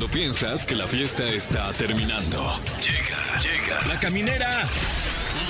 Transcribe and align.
Cuando 0.00 0.18
piensas 0.18 0.64
que 0.64 0.74
la 0.74 0.86
fiesta 0.86 1.28
está 1.28 1.70
terminando. 1.74 2.58
Llega, 2.80 3.38
llega. 3.42 3.78
La 3.86 3.98
caminera. 3.98 4.62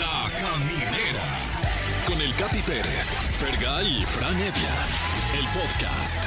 La 0.00 0.28
caminera. 0.28 1.22
Con 2.04 2.20
el 2.20 2.34
Capi 2.34 2.58
Pérez, 2.62 3.14
Fergay 3.38 4.02
y 4.02 4.04
Fran 4.04 4.34
Evia. 4.34 4.74
El 5.38 5.46
podcast. 5.54 6.24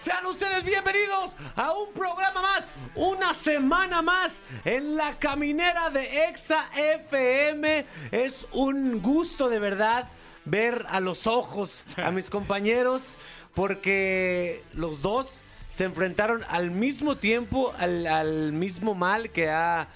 Sean 0.00 0.26
ustedes 0.26 0.64
bienvenidos 0.64 1.36
a 1.54 1.70
un 1.74 1.92
programa 1.92 2.42
más, 2.42 2.64
una 2.96 3.32
semana 3.32 4.02
más 4.02 4.40
en 4.64 4.96
la 4.96 5.16
caminera 5.20 5.90
de 5.90 6.26
Exa 6.26 6.70
FM. 6.74 7.86
Es 8.10 8.48
un 8.50 9.00
gusto 9.00 9.48
de 9.48 9.60
verdad 9.60 10.08
ver 10.44 10.86
a 10.88 10.98
los 10.98 11.28
ojos 11.28 11.84
a 11.96 12.10
mis 12.10 12.30
compañeros 12.30 13.16
porque 13.56 14.62
los 14.74 15.00
dos 15.00 15.26
se 15.70 15.84
enfrentaron 15.84 16.44
al 16.48 16.70
mismo 16.70 17.16
tiempo 17.16 17.72
al, 17.78 18.52
mismo 18.52 18.94
mal 18.94 19.30
que 19.30 19.48
ha, 19.48 19.88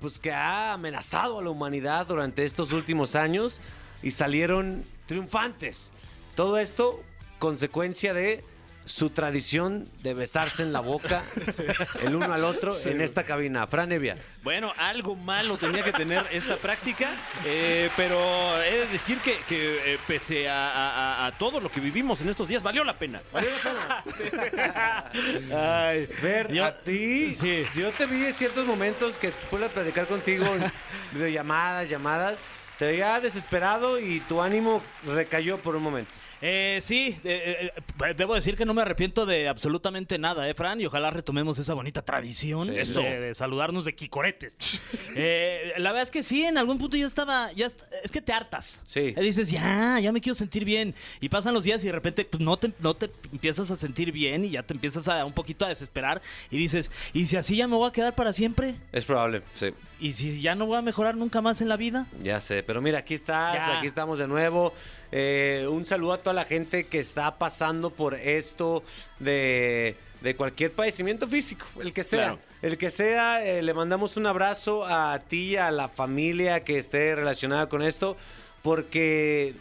pues, 0.00 0.20
que 0.20 0.32
ha 0.32 0.72
amenazado 0.72 1.40
a 1.40 1.42
la 1.42 1.50
humanidad 1.50 2.06
durante 2.06 2.44
estos 2.44 2.72
últimos 2.72 3.16
años 3.16 3.60
y 4.04 4.12
salieron 4.12 4.84
triunfantes. 5.06 5.90
Todo 6.36 6.56
esto 6.56 7.02
consecuencia 7.40 8.14
de 8.14 8.44
su 8.90 9.10
tradición 9.10 9.88
de 10.02 10.14
besarse 10.14 10.62
en 10.64 10.72
la 10.72 10.80
boca 10.80 11.22
el 12.02 12.16
uno 12.16 12.32
al 12.34 12.42
otro 12.44 12.72
en 12.86 13.00
esta 13.00 13.22
cabina. 13.24 13.66
Fran 13.68 13.92
Evia. 13.92 14.16
Bueno, 14.42 14.72
algo 14.76 15.14
malo 15.14 15.56
tenía 15.58 15.82
que 15.84 15.92
tener 15.92 16.26
esta 16.32 16.56
práctica, 16.56 17.10
eh, 17.44 17.88
pero 17.96 18.60
he 18.62 18.78
de 18.80 18.86
decir 18.86 19.18
que, 19.18 19.38
que, 19.48 19.94
eh, 19.94 19.98
pese 20.08 20.48
a, 20.48 20.70
a- 20.72 21.26
a 21.26 21.32
todo 21.38 21.60
lo 21.60 21.70
que 21.70 21.78
vivimos 21.80 22.20
en 22.20 22.28
estos 22.30 22.48
días, 22.48 22.62
valió 22.62 22.82
la 22.82 22.98
pena. 22.98 23.20
Valió 23.32 23.50
la 23.64 24.02
pena. 24.04 25.04
Ay, 25.88 26.08
Ver, 26.22 26.52
yo- 26.52 26.64
a 26.64 26.72
ti, 26.78 27.34
Sí. 27.36 27.64
yo 27.74 27.92
te 27.92 28.06
vi 28.06 28.26
en 28.26 28.34
ciertos 28.34 28.66
momentos 28.66 29.16
que 29.18 29.30
pude 29.50 29.68
platicar 29.68 30.06
contigo 30.08 30.46
en 30.46 30.64
videollamadas, 31.12 31.88
llamadas, 31.88 32.38
te 32.78 32.86
veía 32.86 33.20
desesperado 33.20 33.98
y 34.00 34.20
tu 34.20 34.42
ánimo 34.42 34.82
recayó 35.06 35.58
por 35.58 35.76
un 35.76 35.82
momento. 35.82 36.10
Eh, 36.42 36.78
sí, 36.80 37.18
eh, 37.24 37.70
eh, 37.76 38.14
debo 38.16 38.34
decir 38.34 38.56
que 38.56 38.64
no 38.64 38.72
me 38.72 38.82
arrepiento 38.82 39.26
de 39.26 39.46
absolutamente 39.48 40.18
nada, 40.18 40.48
¿eh, 40.48 40.54
Fran? 40.54 40.80
Y 40.80 40.86
ojalá 40.86 41.10
retomemos 41.10 41.58
esa 41.58 41.74
bonita 41.74 42.02
tradición 42.02 42.64
Sí, 42.64 42.70
de, 42.70 42.80
eso. 42.80 43.00
de 43.02 43.34
saludarnos 43.34 43.84
de 43.84 43.94
quicoretes. 43.94 44.80
Eh, 45.14 45.74
la 45.76 45.90
verdad 45.92 46.04
es 46.04 46.10
que 46.10 46.22
sí, 46.22 46.44
en 46.44 46.56
algún 46.56 46.78
punto 46.78 46.96
ya 46.96 47.06
estaba, 47.06 47.52
ya 47.52 47.66
es 47.66 48.10
que 48.10 48.20
te 48.22 48.32
hartas. 48.32 48.80
Sí. 48.86 49.12
Eh, 49.16 49.20
dices, 49.20 49.50
ya, 49.50 49.98
ya 50.00 50.12
me 50.12 50.20
quiero 50.20 50.34
sentir 50.34 50.64
bien. 50.64 50.94
Y 51.20 51.28
pasan 51.28 51.52
los 51.52 51.64
días 51.64 51.82
y 51.84 51.86
de 51.88 51.92
repente 51.92 52.24
pues, 52.24 52.40
no, 52.40 52.56
te, 52.56 52.72
no 52.78 52.94
te 52.94 53.10
empiezas 53.32 53.70
a 53.70 53.76
sentir 53.76 54.10
bien 54.12 54.44
y 54.44 54.50
ya 54.50 54.62
te 54.62 54.72
empiezas 54.72 55.08
a 55.08 55.24
un 55.24 55.32
poquito 55.32 55.66
a 55.66 55.68
desesperar. 55.68 56.22
Y 56.50 56.56
dices, 56.56 56.90
¿y 57.12 57.26
si 57.26 57.36
así 57.36 57.56
ya 57.56 57.68
me 57.68 57.76
voy 57.76 57.88
a 57.88 57.92
quedar 57.92 58.14
para 58.14 58.32
siempre? 58.32 58.74
Es 58.92 59.04
probable, 59.04 59.42
sí. 59.56 59.66
¿Y 60.00 60.14
si 60.14 60.40
ya 60.40 60.54
no 60.54 60.66
voy 60.66 60.78
a 60.78 60.82
mejorar 60.82 61.14
nunca 61.16 61.40
más 61.42 61.60
en 61.60 61.68
la 61.68 61.76
vida? 61.76 62.06
Ya 62.22 62.40
sé, 62.40 62.62
pero 62.62 62.80
mira, 62.80 63.00
aquí 63.00 63.14
estás, 63.14 63.56
Ya. 63.56 63.78
aquí 63.78 63.86
estamos 63.86 64.18
de 64.18 64.26
nuevo. 64.26 64.72
Eh, 65.12 65.66
un 65.70 65.84
saludo 65.84 66.14
a 66.14 66.18
toda 66.18 66.32
la 66.34 66.44
gente 66.44 66.84
que 66.86 66.98
está 67.00 67.36
pasando 67.36 67.90
por 67.90 68.14
esto 68.14 68.82
de, 69.18 69.96
de 70.22 70.34
cualquier 70.36 70.72
padecimiento 70.72 71.28
físico, 71.28 71.66
el 71.82 71.92
que 71.92 72.02
sea. 72.02 72.18
Claro. 72.20 72.38
El 72.62 72.78
que 72.78 72.90
sea, 72.90 73.44
eh, 73.44 73.62
le 73.62 73.74
mandamos 73.74 74.16
un 74.16 74.26
abrazo 74.26 74.84
a 74.86 75.18
ti, 75.28 75.56
a 75.56 75.70
la 75.70 75.88
familia 75.88 76.64
que 76.64 76.78
esté 76.78 77.14
relacionada 77.14 77.68
con 77.68 77.82
esto, 77.82 78.16
porque 78.62 79.54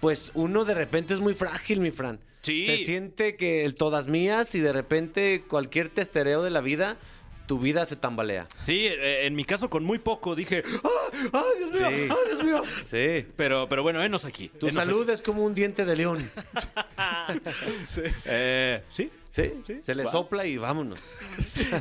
pues 0.00 0.30
uno 0.34 0.64
de 0.64 0.74
repente 0.74 1.14
es 1.14 1.20
muy 1.20 1.34
frágil, 1.34 1.80
mi 1.80 1.90
Fran. 1.90 2.18
Sí. 2.42 2.64
Se 2.64 2.76
siente 2.78 3.36
que 3.36 3.64
el 3.64 3.74
todas 3.74 4.06
mías 4.06 4.54
y 4.54 4.60
de 4.60 4.72
repente 4.72 5.42
cualquier 5.48 5.88
testereo 5.88 6.42
de 6.42 6.50
la 6.50 6.60
vida, 6.60 6.96
tu 7.46 7.58
vida 7.58 7.86
se 7.86 7.96
tambalea. 7.96 8.48
Sí, 8.64 8.86
eh, 8.86 9.26
en 9.26 9.34
mi 9.34 9.44
caso 9.44 9.70
con 9.70 9.84
muy 9.84 9.98
poco 9.98 10.34
dije, 10.34 10.62
¡ah, 10.84 10.88
ah, 11.32 11.44
Dios 11.58 11.72
mío! 11.72 11.88
Sí. 11.88 12.08
¡ah, 12.10 12.16
Dios 12.26 12.44
mío! 12.44 12.62
Sí. 12.84 13.26
Pero, 13.36 13.68
pero 13.68 13.82
bueno, 13.82 14.02
enos 14.02 14.24
aquí. 14.24 14.48
Tu 14.48 14.68
Enos 14.68 14.84
salud 14.84 15.08
es 15.10 15.22
como 15.22 15.44
un 15.44 15.54
diente 15.54 15.84
de 15.84 15.96
león. 15.96 16.30
aquí. 16.96 17.40
Eh, 18.24 18.82
sí. 18.90 19.10
Sí, 19.36 19.52
Sí. 19.66 19.78
se 19.84 19.94
le 19.94 20.04
sopla 20.04 20.46
y 20.46 20.56
vámonos. 20.56 20.98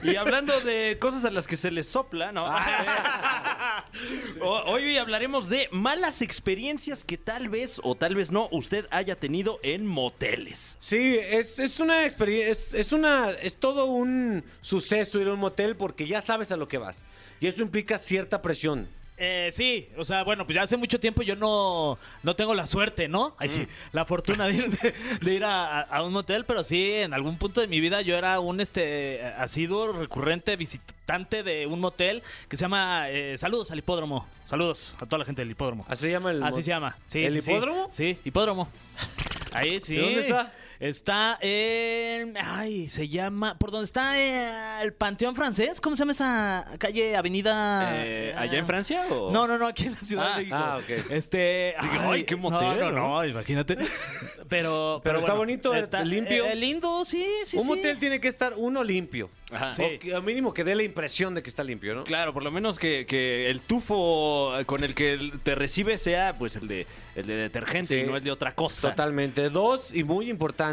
Y 0.04 0.18
hablando 0.18 0.60
de 0.60 0.98
cosas 1.00 1.24
a 1.24 1.30
las 1.32 1.48
que 1.48 1.56
se 1.56 1.72
les 1.72 1.88
sopla, 1.88 2.34
¿no? 2.34 2.46
O- 4.42 4.64
Hoy 4.74 4.98
hablaremos 4.98 5.48
de 5.48 5.70
malas 5.72 6.22
experiencias 6.22 7.06
que 7.06 7.18
tal 7.18 7.48
vez 7.50 7.80
o 7.84 7.96
tal 7.96 8.16
vez 8.16 8.30
no 8.32 8.50
usted 8.52 8.88
haya 8.92 9.16
tenido 9.16 9.60
en 9.64 9.86
moteles. 9.88 10.76
Sí, 10.82 11.18
es, 11.18 11.60
es 11.60 11.80
una 11.80 12.06
experiencia, 12.06 12.52
es, 12.52 12.74
es 12.74 12.92
una, 12.92 13.32
es 13.32 13.56
todo 13.58 13.86
un 13.86 14.44
suceso 14.62 15.20
ir 15.22 15.28
a 15.30 15.34
un 15.34 15.40
motel 15.40 15.76
porque 15.78 16.08
ya 16.08 16.22
sabes 16.22 16.52
a 16.52 16.58
lo 16.58 16.68
que 16.68 16.78
vas. 16.78 17.06
Y 17.40 17.48
eso 17.48 17.62
implica 17.62 17.98
cierta 17.98 18.42
presión. 18.42 18.90
Eh, 19.18 19.50
sí, 19.54 19.88
o 19.98 20.04
sea, 20.04 20.24
bueno, 20.24 20.46
pues 20.46 20.56
ya 20.56 20.64
hace 20.64 20.76
mucho 20.76 21.00
tiempo 21.00 21.22
yo 21.22 21.38
no, 21.38 21.98
no 22.22 22.36
tengo 22.36 22.54
la 22.54 22.68
suerte, 22.68 23.08
¿no? 23.08 23.34
Ay, 23.38 23.48
sí, 23.48 23.66
la 23.94 24.04
fortuna 24.04 24.48
de 24.48 24.56
ir, 24.56 24.70
de, 24.70 24.94
de 25.22 25.34
ir 25.34 25.46
a, 25.46 25.82
a 25.82 26.04
un 26.04 26.12
motel, 26.12 26.44
pero 26.44 26.66
sí, 26.66 26.92
en 26.92 27.14
algún 27.14 27.38
punto 27.38 27.62
de 27.62 27.68
mi 27.68 27.80
vida 27.80 28.02
yo 28.02 28.18
era 28.18 28.42
un 28.42 28.60
este 28.60 29.24
asiduo, 29.24 29.94
recurrente 29.94 30.58
visitante 30.58 31.44
de 31.44 31.66
un 31.66 31.80
motel 31.80 32.24
que 32.50 32.58
se 32.58 32.62
llama 32.62 33.10
eh, 33.10 33.38
Saludos 33.38 33.72
al 33.72 33.80
Hipódromo. 33.80 34.28
Saludos 34.48 34.96
a 35.00 35.06
toda 35.06 35.20
la 35.20 35.26
gente 35.26 35.42
del 35.42 35.52
Hipódromo. 35.52 35.86
Así 35.88 36.04
se 36.04 36.12
llama 36.12 36.32
el 36.32 36.44
Así 36.44 36.62
se 36.62 36.70
llama. 36.70 36.98
Sí, 37.08 37.24
¿El 37.24 37.34
sí, 37.36 37.42
sí. 37.42 37.52
hipódromo? 37.52 37.90
Sí, 37.94 38.18
hipódromo. 38.26 38.70
Ahí 39.54 39.80
sí. 39.80 39.96
¿De 39.96 40.02
dónde 40.02 40.20
está? 40.22 40.54
Está 40.80 41.38
en. 41.42 42.36
Ay, 42.38 42.88
se 42.90 43.08
llama. 43.08 43.58
¿Por 43.58 43.72
dónde 43.72 43.86
está 43.86 44.20
eh, 44.20 44.84
el 44.84 44.94
Panteón 44.94 45.36
Francés? 45.36 45.80
¿Cómo 45.80 45.96
se 45.96 46.02
llama 46.02 46.12
esa 46.12 46.66
calle, 46.78 47.16
avenida? 47.16 47.92
Eh, 48.06 48.34
¿Allá 48.38 48.60
en 48.60 48.68
Francia 48.68 49.06
o...? 49.10 49.32
No, 49.32 49.48
no, 49.48 49.58
no, 49.58 49.68
aquí 49.68 49.86
en 49.86 49.94
la 49.94 50.00
Ciudad 50.00 50.26
Ah, 50.34 50.38
de 50.38 50.44
México. 50.44 50.58
ah, 50.58 50.78
ok. 50.78 51.12
Este. 51.12 51.76
Ay, 51.78 52.24
qué 52.24 52.36
motel, 52.36 52.80
No, 52.80 52.92
no, 52.92 53.26
imagínate. 53.26 53.78
Pero. 54.50 55.02
Pero 55.04 55.20
está 55.20 55.34
bonito, 55.34 55.74
está 55.74 56.04
limpio. 56.04 56.46
eh, 56.46 56.56
lindo, 56.56 57.04
sí, 57.06 57.26
sí. 57.46 57.58
un 57.58 57.64
sí. 57.64 57.70
motel 57.70 57.98
tiene 57.98 58.20
que 58.20 58.28
estar 58.28 58.54
uno 58.58 58.84
limpio. 58.84 59.30
Ajá. 59.52 59.72
O 59.74 60.00
que, 60.00 60.22
mínimo 60.22 60.54
que 60.54 60.64
dé 60.64 60.76
la 60.76 60.84
impresión 60.84 61.36
de 61.36 61.44
que 61.44 61.50
está 61.50 61.64
limpio, 61.64 61.94
¿no? 61.96 62.04
Claro, 62.04 62.34
por 62.34 62.44
lo 62.44 62.52
menos 62.52 62.78
que, 62.80 63.06
que 63.06 63.50
el 63.50 63.62
tufo 63.62 64.52
con 64.66 64.84
el 64.84 64.96
que 64.96 65.32
te 65.44 65.54
recibe 65.56 65.98
sea 65.98 66.36
pues 66.38 66.56
el 66.56 66.68
de, 66.68 66.88
el 67.16 67.28
de 67.28 67.36
detergente 67.36 67.96
Sí. 67.96 68.02
y 68.02 68.04
no 68.10 68.18
el 68.18 68.24
de 68.24 68.32
otra 68.32 68.56
cosa. 68.56 68.90
Totalmente. 68.90 69.50
Dos, 69.50 69.94
y 69.94 70.04
muy 70.04 70.30
importante, 70.30 70.65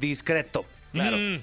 discreto. 0.00 0.64
Claro. 0.92 1.16
Mm. 1.16 1.40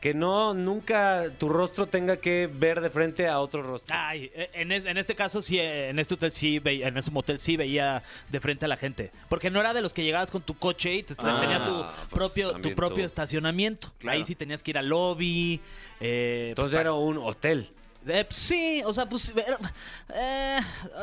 Que 0.00 0.14
no, 0.14 0.52
nunca 0.52 1.26
tu 1.38 1.48
rostro 1.48 1.86
tenga 1.86 2.16
que 2.16 2.48
ver 2.52 2.80
de 2.80 2.90
frente 2.90 3.28
a 3.28 3.38
otro 3.38 3.62
rostro. 3.62 3.94
Ay, 3.96 4.32
eh, 4.34 4.50
en, 4.54 4.72
es- 4.72 4.84
en 4.84 4.96
este 4.98 5.14
caso 5.14 5.40
sí, 5.42 5.60
en 5.60 5.96
este 6.00 6.14
hotel 6.14 6.32
sí 6.32 6.58
veía, 6.58 6.88
en 6.88 6.96
ese 6.96 7.12
motel 7.12 7.38
sí 7.38 7.56
veía 7.56 8.02
de 8.28 8.40
frente 8.40 8.64
a 8.64 8.68
la 8.68 8.76
gente. 8.76 9.12
Porque 9.28 9.48
no 9.48 9.60
era 9.60 9.72
de 9.72 9.80
los 9.80 9.92
que 9.92 10.02
llegabas 10.02 10.32
con 10.32 10.42
tu 10.42 10.54
coche 10.54 10.92
y 10.92 11.02
te, 11.04 11.14
Ah, 11.18 11.38
tenías 11.40 11.64
tu 11.64 11.70
pues 12.10 12.10
propio, 12.10 12.52
tu 12.60 12.74
propio 12.74 12.96
tú. 12.96 13.06
estacionamiento. 13.06 13.92
Claro. 13.98 14.18
Ahí 14.18 14.24
sí 14.24 14.34
tenías 14.34 14.60
que 14.64 14.72
ir 14.72 14.78
al 14.78 14.88
lobby. 14.88 15.60
eh, 16.00 16.46
Entonces 16.48 16.72
pues, 16.72 16.80
era 16.80 16.94
un 16.94 17.18
hotel. 17.18 17.70
eh, 18.08 18.24
pues, 18.24 18.36
sí, 18.38 18.82
o 18.84 18.92
sea, 18.92 19.08
pues 19.08 19.32
eh, 20.16 20.58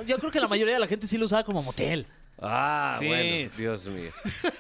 yo 0.08 0.18
creo 0.20 0.30
que 0.30 0.42
la 0.42 0.50
mayoría 0.50 0.74
de 0.74 0.80
la 0.82 0.88
gente 0.88 1.08
sí 1.08 1.18
lo 1.18 1.24
usaba 1.24 1.46
como 1.46 1.64
motel. 1.64 2.06
Ah, 2.42 2.96
Sí. 2.98 3.08
bueno, 3.08 3.50
Dios 3.58 3.88
mío. 3.88 4.12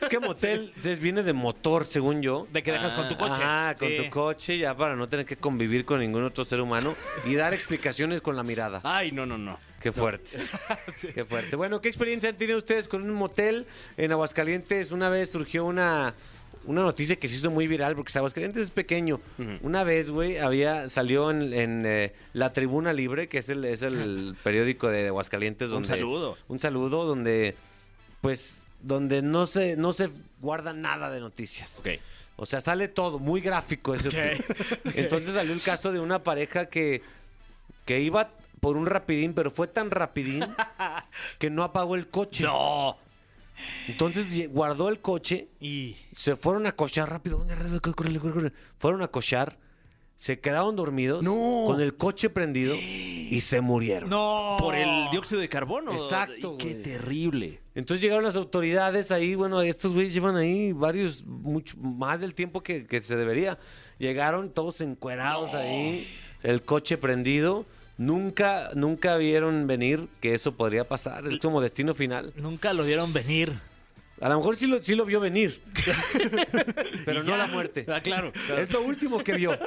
Es 0.01 0.09
que 0.09 0.19
motel 0.19 0.73
se 0.79 0.95
viene 0.95 1.23
de 1.23 1.33
motor, 1.33 1.85
según 1.85 2.21
yo. 2.21 2.47
De 2.51 2.61
que 2.61 2.71
dejas 2.71 2.93
con 2.93 3.07
tu 3.07 3.15
coche. 3.17 3.41
Ah, 3.43 3.73
con 3.79 3.87
Sí. 3.87 3.97
tu 3.97 4.09
coche, 4.09 4.57
ya 4.57 4.75
para 4.75 4.95
no 4.95 5.07
tener 5.07 5.25
que 5.25 5.37
convivir 5.37 5.85
con 5.85 5.99
ningún 5.99 6.23
otro 6.23 6.43
ser 6.43 6.59
humano 6.61 6.95
y 7.25 7.35
dar 7.35 7.53
explicaciones 7.53 8.21
con 8.21 8.35
la 8.35 8.43
mirada. 8.43 8.81
Ay, 8.83 9.11
no, 9.11 9.25
no, 9.25 9.37
no. 9.37 9.57
Qué 9.81 9.93
fuerte. 9.93 10.31
Qué 11.15 11.23
fuerte. 11.23 11.55
Bueno, 11.55 11.79
¿qué 11.79 11.87
experiencia 11.87 12.29
han 12.29 12.35
tenido 12.35 12.57
ustedes 12.57 12.87
con 12.89 13.01
un 13.01 13.13
motel 13.15 13.65
en 13.95 14.11
Aguascalientes? 14.11 14.91
Una 14.91 15.07
vez 15.09 15.29
surgió 15.29 15.63
una, 15.63 16.13
una 16.65 16.81
noticia 16.81 17.15
que 17.15 17.29
se 17.29 17.35
hizo 17.37 17.49
muy 17.49 17.65
viral 17.67 17.95
porque 17.95 18.11
Aguascalientes 18.17 18.61
es 18.63 18.71
pequeño. 18.71 19.21
Una 19.61 19.85
vez, 19.85 20.09
güey, 20.09 20.37
había 20.37 20.89
salió 20.89 21.31
en, 21.31 21.53
en, 21.53 21.83
eh, 21.85 22.13
La 22.33 22.51
Tribuna 22.51 22.91
Libre, 22.91 23.29
que 23.29 23.37
es 23.37 23.47
el, 23.47 23.63
es 23.63 23.81
el 23.81 24.35
periódico 24.43 24.89
de 24.89 25.07
Aguascalientes. 25.07 25.69
Un 25.69 25.75
Donde, 25.75 25.87
saludo. 25.87 26.37
Un 26.49 26.59
saludo 26.59 27.05
donde, 27.05 27.55
pues, 28.21 28.67
donde 28.81 29.21
no 29.21 29.45
se, 29.45 29.75
no 29.75 29.93
se 29.93 30.09
guarda 30.41 30.73
nada 30.73 31.09
de 31.09 31.19
noticias. 31.19 31.79
Ok. 31.79 31.89
O 32.41 32.45
sea, 32.45 32.61
sale 32.61 32.87
todo, 32.87 33.19
muy 33.19 33.41
gráfico 33.41 33.93
ese. 33.93 34.09
Entonces 34.95 35.33
salió 35.33 35.53
el 35.53 35.61
caso 35.61 35.91
de 35.91 35.99
una 35.99 36.23
pareja 36.23 36.67
que, 36.67 37.01
que 37.85 37.99
iba 37.99 38.31
por 38.61 38.77
un 38.77 38.85
rapidín, 38.85 39.33
pero 39.33 39.51
fue 39.51 39.67
tan 39.67 39.91
rapidín 39.91 40.45
que 41.37 41.49
no 41.49 41.63
apagó 41.63 41.95
el 41.95 42.07
coche. 42.07 42.45
No. 42.45 42.97
Entonces 43.87 44.49
guardó 44.53 44.87
el 44.87 44.99
coche, 45.01 45.49
Y. 45.59 45.97
se 46.13 46.37
fueron 46.37 46.65
a 46.65 46.71
cochar 46.71 47.09
rápido. 47.09 47.45
Fueron 48.77 49.01
a 49.01 49.07
cochar, 49.09 49.57
se 50.19 50.37
quedaron 50.41 50.75
dormidos 50.75 51.23
No. 51.23 51.63
con 51.65 51.79
el 51.79 51.95
coche 51.95 52.29
prendido 52.29 52.75
y 52.75 53.39
se 53.39 53.61
murieron. 53.61 54.09
No. 54.09 54.57
Por 54.59 54.75
el 54.75 55.09
dióxido 55.11 55.39
de 55.39 55.47
carbono. 55.47 55.93
Exacto, 55.93 56.57
Qué 56.57 56.73
güey. 56.73 56.81
terrible. 56.83 57.61
Entonces 57.73 58.01
llegaron 58.01 58.25
las 58.25 58.35
autoridades 58.35 59.11
ahí, 59.11 59.35
bueno, 59.35 59.61
estos 59.61 59.93
güeyes 59.93 60.13
llevan 60.13 60.35
ahí 60.35 60.73
varios, 60.73 61.23
mucho 61.25 61.77
más 61.77 62.19
del 62.19 62.33
tiempo 62.33 62.61
que, 62.61 62.85
que 62.85 62.99
se 62.99 63.15
debería. 63.15 63.59
Llegaron 63.97 64.49
todos 64.49 64.81
encuerados 64.81 65.53
ahí, 65.53 66.05
el 66.43 66.63
coche 66.63 66.97
prendido. 66.97 67.65
Nunca, 67.97 68.71
nunca 68.75 69.15
vieron 69.15 69.67
venir 69.67 70.09
que 70.19 70.33
eso 70.33 70.53
podría 70.55 70.85
pasar. 70.85 71.27
Es 71.27 71.37
como 71.39 71.61
destino 71.61 71.95
final. 71.95 72.33
Nunca 72.35 72.73
lo 72.73 72.83
vieron 72.83 73.13
venir. 73.13 73.53
A 74.21 74.27
lo 74.27 74.37
mejor 74.37 74.55
sí 74.57 74.67
lo, 74.67 74.83
sí 74.83 74.95
lo 74.95 75.05
vio 75.05 75.19
venir, 75.19 75.61
pero 77.05 77.23
no 77.23 77.37
la 77.37 77.47
muerte. 77.47 77.85
Ah, 77.87 78.01
claro. 78.01 78.33
Es 78.57 78.71
lo 78.71 78.81
último 78.81 79.23
que 79.23 79.33
vio. 79.33 79.57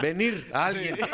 Venir 0.00 0.46
a 0.52 0.66
alguien. 0.66 0.98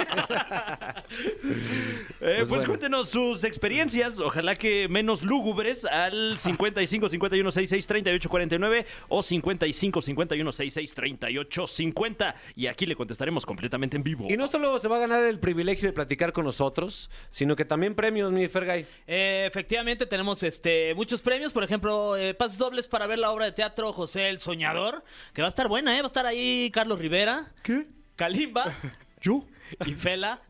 Eh, 2.19 2.37
pues 2.38 2.49
bueno. 2.49 2.64
cuéntenos 2.67 3.11
sus 3.11 3.44
experiencias, 3.44 4.19
ojalá 4.19 4.56
que 4.56 4.88
menos 4.88 5.23
lúgubres, 5.23 5.84
al 5.84 6.38
55 6.38 7.08
51 7.08 7.50
66 7.50 7.87
38 7.87 8.28
49 8.28 8.87
o 9.08 9.23
55 9.23 10.02
51 10.02 10.52
66 10.52 10.94
38 10.94 11.67
50. 11.67 12.34
Y 12.56 12.67
aquí 12.67 12.87
le 12.87 12.96
contestaremos 12.96 13.44
completamente 13.46 13.96
en 13.96 14.02
vivo. 14.02 14.26
Y 14.28 14.37
no 14.37 14.49
solo 14.49 14.78
se 14.78 14.88
va 14.88 14.96
a 14.96 15.00
ganar 15.00 15.25
el 15.25 15.38
privilegio 15.38 15.88
de 15.88 15.93
platicar 15.93 16.32
con 16.32 16.44
nosotros, 16.44 17.11
sino 17.31 17.55
que 17.55 17.64
también 17.64 17.94
premios, 17.94 18.32
mi 18.32 18.49
Fergay. 18.49 18.87
Eh, 19.06 19.44
efectivamente 19.46 20.06
tenemos 20.06 20.43
este 20.43 20.94
muchos 20.94 21.23
premios, 21.23 21.52
por 21.52 21.64
ejemplo, 21.64 22.17
eh, 22.17 22.34
dobles 22.66 22.88
para 22.88 23.06
ver 23.06 23.20
la 23.20 23.30
obra 23.30 23.44
de 23.44 23.52
teatro 23.52 23.92
José 23.92 24.28
el 24.28 24.40
Soñador, 24.40 25.04
que 25.32 25.40
va 25.40 25.46
a 25.46 25.48
estar 25.48 25.68
buena, 25.68 25.96
¿eh? 25.96 26.00
Va 26.00 26.06
a 26.06 26.08
estar 26.08 26.26
ahí 26.26 26.68
Carlos 26.72 26.98
Rivera. 26.98 27.44
¿Qué? 27.62 27.86
Kalimba. 28.16 28.74
¿Yo? 29.20 29.44
Y 29.84 29.94
Fela. 29.94 30.40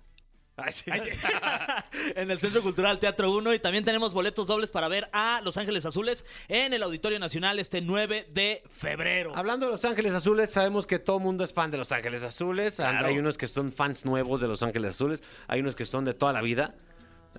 en 2.16 2.30
el 2.30 2.38
Centro 2.38 2.62
Cultural 2.62 2.98
Teatro 2.98 3.30
1 3.30 3.52
y 3.52 3.58
también 3.58 3.84
tenemos 3.84 4.14
boletos 4.14 4.46
dobles 4.46 4.70
para 4.70 4.88
ver 4.88 5.10
a 5.12 5.42
Los 5.44 5.58
Ángeles 5.58 5.84
Azules 5.84 6.24
en 6.48 6.72
el 6.72 6.82
Auditorio 6.82 7.18
Nacional 7.18 7.58
este 7.58 7.82
9 7.82 8.28
de 8.30 8.62
febrero. 8.70 9.36
Hablando 9.36 9.66
de 9.66 9.72
Los 9.72 9.84
Ángeles 9.84 10.14
Azules, 10.14 10.48
sabemos 10.48 10.86
que 10.86 10.98
todo 10.98 11.18
el 11.18 11.24
mundo 11.24 11.44
es 11.44 11.52
fan 11.52 11.70
de 11.70 11.76
Los 11.76 11.92
Ángeles 11.92 12.22
Azules. 12.22 12.76
Claro. 12.76 13.06
Hay 13.06 13.18
unos 13.18 13.36
que 13.36 13.46
son 13.46 13.70
fans 13.72 14.06
nuevos 14.06 14.40
de 14.40 14.48
Los 14.48 14.62
Ángeles 14.62 14.92
Azules. 14.92 15.22
Hay 15.46 15.60
unos 15.60 15.76
que 15.76 15.84
son 15.84 16.06
de 16.06 16.14
toda 16.14 16.32
la 16.32 16.40
vida. 16.40 16.74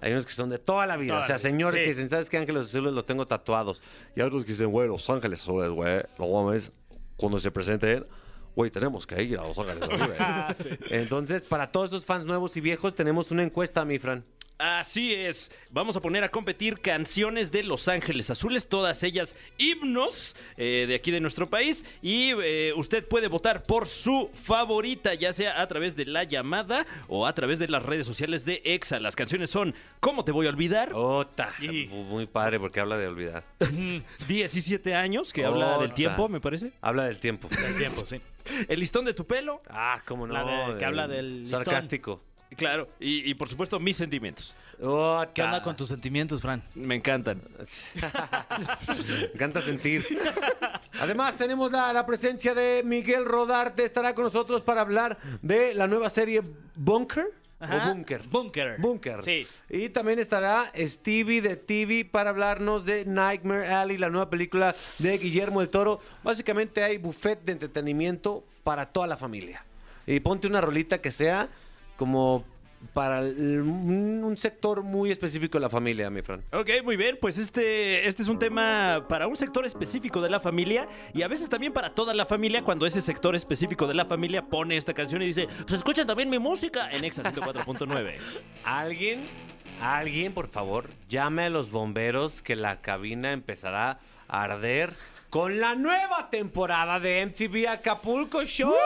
Hay 0.02 0.12
unos 0.12 0.26
que 0.26 0.32
son 0.32 0.50
de 0.50 0.60
toda 0.60 0.86
la 0.86 0.98
vida. 0.98 1.14
Toda 1.14 1.22
o 1.22 1.28
sea, 1.28 1.38
señores 1.38 1.80
sí. 1.80 1.84
que 1.84 1.90
dicen, 1.90 2.10
¿sabes 2.10 2.30
qué 2.30 2.38
Ángeles 2.38 2.66
Azules 2.66 2.94
los 2.94 3.06
tengo 3.06 3.28
tatuados? 3.28 3.82
Y 4.16 4.22
otros 4.22 4.44
que 4.44 4.52
dicen, 4.52 4.72
güey, 4.72 4.88
Los 4.88 5.10
Ángeles 5.10 5.42
Azules, 5.42 5.72
güey, 5.72 6.04
no 6.18 6.28
mames, 6.28 6.72
cuando 7.16 7.40
se 7.40 7.52
presente 7.52 7.94
él, 7.94 8.08
güey, 8.56 8.72
tenemos 8.72 9.06
que 9.06 9.22
ir 9.22 9.38
a 9.38 9.44
Los 9.44 9.58
Ángeles 9.58 9.84
Azules. 9.84 10.80
Entonces, 10.90 11.44
para 11.44 11.72
todos 11.72 11.90
esos 11.90 12.06
fans 12.06 12.26
nuevos 12.26 12.56
y 12.58 12.62
viejos, 12.62 12.96
tenemos 12.96 13.32
una 13.32 13.44
encuesta, 13.44 13.86
mi 13.86 14.00
Fran. 14.00 14.24
Así 14.60 15.14
es, 15.14 15.52
vamos 15.70 15.96
a 15.98 16.02
poner 16.02 16.24
a 16.24 16.30
competir 16.32 16.80
canciones 16.80 17.52
de 17.52 17.62
Los 17.62 17.88
Ángeles 17.88 18.32
Azules, 18.32 18.68
todas 18.68 19.04
ellas 19.04 19.36
himnos 19.60 20.36
eh, 20.58 20.86
de 20.88 20.96
aquí 20.96 21.12
de 21.12 21.20
nuestro 21.20 21.48
país 21.48 21.86
y 22.02 22.32
eh, 22.42 22.74
usted 22.76 23.08
puede 23.08 23.28
votar 23.28 23.62
por 23.62 23.88
su 23.88 24.32
favorita, 24.34 25.14
ya 25.14 25.32
sea 25.32 25.62
a 25.62 25.68
través 25.68 25.96
de 25.96 26.06
la 26.06 26.24
llamada 26.24 26.88
o 27.08 27.28
a 27.28 27.34
través 27.36 27.60
de 27.60 27.68
las 27.68 27.84
redes 27.84 28.08
sociales 28.08 28.46
de 28.46 28.64
EXA. 28.66 29.00
Las 29.00 29.16
canciones 29.16 29.52
son 29.52 29.76
¿Cómo 30.00 30.24
te 30.26 30.32
voy 30.32 30.48
a 30.48 30.50
olvidar? 30.50 30.92
Ota. 30.94 31.54
Y- 31.60 31.86
Muy 31.88 32.26
padre 32.26 32.60
porque 32.60 32.80
habla 32.80 32.98
de 32.98 33.08
olvidar. 33.08 33.44
17 34.28 34.96
años, 34.96 35.34
que 35.34 35.46
habla 35.46 35.78
del 35.78 35.94
tiempo, 35.94 36.30
me 36.30 36.40
parece. 36.42 36.72
Habla 36.82 37.04
del 37.06 37.20
tiempo. 37.20 37.48
Sí. 38.06 38.20
El 38.70 38.80
listón 38.80 39.06
de 39.06 39.14
tu 39.14 39.26
pelo, 39.28 39.62
Ah, 39.70 40.02
cómo 40.06 40.26
no. 40.26 40.34
La 40.34 40.72
de- 40.74 40.78
que 40.80 40.86
habla 40.86 41.08
del 41.08 41.44
listón. 41.44 42.27
Claro, 42.56 42.88
y, 43.00 43.30
y 43.30 43.34
por 43.34 43.50
supuesto 43.50 43.80
mis 43.80 43.98
sentimientos. 43.98 44.54
Ota. 44.82 45.34
¿Qué 45.34 45.42
onda 45.42 45.64
con 45.64 45.76
tus 45.76 45.90
sentimientos, 45.90 46.42
Fran? 46.42 46.64
Me 46.76 46.96
encantan. 46.96 47.42
Me 48.88 49.26
encanta 49.34 49.62
sentir. 49.62 50.06
Además, 51.00 51.36
tenemos 51.36 51.72
la, 51.72 51.92
la 51.92 52.06
presencia 52.06 52.54
de 52.54 52.84
Miguel 52.86 53.26
Rodarte. 53.26 53.84
Estará 53.84 54.14
con 54.14 54.26
nosotros 54.26 54.62
para 54.62 54.82
hablar 54.82 55.18
de 55.42 55.74
la 55.74 55.88
nueva 55.88 56.10
serie 56.10 56.42
Bunker. 56.76 57.28
Ajá. 57.60 57.90
¿O 57.90 57.96
Bunker? 57.96 58.22
Bunker. 58.28 58.76
Bunker. 58.78 59.24
Sí. 59.24 59.48
Y 59.68 59.90
también 59.90 60.20
estará 60.20 60.72
Stevie 60.78 61.42
de 61.42 61.56
TV 61.56 62.06
para 62.06 62.30
hablarnos 62.30 62.86
de 62.86 63.04
Nightmare 63.06 63.68
Alley, 63.74 63.98
la 63.98 64.10
nueva 64.10 64.30
película 64.30 64.76
de 65.00 65.18
Guillermo 65.18 65.62
del 65.62 65.70
Toro. 65.70 66.00
Básicamente 66.24 66.84
hay 66.84 67.00
buffet 67.00 67.44
de 67.44 67.54
entretenimiento 67.54 68.44
para 68.64 68.86
toda 68.86 69.08
la 69.08 69.18
familia. 69.18 69.66
Y 70.06 70.20
ponte 70.20 70.48
una 70.48 70.62
rolita 70.62 71.02
que 71.02 71.10
sea 71.10 71.50
como 71.98 72.46
para 72.94 73.20
el- 73.20 73.62
un 73.62 74.38
sector 74.38 74.84
muy 74.84 75.10
específico 75.10 75.58
de 75.58 75.64
la 75.64 75.70
familia, 75.70 76.10
mi 76.12 76.22
Fran. 76.22 76.44
Ok, 76.54 76.70
muy 76.84 76.96
bien, 76.96 77.18
pues 77.20 77.38
este, 77.40 78.08
este 78.08 78.22
es 78.22 78.30
un 78.30 78.38
tema 78.38 79.06
para 79.10 79.26
un 79.28 79.36
sector 79.36 79.66
específico 79.66 80.22
de 80.22 80.30
la 80.30 80.40
familia 80.40 80.88
y 81.14 81.24
a 81.24 81.28
veces 81.28 81.50
también 81.50 81.74
para 81.74 81.96
toda 81.96 82.14
la 82.14 82.28
familia 82.28 82.62
cuando 82.64 82.86
ese 82.86 83.02
sector 83.02 83.36
específico 83.36 83.88
de 83.88 83.96
la 83.96 84.06
familia 84.06 84.44
pone 84.44 84.78
esta 84.78 84.94
canción 84.94 85.24
y 85.24 85.26
dice, 85.26 85.48
pues 85.62 85.74
escuchan 85.74 86.06
también 86.06 86.30
mi 86.30 86.38
música 86.38 86.90
en 86.92 87.04
Exa 87.04 87.24
104.9. 87.24 88.18
Alguien, 88.64 89.28
alguien, 89.82 90.34
por 90.34 90.48
favor, 90.48 90.90
llame 91.10 91.46
a 91.46 91.50
los 91.50 91.72
bomberos 91.72 92.44
que 92.44 92.56
la 92.56 92.82
cabina 92.82 93.32
empezará 93.32 94.00
a 94.28 94.44
arder 94.44 94.94
con 95.30 95.60
la 95.60 95.76
nueva 95.76 96.30
temporada 96.30 97.00
de 97.00 97.26
MTV 97.26 97.68
Acapulco 97.70 98.44
Shore. 98.44 98.78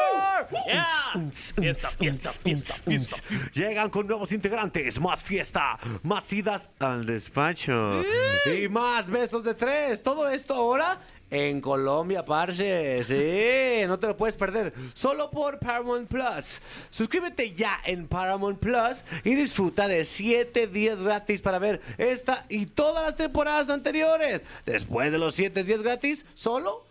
Yeah. 0.65 1.31
Fiesta, 1.31 1.89
fiesta, 1.89 2.29
fiesta, 2.43 2.73
fiesta. 2.83 3.17
Llegan 3.53 3.89
con 3.89 4.07
nuevos 4.07 4.31
integrantes, 4.31 4.99
más 4.99 5.23
fiesta, 5.23 5.77
más 6.03 6.31
idas 6.33 6.69
al 6.79 7.05
despacho 7.05 8.01
y 8.45 8.67
más 8.67 9.09
besos 9.09 9.43
de 9.43 9.53
tres. 9.53 10.01
Todo 10.01 10.27
esto 10.29 10.55
ahora 10.55 10.99
en 11.31 11.61
Colombia, 11.61 12.23
parce. 12.25 13.03
Sí, 13.05 13.87
no 13.87 13.97
te 13.97 14.05
lo 14.07 14.17
puedes 14.17 14.35
perder. 14.35 14.73
Solo 14.93 15.31
por 15.31 15.57
Paramount 15.59 16.07
Plus. 16.09 16.61
Suscríbete 16.89 17.53
ya 17.53 17.79
en 17.85 18.07
Paramount 18.07 18.59
Plus 18.59 19.03
y 19.23 19.33
disfruta 19.35 19.87
de 19.87 20.03
7 20.03 20.67
días 20.67 21.01
gratis 21.01 21.41
para 21.41 21.57
ver 21.57 21.81
esta 21.97 22.45
y 22.49 22.65
todas 22.65 23.05
las 23.05 23.15
temporadas 23.15 23.69
anteriores. 23.69 24.41
Después 24.65 25.11
de 25.13 25.17
los 25.17 25.33
7 25.33 25.63
días 25.63 25.81
gratis, 25.81 26.25
solo 26.33 26.85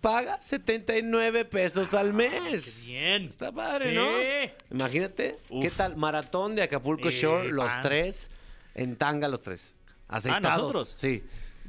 paga 0.00 0.42
79 0.42 1.44
pesos 1.46 1.94
al 1.94 2.12
mes. 2.12 2.82
qué 2.86 2.90
bien. 2.92 3.22
Está 3.26 3.52
padre, 3.52 3.90
Sí. 3.90 3.94
¿no? 3.94 4.76
Imagínate, 4.76 5.38
¿qué 5.62 5.70
tal? 5.70 5.96
Maratón 5.96 6.56
de 6.56 6.62
Acapulco 6.64 7.08
Eh, 7.08 7.12
Shore, 7.12 7.52
los 7.52 7.66
pan. 7.72 7.82
tres, 7.82 8.30
en 8.74 8.96
tanga 8.96 9.28
los 9.28 9.40
tres. 9.40 9.72
Aceitados. 10.08 10.58
¿nosotros? 10.58 10.94
Sí. 10.98 11.22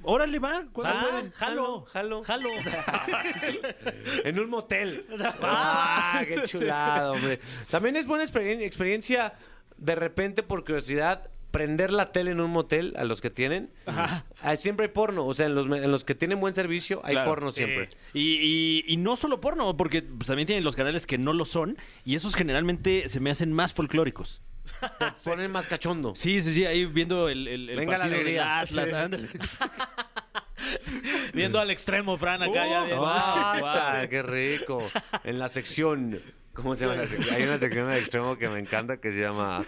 Órale, 0.05 0.39
va. 0.39 0.63
¿cuándo 0.71 0.93
Ah, 0.99 1.07
pueden? 1.09 1.31
jalo, 1.31 1.81
Jalo, 1.91 2.23
jalo. 2.23 2.49
En 4.23 4.39
un 4.39 4.49
motel. 4.49 5.05
¡Ah, 5.41 6.23
qué 6.27 6.43
chulado, 6.43 7.13
hombre! 7.13 7.39
También 7.69 7.95
es 7.95 8.05
buena 8.05 8.23
experien- 8.23 8.61
experiencia, 8.61 9.33
de 9.77 9.95
repente, 9.95 10.43
por 10.43 10.63
curiosidad, 10.63 11.29
prender 11.51 11.91
la 11.91 12.11
tele 12.11 12.31
en 12.31 12.41
un 12.41 12.51
motel, 12.51 12.93
a 12.97 13.05
los 13.05 13.21
que 13.21 13.29
tienen. 13.29 13.69
Ah, 13.87 14.23
siempre 14.57 14.87
hay 14.87 14.91
porno. 14.91 15.25
O 15.25 15.33
sea, 15.33 15.45
en 15.45 15.55
los, 15.55 15.65
en 15.65 15.89
los 15.91 16.03
que 16.03 16.13
tienen 16.15 16.39
buen 16.41 16.53
servicio, 16.53 17.01
hay 17.05 17.13
Claro, 17.13 17.29
porno 17.29 17.51
sí. 17.51 17.63
siempre. 17.63 17.89
Y, 18.13 18.37
y- 18.41 18.83
y 18.87 18.97
no 18.97 19.15
solo 19.15 19.39
porno, 19.39 19.75
porque 19.77 20.01
pues, 20.01 20.27
también 20.27 20.47
tienen 20.47 20.63
los 20.65 20.75
canales 20.75 21.05
que 21.05 21.17
no 21.17 21.31
lo 21.33 21.45
son 21.45 21.77
y 22.03 22.15
esos 22.15 22.35
generalmente 22.35 23.07
se 23.07 23.19
me 23.21 23.29
hacen 23.31 23.53
más 23.53 23.73
folclóricos. 23.73 24.41
Te 24.99 25.05
ponen 25.23 25.51
más 25.51 25.65
cachondo. 25.67 26.13
Sí, 26.15 26.41
sí, 26.41 26.53
sí, 26.53 26.65
ahí 26.65 26.85
viendo 26.85 27.29
el, 27.29 27.47
el, 27.47 27.69
el 27.69 27.77
Venga 27.77 27.93
la 27.93 27.97
partido 27.99 28.15
alegría. 28.19 28.59
Atlas, 28.59 28.93
ándale. 28.93 29.29
Viendo 31.33 31.59
al 31.59 31.69
extremo, 31.69 32.17
Fran, 32.17 32.41
acá 32.43 32.67
ya 32.67 32.81
Uh, 32.81 32.85
bien. 32.85 32.97
¡Ah, 33.01 33.55
Guau. 33.59 34.09
qué 34.09 34.23
rico! 34.23 34.91
En 35.23 35.39
la 35.39 35.49
sección. 35.49 36.19
¿Cómo 36.55 36.75
se 36.75 36.85
llama 36.85 36.97
la 37.01 37.05
sección? 37.05 37.35
Hay 37.35 37.43
una 37.43 37.57
sección 37.57 37.87
de 37.89 37.99
extremo 37.99 38.37
que 38.37 38.47
me 38.49 38.59
encanta 38.59 38.97
que 38.97 39.11
se 39.11 39.19
llama. 39.21 39.63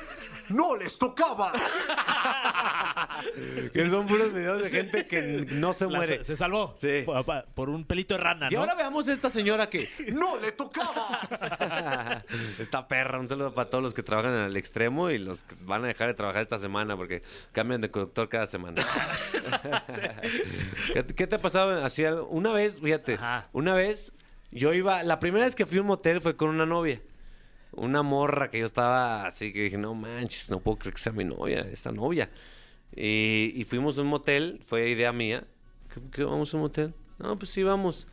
¡No 0.50 0.76
les 0.78 0.98
tocaba! 0.98 1.52
que 3.74 3.90
son 3.90 4.06
puros 4.08 4.34
videos 4.34 4.64
de 4.64 4.70
gente 4.70 5.06
que 5.06 5.46
no 5.52 5.74
se 5.74 5.86
La- 5.86 5.98
muere. 5.98 6.18
se, 6.20 6.24
se 6.24 6.38
salvó. 6.38 6.74
Sí. 6.78 7.04
Por, 7.06 7.26
pa- 7.26 7.44
por 7.54 7.70
un 7.70 7.84
pelito 7.86 8.14
de 8.16 8.22
rana, 8.22 8.48
Y 8.50 8.54
¿no? 8.56 8.62
ahora 8.62 8.74
veamos 8.76 9.08
a 9.10 9.14
esta 9.14 9.30
señora 9.30 9.70
que 9.70 9.90
no 10.14 10.38
le 10.40 10.54
tocaba. 10.54 11.20
esta 12.60 12.88
perra, 12.88 13.20
un 13.20 13.28
saludo 13.28 13.54
para 13.54 13.70
todos 13.70 13.84
los 13.84 13.94
que 13.94 14.04
trabajan 14.04 14.34
en 14.34 14.42
el 14.44 14.56
extremo 14.56 15.10
y 15.10 15.18
los 15.18 15.44
que 15.44 15.56
van 15.62 15.84
a 15.84 15.88
dejar 15.88 16.08
de 16.08 16.14
trabajar 16.14 16.42
esta 16.42 16.58
semana 16.58 16.96
porque 16.96 17.22
cambian 17.52 17.82
de 17.82 17.92
conductor 17.92 18.30
cada 18.30 18.46
semana. 18.46 18.86
¿Qué, 20.94 21.04
qué 21.06 21.28
te 21.28 21.36
ha 21.36 21.42
pasado? 21.42 21.84
Así, 21.84 22.04
una 22.30 22.52
vez, 22.52 22.80
fíjate, 22.80 23.16
Ajá. 23.16 23.50
una 23.52 23.74
vez 23.74 24.14
yo 24.52 24.74
iba, 24.74 25.04
la 25.04 25.20
primera 25.20 25.46
vez 25.46 25.56
que 25.56 25.66
fui 25.66 25.78
a 25.78 25.82
un 25.82 25.88
motel 25.88 26.22
fue 26.22 26.36
con 26.36 26.50
una 26.50 26.66
novia. 26.66 27.02
Una 27.72 28.02
morra 28.02 28.50
que 28.50 28.60
yo 28.60 28.66
estaba 28.66 29.28
así 29.28 29.54
que 29.54 29.64
dije, 29.64 29.78
no 29.78 29.94
manches, 29.94 30.50
no 30.50 30.60
puedo 30.60 30.78
creer 30.78 30.96
que 30.96 31.02
sea 31.02 31.14
mi 31.14 31.24
novia, 31.24 31.62
esta 31.72 31.92
novia. 31.92 32.30
Y, 32.96 33.64
fuimos 33.70 33.98
a 33.98 34.02
un 34.02 34.08
motel, 34.08 34.60
fue 34.66 34.90
idea 34.90 35.12
mía. 35.12 35.44
¿Qué, 35.94 36.02
qué, 36.12 36.24
vamos 36.24 36.54
a 36.54 36.58
un 36.58 36.64
motel? 36.64 36.94
No, 37.20 37.36
pues 37.36 37.52
sí, 37.52 37.64
vamos. 37.64 38.08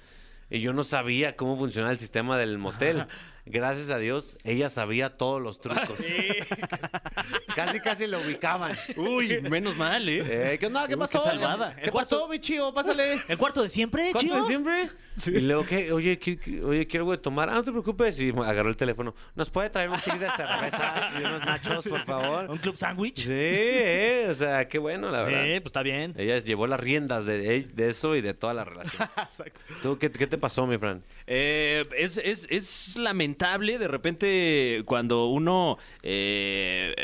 Y 0.51 0.61
yo 0.61 0.73
no 0.73 0.85
sabía 0.85 1.37
cómo 1.37 1.57
funcionaba 1.57 1.93
el 1.93 1.99
sistema 1.99 2.37
del 2.39 2.59
motel. 2.59 3.07
gracias 3.47 3.91
a 3.91 3.99
Dios, 3.99 4.37
ella 4.45 4.69
sabía 4.69 5.17
todos 5.17 5.41
los 5.43 5.61
trucos. 5.61 5.99
casi, 7.55 7.81
casi 7.81 8.07
lo 8.07 8.21
ubicaban. 8.21 8.73
Uy, 8.97 9.41
menos 9.43 9.77
mal, 9.77 10.09
¿eh? 10.09 10.53
Eh, 10.55 10.59
¿Qué 10.59 10.67
onda? 10.67 10.87
¿Qué 10.89 10.97
pasó? 10.97 11.23
qué 11.23 11.29
salvada. 11.31 11.75
¿Qué 11.77 11.85
El 11.87 11.91
cuarto- 11.91 12.17
pasó, 12.19 12.29
mi 12.29 12.39
chío? 12.39 12.73
Pásale. 12.73 13.21
¿El 13.29 13.39
cuarto 13.39 13.63
de 13.63 13.69
siempre, 13.69 14.11
¿Cuánto 14.13 14.19
Chío? 14.21 14.41
de 14.43 14.47
siempre? 14.47 14.91
Y 15.27 15.41
luego, 15.41 15.65
¿qué? 15.65 15.93
Oye, 15.93 16.19
¿qué, 16.19 16.37
qué- 16.39 16.61
oye, 16.63 16.87
quiero 16.87 17.05
algo 17.05 17.13
de 17.13 17.19
tomar. 17.19 17.49
Ah, 17.49 17.55
no 17.55 17.65
te 17.65 17.71
preocupes. 17.71 18.19
Y 18.21 18.31
agarró 18.31 18.69
el 18.69 18.77
teléfono. 18.77 19.15
¿Nos 19.37 19.49
puede 19.51 19.71
traer 19.71 19.89
un 19.91 19.99
six 19.99 20.19
de 20.19 20.29
cervezas 20.31 21.13
y 21.21 21.25
unos 21.25 21.41
nachos, 21.47 21.87
por 21.87 22.05
favor? 22.05 22.51
¿Un 22.51 22.59
club 22.59 22.77
sándwich? 22.77 23.21
Sí, 23.25 23.31
eh, 23.31 24.27
o 24.29 24.35
sea, 24.35 24.67
qué 24.67 24.79
bueno, 24.79 25.11
la 25.11 25.25
Sí, 25.25 25.31
verdad. 25.31 25.45
pues 25.63 25.67
está 25.67 25.83
bien. 25.83 26.15
Ella 26.17 26.39
llevó 26.39 26.67
las 26.67 26.81
riendas 26.81 27.27
de, 27.27 27.63
de 27.63 27.89
eso 27.89 28.17
y 28.17 28.23
de 28.23 28.35
toda 28.35 28.55
la 28.55 28.65
relación. 28.65 29.09
¿Tú 29.83 29.99
qué, 29.99 30.11
qué 30.11 30.27
te 30.27 30.37
pasó, 30.39 30.67
mi 30.67 30.79
Fran? 30.79 31.05
Eh, 31.27 31.85
es, 31.97 32.19
es- 32.19 32.47
es 32.51 32.97
lamentable 32.97 33.79
de 33.79 33.89
repente 33.89 34.83
cuando 34.85 35.27
uno 35.29 35.79
eh, 36.03 36.95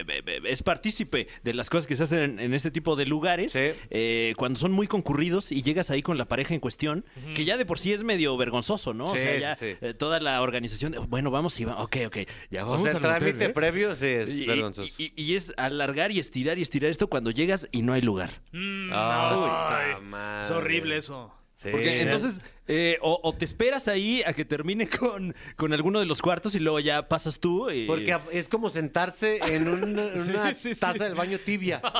es 0.44 0.62
partícipe 0.62 1.28
de 1.42 1.54
las 1.54 1.70
cosas 1.70 1.86
que 1.86 1.96
se 1.96 2.02
hacen 2.02 2.18
en, 2.20 2.38
en 2.40 2.54
este 2.54 2.70
tipo 2.70 2.96
de 2.96 3.06
lugares, 3.06 3.52
Sí. 3.52 3.70
eh, 3.90 4.34
cuando 4.36 4.58
son 4.60 4.72
muy 4.72 4.86
concurridos 4.86 5.52
y 5.52 5.62
llegas 5.62 5.90
ahí 5.90 6.02
con 6.02 6.18
la 6.18 6.26
pareja 6.26 6.54
en 6.54 6.60
cuestión, 6.60 7.04
que 7.34 7.44
ya 7.44 7.56
de 7.56 7.64
por 7.64 7.78
sí 7.78 7.92
es 7.92 8.02
medio 8.02 8.36
vergonzoso, 8.36 8.92
¿no? 8.94 9.06
o 9.06 9.16
sea, 9.16 9.38
ya 9.38 9.54
sí, 9.56 9.74
eh, 9.80 9.94
toda 9.94 10.20
la 10.20 10.42
organización, 10.42 10.92
de, 10.92 10.98
bueno, 10.98 11.30
vamos 11.30 11.58
y 11.60 11.64
va, 11.64 11.82
ok, 11.82 11.96
ok, 12.06 12.18
ya 12.50 12.66
O 12.66 12.70
vamos 12.70 12.82
sea, 12.84 12.92
el 12.92 13.00
trámite 13.00 13.46
¿eh? 13.46 13.48
previo 13.50 13.94
sí 13.94 14.06
es 14.06 14.28
Y- 14.28 14.46
vergonzoso. 14.46 14.94
Y, 14.98 15.12
y 15.16 15.34
es 15.36 15.52
alargar 15.56 16.12
y 16.12 16.18
estirar 16.20 16.58
y 16.58 16.62
estirar 16.62 16.90
esto 16.90 17.08
cuando 17.08 17.30
llegas 17.30 17.68
y 17.72 17.82
no 17.82 17.92
hay 17.94 18.02
lugar. 18.02 18.30
Mm, 18.52 18.90
ta 18.90 19.96
madre. 20.02 20.44
es 20.44 20.50
horrible 20.50 20.96
eso. 20.98 21.32
Sí. 21.56 21.68
Porque 21.70 22.00
entonces, 22.00 22.40
eh, 22.68 22.98
o, 23.02 23.18
o 23.22 23.32
te 23.34 23.44
esperas 23.44 23.88
ahí 23.88 24.22
a 24.24 24.32
que 24.32 24.44
termine 24.44 24.88
con, 24.98 25.34
con 25.56 25.72
alguno 25.72 25.98
de 25.98 26.06
los 26.06 26.22
cuartos 26.22 26.54
y 26.54 26.60
luego 26.60 26.78
ya 26.80 27.08
pasas 27.08 27.40
tú. 27.40 27.68
Y... 27.70 27.86
Porque 27.86 28.16
es 28.32 28.48
como 28.48 28.70
sentarse 28.70 29.38
en 29.38 29.66
un- 29.68 29.98
en 29.98 30.20
una 30.30 30.52
Sí, 30.52 30.58
sí, 30.60 30.74
sí. 30.74 30.80
taza 30.80 31.04
del 31.04 31.14
baño 31.14 31.38
tibia. 31.38 31.80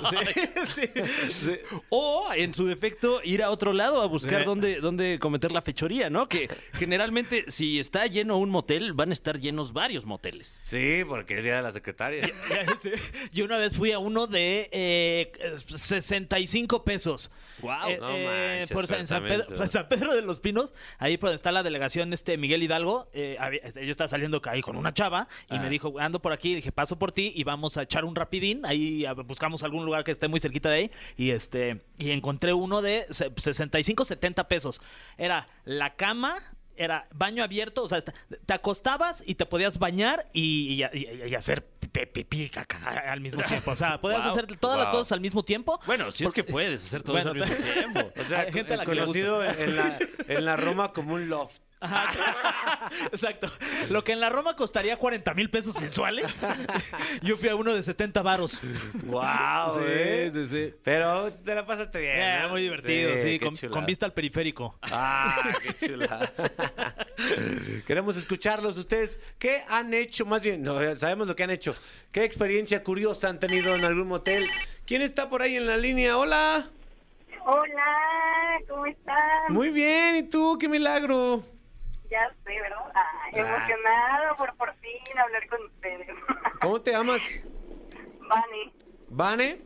Sí, 0.75 0.83
sí. 1.33 1.53
O, 1.89 2.29
en 2.35 2.55
su 2.55 2.67
defecto, 2.67 3.21
ir 3.25 3.43
a 3.43 3.51
otro 3.51 3.73
lado 3.73 4.01
a 4.03 4.07
buscar 4.07 4.41
Sí. 4.41 4.47
dónde, 4.47 4.81
dónde 4.81 5.19
cometer 5.21 5.51
la 5.53 5.63
fechoría, 5.63 6.09
¿no? 6.11 6.29
Que 6.29 6.49
generalmente, 6.75 7.45
si 7.49 7.79
está 7.79 8.07
lleno 8.07 8.39
un 8.39 8.51
motel, 8.51 8.93
van 8.93 9.11
a 9.11 9.13
estar 9.13 9.39
llenos 9.41 9.73
varios 9.73 10.05
moteles. 10.05 10.59
Sí, 10.63 11.03
porque 11.09 11.39
es 11.39 11.45
día 11.45 11.57
de 11.57 11.63
la 11.63 11.73
secretaria. 11.73 12.29
Sí. 12.81 12.91
Yo 13.33 13.45
una 13.45 13.59
vez 13.59 13.75
fui 13.77 13.93
a 13.93 13.99
uno 13.99 14.27
de 14.27 14.69
eh, 14.73 15.33
65 15.67 16.85
pesos. 16.85 17.31
Guau, 17.61 17.91
no 17.99 18.11
manches, 18.19 18.71
por 18.71 18.87
San, 18.87 19.07
San 19.07 19.19
también 19.23 19.41
Pedro, 19.41 19.51
se- 19.51 19.57
por 19.59 19.69
San 19.69 19.89
Pedro 19.89 20.15
de 20.15 20.23
los 20.23 20.41
Pinos, 20.61 20.75
ahí 20.99 21.17
por 21.17 21.29
donde 21.31 21.37
está 21.37 21.53
la 21.53 21.63
delegación 21.63 22.13
este 22.13 22.37
Miguel 22.37 22.63
Hidalgo, 22.63 23.09
eh, 23.13 23.37
había- 23.41 23.63
yo 23.73 23.91
estaba 23.91 24.09
saliendo 24.09 24.41
ahí 24.45 24.61
con 24.63 24.77
una 24.77 24.93
chava 24.93 25.29
y 25.51 25.57
Ah. 25.57 25.61
me 25.61 25.69
dijo, 25.71 25.95
ando 25.99 26.21
por 26.21 26.33
aquí, 26.33 26.55
dije, 26.55 26.73
paso 26.73 26.99
por 26.99 27.13
ti 27.13 27.33
y 27.35 27.45
vamos 27.45 27.77
a 27.77 27.83
echar 27.83 28.05
un 28.05 28.15
rapidín, 28.15 28.65
ahí 28.67 29.05
a- 29.05 29.13
buscamos 29.15 29.63
algún 29.63 29.85
lugar 29.85 30.05
que 30.05 30.11
esté 30.13 30.29
muy 30.29 30.41
cerquita 30.41 30.71
de 30.71 30.77
ahí 30.77 30.91
y 31.17 31.31
este 31.31 31.81
y 31.99 32.11
encontré 32.11 32.53
uno 32.53 32.83
de 32.83 33.07
se- 33.11 33.31
65, 33.37 34.05
70 34.05 34.49
pesos. 34.49 34.81
Era 35.19 35.47
la 35.65 35.95
cama, 35.97 36.35
era 36.83 37.07
baño 37.15 37.45
abierto, 37.45 37.83
o 37.83 37.89
sea, 37.89 38.01
te 38.01 38.55
acostabas 38.55 39.23
y 39.27 39.35
te 39.35 39.45
podías 39.47 39.79
bañar 39.79 40.27
y, 40.33 40.83
y- 40.93 40.99
y- 40.99 41.29
y 41.29 41.35
hacer 41.35 41.65
pi- 41.93 42.07
pipí, 42.07 42.49
caca 42.49 42.79
al 43.13 43.21
mismo 43.21 43.43
tiempo. 43.43 43.73
O 43.73 43.77
sea, 43.77 43.99
podías 44.01 44.23
Wow, 44.23 44.31
hacer 44.33 44.57
todas 44.59 44.79
las 44.79 44.91
cosas 44.91 45.13
al 45.13 45.21
mismo 45.21 45.43
tiempo. 45.43 45.79
Bueno, 45.87 46.11
si 46.11 46.25
es 46.25 46.33
que 46.33 46.43
puedes 46.45 46.85
hacer 46.85 47.03
todo 47.03 47.13
Bueno, 47.15 47.33
eso 47.33 47.45
al 47.45 47.51
mismo 47.51 47.73
tiempo. 47.93 48.13
O 48.19 48.25
sea, 48.25 48.41
Hay 48.41 48.53
gente 48.53 48.75
a 48.75 48.77
la 48.79 48.85
que 48.87 48.95
le 48.95 49.01
conocido 49.03 49.45
en 49.45 49.77
la, 49.77 49.99
en 50.29 50.45
la 50.45 50.57
Roma 50.57 50.93
como 50.93 51.15
un 51.15 51.29
loft. 51.29 51.59
Ajá. 51.81 52.91
Exacto. 53.13 53.49
Lo 53.89 54.05
que 54.05 54.13
en 54.13 54.21
la 54.21 54.29
Roma 54.29 54.55
costaría 54.55 54.97
40 54.97 55.35
mil 55.35 55.51
pesos 55.51 55.79
mensuales, 55.81 56.41
yo 57.23 57.37
fui 57.37 57.49
a 57.49 57.57
uno 57.57 57.75
de 57.75 57.83
70 57.83 58.23
varos. 58.23 58.63
¡Wow! 59.05 59.81
sí, 60.33 60.47
sí. 60.47 60.75
Pero 60.83 61.33
te 61.33 61.55
la 61.55 61.65
pasaste 61.65 62.01
bien. 62.01 62.17
Eh, 62.17 62.39
¿no? 62.43 62.49
muy 62.51 62.63
divertido, 62.63 63.17
sí, 63.19 63.39
qué 63.39 63.45
con, 63.45 63.57
con 63.71 63.87
vista 63.87 64.07
al 64.07 64.13
periférico. 64.13 64.79
Ah, 64.83 65.43
qué 65.63 65.87
chulada. 65.87 66.33
Queremos 67.87 68.17
escucharlos. 68.17 68.77
Ustedes, 68.77 69.19
¿qué 69.39 69.65
han 69.69 69.95
hecho? 69.95 70.27
Más 70.27 70.43
bien, 70.43 70.63
no, 70.63 70.95
sabemos 70.95 71.29
lo 71.29 71.37
que 71.37 71.45
han 71.45 71.51
hecho. 71.51 71.75
¿Qué 72.13 72.25
experiencia 72.25 72.83
curiosa 72.83 73.29
han 73.29 73.39
tenido 73.39 73.75
en 73.75 73.85
algún 73.85 74.09
motel? 74.09 74.47
¿Quién 74.87 75.03
está 75.03 75.29
por 75.29 75.43
ahí 75.43 75.57
en 75.57 75.67
la 75.67 75.77
línea? 75.77 76.19
Hola. 76.19 76.69
Hola, 77.47 78.59
¿cómo 78.69 78.87
están? 78.87 79.17
Muy 79.49 79.71
bien. 79.71 80.17
¿Y 80.17 80.23
tú? 80.25 80.59
¡Qué 80.59 80.69
milagro! 80.69 81.43
Ya 82.11 82.29
sé, 82.45 82.61
¿verdad? 82.61 82.79
Ah, 82.95 83.29
emocionado 83.33 84.37
por 84.37 84.55
por 84.57 84.75
fin 84.77 85.19
hablar 85.19 85.47
con 85.49 85.65
ustedes. 85.67 86.09
¿Cómo 86.61 86.81
te 86.81 86.91
llamas? 86.91 87.23
Vane, 88.29 88.73
¿Vane? 89.09 89.59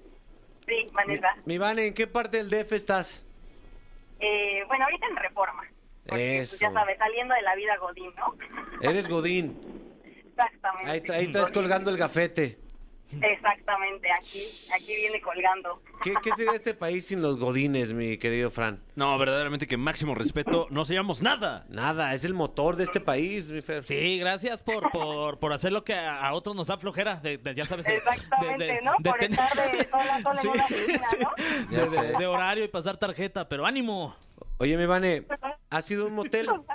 sí, 0.66 0.74
Mi, 0.86 0.90
Vanessa. 0.92 1.34
mi 1.46 1.58
Vane, 1.58 1.86
¿en 1.88 1.94
qué 1.94 2.06
parte 2.06 2.36
del 2.38 2.50
DF 2.50 2.72
estás? 2.76 3.24
Eh, 4.20 4.62
bueno, 4.66 4.84
ahorita 4.84 5.06
en 5.06 5.16
Reforma. 5.16 5.62
Porque, 6.06 6.44
pues, 6.48 6.58
ya 6.60 6.66
Eso. 6.68 6.74
sabes, 6.74 6.98
saliendo 6.98 7.34
de 7.34 7.42
la 7.42 7.54
vida 7.54 7.76
Godín, 7.78 8.12
¿no? 8.16 8.34
Eres 8.80 9.08
Godín. 9.08 9.58
Exactamente. 10.04 10.90
Ahí, 10.90 11.00
tra- 11.00 11.14
ahí 11.14 11.28
traes 11.32 11.50
colgando 11.52 11.90
el 11.90 11.96
gafete. 11.96 12.58
Exactamente, 13.12 14.08
aquí, 14.10 14.40
aquí 14.74 14.96
viene 14.96 15.20
colgando. 15.20 15.80
¿Qué, 16.02 16.14
qué 16.22 16.32
sería 16.32 16.52
este 16.54 16.74
país 16.74 17.06
sin 17.06 17.22
los 17.22 17.38
Godines, 17.38 17.92
mi 17.92 18.18
querido 18.18 18.50
Fran? 18.50 18.82
No, 18.96 19.16
verdaderamente 19.18 19.66
que 19.68 19.76
máximo 19.76 20.14
respeto. 20.14 20.66
No 20.70 20.84
seamos 20.84 21.22
nada. 21.22 21.64
Nada, 21.68 22.12
es 22.14 22.24
el 22.24 22.34
motor 22.34 22.74
de 22.76 22.84
este 22.84 23.00
país, 23.00 23.50
mi 23.50 23.60
Fer. 23.60 23.84
Sí, 23.86 24.18
gracias 24.18 24.62
por, 24.62 24.90
por, 24.90 25.38
por 25.38 25.52
hacer 25.52 25.72
lo 25.72 25.84
que 25.84 25.94
a, 25.94 26.26
a 26.26 26.34
otros 26.34 26.56
nos 26.56 26.66
da 26.66 26.76
flojera. 26.76 27.16
De, 27.16 27.38
de- 27.38 27.54
ya 27.54 27.64
sabes. 27.64 27.84
de- 27.86 27.94
Exactamente, 27.96 28.64
de- 28.64 28.72
de- 28.74 28.82
¿no? 28.82 28.92
por 29.02 29.22
estar 29.22 29.72
de 29.72 29.84
sol 29.84 30.00
a 30.10 30.22
sol 30.22 30.36
Sí, 30.38 30.48
en 30.48 30.54
una 30.54 30.64
oficina, 30.64 31.00
sí. 31.10 31.16
¿no? 31.20 31.86
Ya 31.86 32.18
de, 32.18 32.26
horario 32.26 32.64
y 32.64 32.68
pasar 32.68 32.96
tarjeta, 32.96 33.48
pero 33.48 33.64
ánimo. 33.64 34.16
Oye, 34.58 34.76
mi 34.76 34.86
Vane, 34.86 35.24
¿has 35.70 35.90
ido 35.90 36.04
a 36.04 36.06
un 36.08 36.14
motel? 36.14 36.48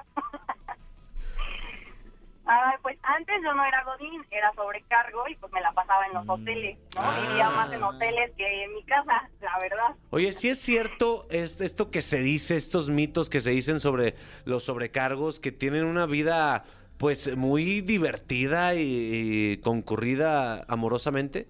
Pues 2.90 2.98
antes 3.04 3.36
yo 3.44 3.54
no 3.54 3.64
era 3.64 3.84
Godín, 3.84 4.26
era 4.32 4.52
sobrecargo 4.54 5.28
y 5.28 5.36
pues 5.36 5.54
me 5.54 5.62
la 5.62 5.72
pasaba 5.74 6.08
en 6.08 6.14
los 6.16 6.28
hoteles, 6.28 6.76
¿no? 6.96 7.02
Ah. 7.04 7.22
Vivía 7.22 7.50
más 7.52 7.72
en 7.72 7.84
hoteles 7.84 8.32
que 8.36 8.64
en 8.64 8.74
mi 8.74 8.84
casa, 8.84 9.30
la 9.42 9.60
verdad. 9.60 9.96
Oye, 10.10 10.32
sí 10.32 10.50
es 10.50 10.60
cierto 10.60 11.28
es, 11.30 11.62
esto 11.62 11.92
que 11.92 12.02
se 12.02 12.18
dice, 12.18 12.56
estos 12.56 12.90
mitos 12.90 13.30
que 13.30 13.42
se 13.42 13.52
dicen 13.52 13.80
sobre 13.80 14.16
los 14.46 14.64
sobrecargos, 14.64 15.40
que 15.40 15.52
tienen 15.52 15.86
una 15.86 16.08
vida 16.08 16.64
pues 16.98 17.38
muy 17.38 17.82
divertida 17.82 18.74
y, 18.74 18.82
y 18.82 19.58
concurrida 19.58 20.66
amorosamente. 20.68 21.48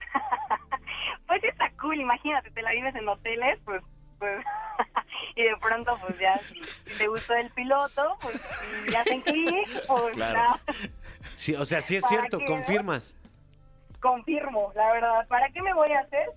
Pues 1.28 1.42
está 1.44 1.70
cool, 1.80 2.00
imagínate, 2.00 2.50
te 2.50 2.62
la 2.62 2.72
vives 2.72 2.94
en 2.96 3.08
hoteles, 3.08 3.58
pues, 3.64 3.82
pues, 4.18 4.44
y 5.36 5.42
de 5.42 5.56
pronto, 5.60 5.96
pues 6.00 6.18
ya, 6.18 6.38
si, 6.48 6.54
si 6.62 6.98
te 6.98 7.08
gustó 7.08 7.34
el 7.34 7.50
piloto, 7.50 8.16
pues, 8.22 8.40
ya 8.90 9.00
hacen 9.00 9.20
clic, 9.22 9.68
pues, 9.86 10.14
Claro. 10.14 10.40
ya, 10.66 10.74
Sí, 11.36 11.54
o 11.54 11.64
sea, 11.64 11.80
sí 11.80 11.96
es 11.96 12.02
¿Para 12.02 12.16
cierto, 12.20 12.38
qué? 12.38 12.44
confirmas. 12.46 13.16
confirmo, 14.00 14.72
la 14.74 14.92
verdad. 14.92 15.26
¿Para 15.28 15.48
qué 15.50 15.62
me 15.62 15.72
voy 15.74 15.90
a 15.92 16.00
hacer? 16.00 16.28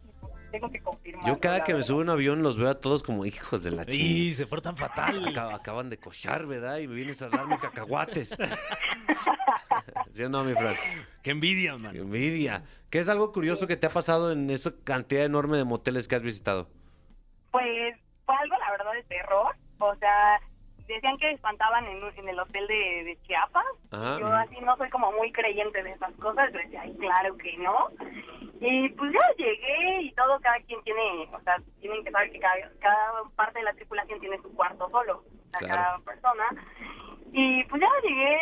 Tengo 0.51 0.71
que 0.71 0.79
confirmar. 0.81 1.25
Yo 1.27 1.39
cada 1.41 1.63
que 1.65 1.73
me 1.73 1.83
subo 1.83 1.99
a 1.99 2.03
un 2.03 2.09
avión 2.09 2.41
los 2.41 2.57
veo 2.57 2.69
a 2.69 2.79
todos 2.79 3.03
como 3.03 3.25
hijos 3.25 3.63
de 3.63 3.71
la 3.71 3.83
Y 3.83 3.85
chingada. 3.87 4.37
se 4.37 4.47
portan 4.47 4.77
fatal. 4.77 5.25
Acab- 5.25 5.53
acaban 5.53 5.89
de 5.89 5.97
cochar, 5.97 6.45
¿verdad? 6.45 6.77
Y 6.77 6.87
me 6.87 6.95
vienes 6.95 7.21
a 7.21 7.27
darme 7.27 7.59
cacahuates. 7.59 8.35
¿Sí 10.11 10.23
o 10.23 10.29
no, 10.29 10.43
mi 10.45 10.53
Fran? 10.53 10.75
Qué 11.21 11.31
envidia, 11.31 11.77
man. 11.77 11.91
Qué 11.93 11.99
envidia. 11.99 12.63
¿Qué 12.89 12.99
es 12.99 13.09
algo 13.09 13.31
curioso 13.33 13.67
que 13.67 13.75
te 13.75 13.87
ha 13.87 13.89
pasado 13.89 14.31
en 14.31 14.49
esa 14.49 14.71
cantidad 14.83 15.25
enorme 15.25 15.57
de 15.57 15.65
moteles 15.65 16.07
que 16.07 16.15
has 16.15 16.23
visitado? 16.23 16.69
Pues 17.51 17.95
fue 18.25 18.35
algo, 18.35 18.55
terror. 19.07 19.55
O 19.79 19.95
sea, 19.95 20.39
decían 20.87 21.17
que 21.17 21.31
espantaban 21.31 21.85
en, 21.85 22.01
en 22.03 22.29
el 22.29 22.39
hotel 22.39 22.65
de, 22.67 23.03
de 23.03 23.17
Chiapas. 23.23 23.65
Ajá. 23.91 24.19
Yo 24.19 24.27
así 24.27 24.59
no 24.61 24.75
soy 24.77 24.89
como 24.89 25.11
muy 25.13 25.31
creyente 25.31 25.83
de 25.83 25.91
esas 25.91 26.13
cosas. 26.15 26.51
Yo 26.53 26.59
decía, 26.59 26.81
ay, 26.81 26.95
claro 26.97 27.37
que 27.37 27.57
no. 27.57 27.89
Y 28.59 28.89
pues 28.89 29.11
ya 29.13 29.19
llegué 29.37 30.01
y 30.01 30.11
todo, 30.13 30.39
cada 30.39 30.59
quien 30.61 30.81
tiene, 30.83 31.29
o 31.31 31.39
sea, 31.41 31.57
tienen 31.79 32.03
que 32.03 32.09
saber 32.11 32.31
que 32.31 32.39
cada, 32.39 32.55
cada 32.79 33.23
parte 33.35 33.59
de 33.59 33.65
la 33.65 33.73
tripulación 33.73 34.19
tiene 34.19 34.37
su 34.41 34.51
cuarto 34.55 34.89
solo, 34.89 35.23
Claro. 35.51 35.67
cada 35.67 35.99
persona. 35.99 36.45
Y 37.33 37.63
pues 37.65 37.81
ya 37.81 37.89
llegué, 38.01 38.39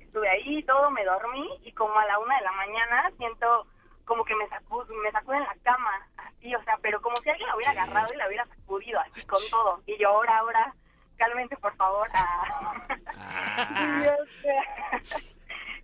estuve 0.00 0.28
ahí, 0.28 0.62
todo, 0.64 0.90
me 0.90 1.04
dormí 1.04 1.48
y 1.62 1.72
como 1.72 1.98
a 1.98 2.04
la 2.04 2.18
una 2.18 2.36
de 2.36 2.44
la 2.44 2.52
mañana 2.52 3.10
siento 3.16 3.66
como 4.04 4.24
que 4.24 4.34
me, 4.34 4.46
sacu 4.48 4.84
me 5.02 5.10
sacuden 5.12 5.40
la 5.40 5.56
cama, 5.62 6.06
así, 6.40 6.54
o 6.54 6.62
sea, 6.64 6.78
pero 6.82 7.00
como 7.00 7.16
si 7.16 7.28
alguien 7.30 7.48
la 7.48 7.56
hubiera 7.56 7.72
agarrado 7.72 8.12
y 8.12 8.16
la 8.16 8.26
hubiera 8.26 8.46
sacudido 8.46 8.98
así 9.00 9.22
con 9.26 9.38
todo. 9.50 9.82
Y 9.86 9.98
yo, 9.98 10.08
ahora, 10.08 10.38
ahora, 10.38 10.74
cálmense 11.16 11.56
por 11.56 11.74
favor. 11.76 12.08
Ah. 12.14 12.86
y, 14.00 14.04
yo, 14.04 14.12
o 14.12 14.26
sea, 14.42 15.02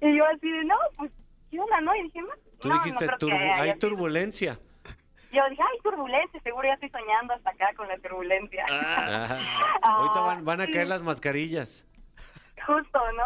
y 0.01 0.17
yo 0.17 0.27
así 0.27 0.51
de, 0.51 0.65
no, 0.65 0.77
pues, 0.97 1.13
¿qué 1.51 1.61
onda, 1.61 1.81
no? 1.81 1.95
Y 1.97 2.03
dije, 2.05 2.21
no, 2.23 2.29
Tú 2.61 2.69
no, 2.69 2.75
no 2.77 2.83
dijiste, 2.85 3.07
turbu- 3.07 3.53
haya 3.55 3.63
hay 3.73 3.79
turbulencia. 3.79 4.59
Yo 5.33 5.43
dije, 5.51 5.63
ay, 5.63 5.79
turbulencia, 5.83 6.41
seguro 6.41 6.67
ya 6.67 6.75
estoy 6.75 6.89
soñando 6.89 7.35
hasta 7.35 7.51
acá 7.51 7.75
con 7.77 7.87
la 7.89 7.99
turbulencia. 7.99 8.65
Ajá. 8.69 9.39
Ah, 9.83 9.99
Ahorita 9.99 10.21
van, 10.21 10.45
van 10.45 10.61
a 10.63 10.67
sí. 10.67 10.73
caer 10.73 10.89
las 10.89 11.03
mascarillas. 11.03 11.87
Justo, 12.67 13.13
¿no? 13.13 13.25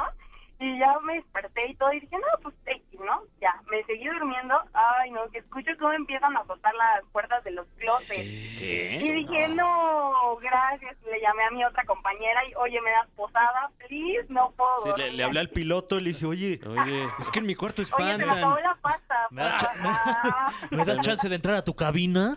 Y 0.63 0.79
ya 0.79 0.99
me 1.01 1.15
desperté 1.15 1.71
y 1.71 1.75
todo, 1.77 1.91
y 1.95 2.01
dije, 2.01 2.17
no, 2.17 2.43
pues 2.43 2.55
X, 2.67 3.01
¿no? 3.01 3.23
Ya, 3.41 3.55
me 3.71 3.83
seguí 3.85 4.07
durmiendo. 4.07 4.55
Ay, 4.75 5.11
no, 5.11 5.27
que 5.31 5.39
escucho 5.39 5.71
cómo 5.79 5.93
empiezan 5.95 6.37
a 6.37 6.45
soltar 6.45 6.75
las 6.75 7.03
puertas 7.13 7.43
de 7.45 7.53
los 7.53 7.67
closets. 7.79 8.19
Y 8.21 9.11
dije, 9.13 9.49
no, 9.49 10.37
gracias. 10.43 10.97
Le 11.11 11.19
llamé 11.23 11.45
a 11.45 11.51
mi 11.51 11.65
otra 11.65 11.83
compañera 11.85 12.47
y, 12.47 12.55
oye, 12.57 12.79
¿me 12.83 12.91
das 12.91 13.09
posada? 13.17 13.71
Please, 13.89 14.27
no 14.29 14.51
puedo. 14.55 14.95
Sí, 14.95 15.01
le, 15.01 15.13
le 15.13 15.25
hablé 15.25 15.41
al 15.41 15.47
aquí". 15.47 15.55
piloto 15.55 15.99
y 15.99 16.03
le 16.03 16.13
dije, 16.13 16.27
oye, 16.27 16.61
Oye. 16.67 17.09
es 17.19 17.31
que 17.31 17.39
en 17.39 17.47
mi 17.47 17.55
cuarto 17.55 17.81
Oye, 17.81 17.91
se 17.91 18.19
me 18.27 18.31
acabó 18.31 18.59
espantan. 18.59 18.63
la 18.63 18.75
pasta. 18.83 19.17
¿Me 19.31 19.43
das, 19.43 19.67
Ah, 19.83 20.53
¿Me 20.71 20.85
das 20.85 21.01
chance 21.01 21.27
de 21.29 21.37
entrar 21.37 21.55
a 21.57 21.65
tu 21.65 21.75
cabina? 21.75 22.37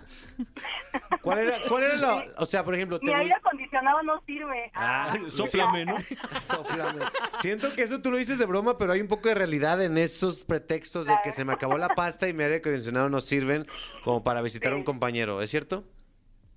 ¿Cuál 1.22 1.40
era, 1.40 1.58
cuál 1.68 1.84
era 1.84 1.96
la, 1.96 2.24
o 2.38 2.46
sea, 2.46 2.64
por 2.64 2.74
ejemplo, 2.76 3.00
te 3.00 3.06
Mi 3.06 3.12
voy- 3.12 3.22
aire 3.22 3.34
acondicionado 3.36 4.02
no 4.04 4.22
sirve. 4.22 4.72
Ah, 4.76 5.14
Sóplame, 5.30 5.86
¿no? 5.86 5.96
Sóplame. 6.42 7.06
Siento 7.40 7.74
que 7.74 7.82
eso 7.84 8.02
tú 8.02 8.12
lo 8.14 8.18
dices 8.20 8.40
de 8.40 8.46
broma, 8.46 8.78
pero 8.78 8.94
hay 8.94 9.02
un 9.02 9.08
poco 9.08 9.28
de 9.28 9.36
realidad 9.36 9.82
en 9.84 9.98
esos 9.98 10.46
pretextos 10.46 11.06
de 11.06 11.14
que 11.24 11.32
se 11.32 11.44
me 11.44 11.52
acabó 11.54 11.78
la 11.78 11.90
pasta 11.90 12.28
y 12.28 12.34
mi 12.34 12.44
aire 12.44 12.58
acondicionado 12.58 13.10
no 13.10 13.20
sirven 13.22 13.68
como 14.04 14.24
para 14.24 14.42
visitar 14.42 14.72
a 14.72 14.76
un 14.76 14.82
Sí. 14.82 14.86
compañero, 14.86 15.42
¿es 15.42 15.50
cierto? 15.50 15.84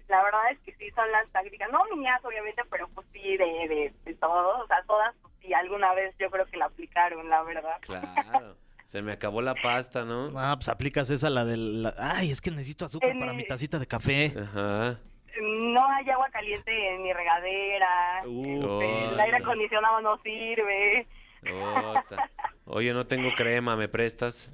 La 0.08 0.22
verdad 0.22 0.52
es 0.52 0.58
que 0.60 0.72
sí 0.76 0.88
son 0.94 1.10
las 1.10 1.28
tácticas, 1.32 1.68
no 1.72 1.84
mías 1.96 2.24
obviamente, 2.24 2.62
pero 2.70 2.88
pues 2.94 3.06
sí 3.12 3.36
de, 3.36 3.44
de, 3.68 3.92
de 4.04 4.14
todos, 4.14 4.60
o 4.62 4.66
sea, 4.68 4.82
todas 4.86 5.12
pues, 5.20 5.34
sí 5.42 5.52
alguna 5.52 5.92
vez 5.94 6.14
yo 6.18 6.30
creo 6.30 6.46
que 6.46 6.56
la 6.56 6.66
aplicaron, 6.66 7.28
la 7.28 7.42
verdad. 7.42 7.76
Claro. 7.80 8.54
Se 8.86 9.02
me 9.02 9.10
acabó 9.10 9.42
la 9.42 9.56
pasta, 9.56 10.04
¿no? 10.04 10.30
Ah, 10.38 10.54
pues 10.56 10.68
aplicas 10.68 11.10
esa, 11.10 11.28
la 11.28 11.44
del... 11.44 11.82
la- 11.82 11.94
Ay, 11.98 12.30
es 12.30 12.40
que 12.40 12.52
necesito 12.52 12.84
azúcar 12.84 13.10
En- 13.10 13.18
para 13.18 13.32
mi 13.32 13.44
tacita 13.44 13.80
de 13.80 13.86
café. 13.88 14.32
Ajá. 14.40 15.00
No 15.42 15.86
hay 15.88 16.08
agua 16.08 16.28
caliente 16.30 16.94
en 16.94 17.02
mi 17.02 17.12
regadera, 17.12 18.22
Uh, 18.26 18.80
el 19.12 19.20
aire 19.20 19.36
acondicionado 19.38 20.00
no 20.00 20.16
sirve, 20.22 21.06
Ota. 21.52 22.30
Oye, 22.64 22.92
no 22.92 23.06
tengo 23.06 23.30
crema, 23.36 23.76
¿me 23.76 23.88
prestas? 23.88 24.50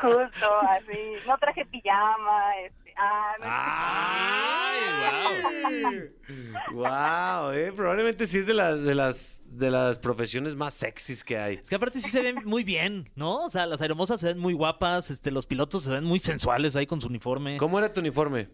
justo 0.00 0.60
así, 0.68 1.14
no 1.26 1.38
traje 1.38 1.64
pijama, 1.66 2.56
este, 2.64 2.94
ah, 2.96 3.34
no 3.38 3.44
¡Ay, 4.68 4.80
wow! 6.72 6.82
Wow, 6.82 7.52
eh, 7.52 7.72
probablemente 7.72 8.26
sí 8.26 8.38
es 8.38 8.46
de 8.46 8.54
las, 8.54 8.82
de 8.82 8.94
las 8.94 9.42
de 9.52 9.70
las 9.70 9.98
profesiones 9.98 10.56
más 10.56 10.72
sexys 10.74 11.22
que 11.22 11.36
hay. 11.36 11.56
Es 11.56 11.68
que 11.68 11.74
aparte 11.74 12.00
sí 12.00 12.08
se 12.08 12.22
ven 12.22 12.36
muy 12.44 12.64
bien, 12.64 13.10
¿no? 13.14 13.44
O 13.44 13.50
sea, 13.50 13.66
las 13.66 13.82
aeromosas 13.82 14.18
se 14.18 14.28
ven 14.28 14.38
muy 14.38 14.54
guapas, 14.54 15.10
este, 15.10 15.30
los 15.30 15.46
pilotos 15.46 15.84
se 15.84 15.90
ven 15.90 16.04
muy 16.04 16.18
sensuales 16.18 16.74
ahí 16.74 16.86
con 16.86 17.00
su 17.00 17.08
uniforme. 17.08 17.58
¿Cómo 17.58 17.78
era 17.78 17.92
tu 17.92 18.00
uniforme? 18.00 18.48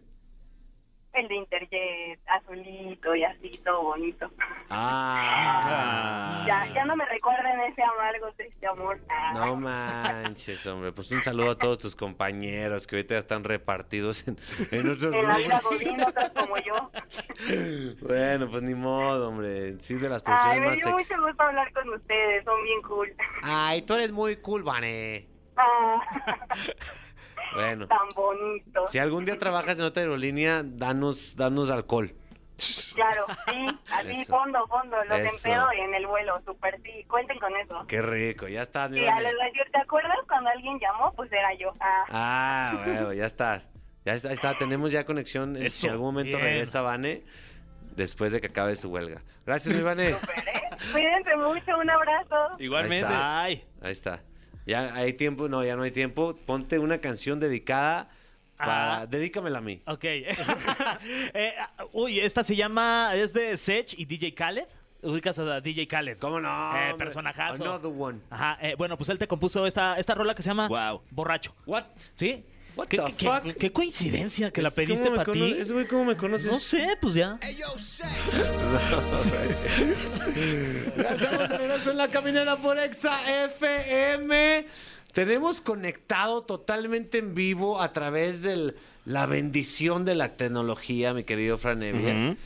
El 1.19 1.27
de 1.27 1.35
Interjet, 1.35 2.19
azulito 2.27 3.15
y 3.15 3.23
así, 3.23 3.49
todo 3.63 3.83
bonito. 3.83 4.29
Ah. 4.69 6.43
Ya, 6.47 6.73
ya 6.73 6.85
no 6.85 6.95
me 6.95 7.05
recuerden 7.05 7.59
ese 7.61 7.83
amargo, 7.83 8.31
triste 8.37 8.67
amor. 8.67 8.99
Ah. 9.09 9.33
No 9.35 9.55
manches, 9.55 10.65
hombre. 10.67 10.91
Pues 10.91 11.11
un 11.11 11.21
saludo 11.21 11.51
a 11.51 11.57
todos 11.57 11.79
tus 11.79 11.95
compañeros 11.95 12.87
que 12.87 12.95
ahorita 12.95 13.15
ya 13.15 13.19
están 13.19 13.43
repartidos 13.43 14.27
en, 14.27 14.37
en 14.71 14.89
otros 14.89 15.13
En 15.13 15.27
la 15.27 15.37
vida 15.37 15.61
godín, 15.63 16.01
otras 16.01 16.31
como 16.31 16.57
yo. 16.57 16.91
Bueno, 18.01 18.49
pues 18.49 18.63
ni 18.63 18.75
modo, 18.75 19.29
hombre. 19.29 19.79
Sí, 19.79 19.95
de 19.95 20.09
las 20.09 20.23
Ay, 20.25 20.25
profesiones 20.25 20.61
me 20.61 20.67
más 20.67 20.75
dio 20.75 20.85
sexys. 20.85 21.09
mucho 21.17 21.27
gusto 21.27 21.43
hablar 21.43 21.73
con 21.73 21.89
ustedes, 21.89 22.43
son 22.45 22.63
bien 22.63 22.81
cool. 22.83 23.13
Ay, 23.43 23.81
tú 23.83 23.93
eres 23.93 24.11
muy 24.11 24.37
cool, 24.37 24.63
Vane. 24.63 25.27
Ah, 25.57 26.01
Bueno. 27.53 27.87
tan 27.87 28.07
bonito. 28.15 28.87
Si 28.87 28.99
algún 28.99 29.25
día 29.25 29.37
trabajas 29.37 29.79
en 29.79 29.85
otra 29.85 30.01
aerolínea, 30.03 30.61
danos, 30.63 31.35
danos 31.35 31.69
alcohol. 31.69 32.13
Claro, 32.93 33.25
sí, 33.45 33.65
así, 33.89 34.21
Eso. 34.21 34.35
fondo, 34.35 34.67
fondo, 34.67 34.97
los 35.05 35.19
Eso. 35.19 35.47
empedo 35.47 35.71
en 35.71 35.93
el 35.95 36.05
vuelo, 36.07 36.41
súper 36.45 36.77
sí, 36.83 37.05
cuenten 37.07 37.39
con 37.39 37.55
eso. 37.55 37.85
Qué 37.87 38.01
rico, 38.01 38.49
ya 38.49 38.61
estás, 38.63 38.91
mi 38.91 38.99
Y 38.99 39.07
a 39.07 39.15
decir, 39.15 39.63
¿te 39.71 39.79
acuerdas 39.79 40.17
cuando 40.27 40.49
alguien 40.49 40.77
llamó? 40.77 41.13
Pues 41.13 41.31
era 41.31 41.53
yo. 41.53 41.71
Ah, 41.79 42.03
Ah, 42.09 42.81
bueno, 42.85 43.13
ya 43.13 43.25
estás. 43.25 43.69
Ya 44.03 44.13
está, 44.13 44.27
ahí 44.29 44.33
está, 44.33 44.57
tenemos 44.57 44.91
ya 44.91 45.05
conexión. 45.05 45.55
Si 45.69 45.87
algún 45.87 46.07
momento 46.07 46.35
bien. 46.37 46.49
regresa 46.49 46.81
Vane, 46.81 47.23
después 47.95 48.31
de 48.33 48.41
que 48.41 48.47
acabe 48.47 48.75
su 48.75 48.89
huelga. 48.89 49.21
Gracias, 49.45 49.73
mi 49.73 49.81
Vane. 49.81 50.09
¿eh? 50.09 50.15
Cuídense 50.91 51.35
mucho, 51.37 51.77
un 51.77 51.89
abrazo. 51.89 52.35
Igualmente. 52.59 53.05
Ahí 53.07 53.13
está. 53.13 53.41
Ay. 53.41 53.63
Ahí 53.81 53.91
está. 53.91 54.21
Ya 54.69 54.93
hay 54.93 55.13
tiempo, 55.13 55.49
no, 55.49 55.63
ya 55.63 55.75
no 55.75 55.83
hay 55.83 55.91
tiempo. 55.91 56.37
Ponte 56.45 56.77
una 56.79 56.99
canción 56.99 57.39
dedicada 57.39 58.09
para. 58.55 58.99
Ah. 59.01 59.05
Dedícamela 59.07 59.57
a 59.57 59.61
mí. 59.61 59.81
Ok. 59.85 60.05
Eh, 61.33 61.53
uy, 61.93 62.19
esta 62.19 62.43
se 62.43 62.55
llama, 62.55 63.11
es 63.15 63.33
de 63.33 63.57
Sech 63.57 63.93
y 63.97 64.05
DJ 64.05 64.33
Khaled. 64.33 64.67
Ubicas 65.01 65.39
a 65.39 65.61
DJ 65.61 65.87
Khaled. 65.87 66.17
¿Cómo 66.17 66.39
no? 66.39 66.75
Eh, 66.75 66.93
personajazo. 66.97 67.63
Another 67.63 67.91
one. 67.97 68.19
Ajá, 68.29 68.57
eh, 68.61 68.75
bueno, 68.77 68.97
pues 68.97 69.09
él 69.09 69.17
te 69.17 69.27
compuso 69.27 69.65
esta, 69.65 69.97
esta 69.97 70.13
rola 70.13 70.35
que 70.35 70.43
se 70.43 70.49
llama 70.49 70.67
Wow. 70.67 71.01
Borracho. 71.09 71.55
What? 71.65 71.85
¿Sí? 72.15 72.45
What 72.79 72.87
¿Qué, 72.87 72.97
the 72.97 73.13
qué- 73.13 73.25
fuck? 73.27 73.43
qué- 73.43 73.55
qué 73.55 73.71
coincidencia 73.73 74.51
que 74.51 74.61
la 74.61 74.69
Es- 74.69 74.73
pediste 74.73 75.03
¿cómo 75.03 75.11
me 75.17 75.17
para 75.17 75.31
ti. 75.33 75.55
Ese 75.59 75.73
güey, 75.73 75.85
¿cómo 75.85 76.05
me 76.05 76.15
conoces? 76.15 76.47
No 76.51 76.59
sé, 76.59 76.97
pues 77.01 77.13
ya. 77.13 77.37
Ya 80.97 81.09
estamos 81.11 81.49
de 81.49 81.57
regreso 81.57 81.91
en 81.91 81.97
la 81.97 82.09
caminera 82.09 82.57
por 82.61 82.77
Exa 82.79 83.19
FM. 83.45 84.65
Tenemos 85.13 85.61
conectado 85.61 86.43
totalmente 86.43 87.17
en 87.17 87.33
vivo 87.35 87.81
a 87.81 87.93
través 87.93 88.41
de 88.41 88.75
la 89.05 89.25
bendición 89.25 90.05
de 90.05 90.15
la 90.15 90.35
tecnología, 90.37 91.13
mi 91.13 91.23
querido 91.23 91.57
Fran 91.57 91.81
Evia, 91.83 92.13
Ujú. 92.29 92.37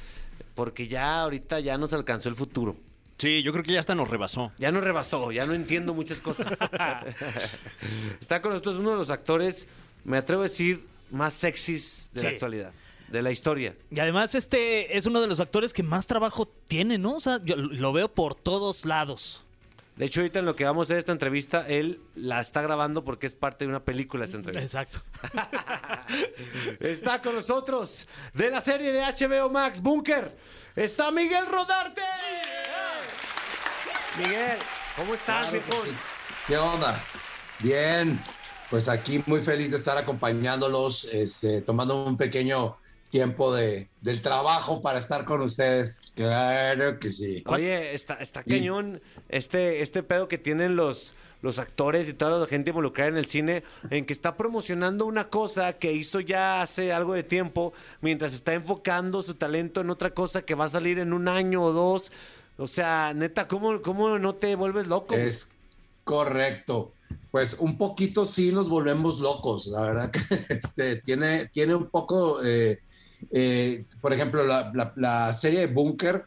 porque 0.56 0.88
ya 0.88 1.22
ahorita 1.22 1.60
ya 1.60 1.78
nos 1.78 1.92
alcanzó 1.94 2.30
el 2.30 2.36
futuro. 2.36 2.76
Sí, 3.18 3.44
yo 3.44 3.52
creo 3.52 3.64
que 3.64 3.74
ya 3.74 3.80
hasta 3.80 3.96
nos 3.96 4.08
rebasó. 4.10 4.52
Ya 4.58 4.72
nos 4.72 4.84
rebasó, 4.84 5.32
ya 5.32 5.46
no 5.46 5.54
entiendo 5.54 5.94
muchas 5.94 6.20
cosas. 6.20 6.54
Está 8.22 8.42
con 8.42 8.52
nosotros 8.52 8.78
uno 8.78 8.92
de 8.92 8.98
los 8.98 9.10
actores, 9.10 9.68
me 10.04 10.18
atrevo 10.18 10.42
a 10.42 10.46
decir, 10.46 10.86
más 11.12 11.34
sexys 11.34 12.10
de 12.14 12.24
la 12.24 12.30
actualidad, 12.30 12.72
de 13.08 13.22
la 13.22 13.32
historia. 13.32 13.76
Y 13.92 14.00
además 14.00 14.36
este 14.36 14.98
es 14.98 15.06
uno 15.06 15.22
de 15.22 15.28
los 15.28 15.40
actores 15.40 15.74
que 15.74 15.84
más 15.84 16.08
trabajo 16.08 16.48
tiene, 16.68 16.98
¿no? 16.98 17.16
O 17.16 17.22
sea, 17.22 17.40
yo 17.44 17.56
lo 17.56 17.94
veo 17.94 18.10
por 18.10 18.36
todos 18.36 18.86
lados. 18.86 19.42
De 19.96 20.06
hecho, 20.06 20.22
ahorita 20.22 20.40
en 20.40 20.46
lo 20.46 20.56
que 20.56 20.66
vamos 20.66 20.86
a 20.86 20.88
hacer 20.88 20.98
esta 20.98 21.12
entrevista, 21.12 21.68
él 21.68 22.02
la 22.16 22.40
está 22.42 22.64
grabando 22.64 23.04
porque 23.04 23.28
es 23.28 23.36
parte 23.36 23.66
de 23.66 23.70
una 23.70 23.84
película 23.84 24.26
esta 24.26 24.38
entrevista. 24.38 24.82
Exacto. 24.82 25.02
Está 26.80 27.22
con 27.22 27.36
nosotros 27.36 28.08
de 28.34 28.50
la 28.50 28.60
serie 28.62 28.92
de 28.92 29.02
HBO 29.02 29.50
Max 29.52 29.80
Bunker. 29.80 30.36
Está 30.76 31.12
Miguel 31.12 31.46
Rodarte. 31.46 32.02
Miguel, 34.18 34.58
¿cómo 34.96 35.14
estás, 35.14 35.50
Claro 35.50 35.64
viejo? 35.68 35.86
sí. 35.86 35.92
¿Qué 36.48 36.58
onda? 36.58 37.04
Bien, 37.60 38.20
pues 38.74 38.88
aquí 38.90 39.24
muy 39.28 39.40
feliz 39.42 39.70
de 39.70 39.78
estar 39.78 40.00
acompañándolos, 40.00 41.04
este, 41.14 41.62
tomando 41.62 42.08
un 42.08 42.18
pequeño 42.18 42.76
tiempo 43.12 43.54
de, 43.54 43.88
del 44.02 44.20
trabajo 44.20 44.82
para 44.82 44.98
estar 44.98 45.26
con 45.26 45.42
ustedes. 45.42 46.12
Claro 46.16 46.98
que 47.00 47.12
sí. 47.12 47.44
Oye, 47.46 47.94
está, 47.94 48.16
está 48.16 48.42
Y- 48.44 48.50
cañón 48.50 49.00
este, 49.30 49.84
este 49.84 50.02
pedo 50.02 50.28
que 50.28 50.40
tienen 50.40 50.76
los, 50.76 51.14
los 51.44 51.60
actores 51.60 52.10
y 52.10 52.16
toda 52.16 52.40
la 52.40 52.48
gente 52.48 52.72
involucrada 52.72 53.12
en 53.12 53.18
el 53.18 53.28
cine, 53.28 53.64
en 53.92 54.08
que 54.08 54.14
está 54.14 54.38
promocionando 54.38 55.06
una 55.06 55.30
cosa 55.30 55.74
que 55.74 55.94
hizo 55.94 56.20
ya 56.20 56.64
hace 56.64 56.92
algo 56.92 57.14
de 57.14 57.22
tiempo, 57.22 57.74
mientras 58.02 58.34
está 58.34 58.56
enfocando 58.56 59.22
su 59.22 59.36
talento 59.36 59.82
en 59.82 59.92
otra 59.92 60.16
cosa 60.16 60.42
que 60.42 60.56
va 60.56 60.66
a 60.66 60.70
salir 60.70 60.98
en 60.98 61.14
un 61.14 61.28
año 61.28 61.62
o 61.62 61.74
dos. 61.74 62.12
O 62.58 62.68
sea, 62.68 63.14
neta, 63.14 63.48
¿cómo, 63.48 63.84
cómo 63.84 64.18
no 64.18 64.34
te 64.34 64.56
vuelves 64.56 64.88
loco? 64.88 65.14
Es 65.14 65.52
correcto. 66.04 66.92
Pues 67.32 67.56
un 67.60 67.78
poquito 67.78 68.26
sí 68.26 68.52
nos 68.52 68.70
volvemos 68.70 69.20
locos, 69.20 69.68
la 69.68 69.82
verdad 69.82 70.12
que 70.12 70.20
este, 70.50 70.98
tiene, 70.98 71.48
tiene 71.50 71.76
un 71.76 71.88
poco, 71.90 72.44
eh, 72.44 72.80
eh, 73.32 73.86
por 74.02 74.14
ejemplo, 74.14 74.44
la, 74.44 74.72
la- 74.74 74.94
la 74.96 75.34
serie 75.34 75.62
de 75.62 75.68
Bunker, 75.68 76.24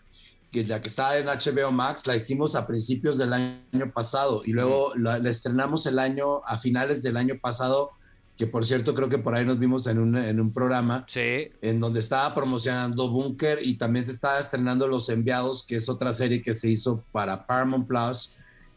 que 0.51 0.65
la 0.65 0.81
que 0.81 0.89
está 0.89 1.19
en 1.19 1.27
HBO 1.27 1.71
Max, 1.73 2.07
la 2.07 2.17
hicimos 2.17 2.55
a 2.55 2.67
principios 2.67 3.19
del 3.19 3.33
año 3.33 3.93
pasado 3.93 4.43
y 4.45 4.53
luego 4.53 4.95
la, 4.95 5.19
la 5.19 5.29
estrenamos 5.31 5.87
el 5.87 5.99
año, 5.99 6.43
a 6.47 6.59
finales 6.59 7.03
del 7.03 7.17
año 7.17 7.35
pasado, 7.41 7.91
que 8.39 8.47
por 8.47 8.65
cierto 8.67 8.95
creo 8.95 9.09
que 9.09 9.19
por 9.19 9.35
ahí 9.35 9.45
nos 9.47 9.59
vimos 9.59 9.87
en 9.87 9.99
un, 9.99 10.15
en 10.17 10.41
un 10.41 10.53
programa 10.53 11.05
Sí. 11.09 11.49
en 11.63 11.81
donde 11.81 12.01
estaba 12.01 12.35
promocionando 12.35 13.09
Bunker 13.11 13.61
y 13.63 13.77
también 13.79 14.05
se 14.05 14.13
estaba 14.13 14.39
estrenando 14.39 14.87
Los 14.87 15.09
Enviados, 15.09 15.65
que 15.67 15.77
es 15.77 15.89
otra 15.89 16.13
serie 16.13 16.43
que 16.43 16.53
se 16.55 16.69
hizo 16.71 17.03
para 17.13 17.47
Paramount 17.47 17.87
Plus, 17.89 18.33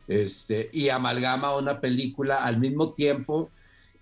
este, 0.10 0.69
y 0.74 0.89
amalgama 0.89 1.56
una 1.56 1.80
película 1.80 2.43
al 2.43 2.60
mismo 2.60 2.93
tiempo 2.93 3.52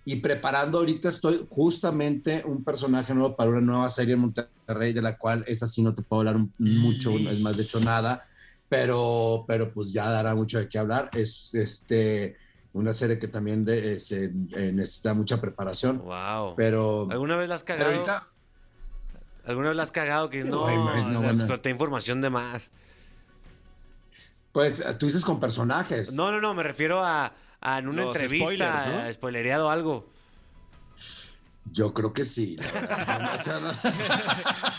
y 0.06 0.16
preparando 0.16 0.78
ahorita 0.78 1.10
estoy 1.10 1.46
justamente 1.50 2.42
un 2.46 2.64
personaje 2.64 3.12
nuevo 3.14 3.36
para 3.36 3.50
una 3.50 3.60
nueva 3.60 3.88
serie 3.90 4.14
en 4.14 4.20
Monterrey, 4.20 4.94
de 4.94 5.02
la 5.02 5.18
cual 5.18 5.44
esa 5.46 5.66
sí 5.66 5.82
no 5.82 5.94
te 5.94 6.02
puedo 6.02 6.20
hablar 6.20 6.38
mucho, 6.56 7.10
no 7.18 7.28
es 7.30 7.38
más 7.40 7.58
de 7.58 7.64
hecho 7.64 7.78
nada, 7.78 8.24
pero, 8.70 9.44
pero 9.46 9.70
pues 9.70 9.92
ya 9.92 10.10
dará 10.10 10.34
mucho 10.34 10.58
de 10.58 10.66
qué 10.68 10.78
hablar. 10.78 11.10
Es 11.12 11.50
este, 11.52 12.36
una 12.72 12.94
serie 12.94 13.18
que 13.18 13.28
también 13.28 13.66
de- 13.66 13.94
eh, 13.94 13.98
se, 14.00 14.24
eh, 14.24 14.72
necesita 14.72 15.12
mucha 15.12 15.38
preparación, 15.38 15.98
Wow. 15.98 16.54
pero... 16.56 17.06
¿Alguna 17.10 17.36
vez 17.36 17.50
la 17.50 17.56
has 17.56 17.64
cagado? 17.64 17.90
ahorita, 17.90 18.28
¿Alguna 19.44 19.68
vez 19.68 19.76
la 19.76 19.82
has 19.82 19.92
cagado 19.92 20.30
que 20.30 20.42
no, 20.42 20.70
no, 20.70 21.02
no 21.10 21.20
bueno. 21.20 21.46
solté 21.46 21.68
información 21.68 22.22
de 22.22 22.30
más? 22.30 22.70
Pues 24.58 24.82
tú 24.98 25.06
dices 25.06 25.24
con 25.24 25.38
personajes. 25.38 26.14
No, 26.14 26.32
no, 26.32 26.40
no, 26.40 26.52
me 26.52 26.64
refiero 26.64 27.00
a, 27.00 27.32
a 27.60 27.78
en 27.78 27.86
una 27.86 28.02
Los 28.02 28.16
entrevista, 28.16 28.46
spoilers, 28.48 28.86
¿no? 28.88 28.98
a 28.98 29.12
spoilereado 29.12 29.70
algo. 29.70 30.08
Yo 31.70 31.94
creo 31.94 32.12
que 32.12 32.24
sí. 32.24 32.58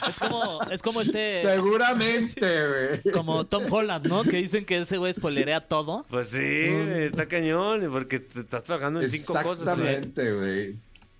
Es 0.09 0.19
como, 0.19 0.61
es 0.69 0.81
como 0.81 0.99
este. 0.99 1.41
Seguramente, 1.41 2.67
güey. 2.67 3.13
Como 3.13 3.45
Tom 3.45 3.71
Holland, 3.71 4.05
¿no? 4.07 4.23
Que 4.23 4.35
dicen 4.35 4.65
que 4.65 4.79
ese 4.79 4.97
güey 4.97 5.13
spoilerea 5.13 5.65
todo. 5.65 6.05
Pues 6.09 6.27
sí, 6.27 6.39
está 6.39 7.29
cañón, 7.29 7.87
porque 7.89 8.19
te 8.19 8.41
estás 8.41 8.65
trabajando 8.65 8.99
en 8.99 9.09
cinco 9.09 9.31
cosas. 9.31 9.61
Exactamente, 9.61 10.33
güey. 10.33 10.73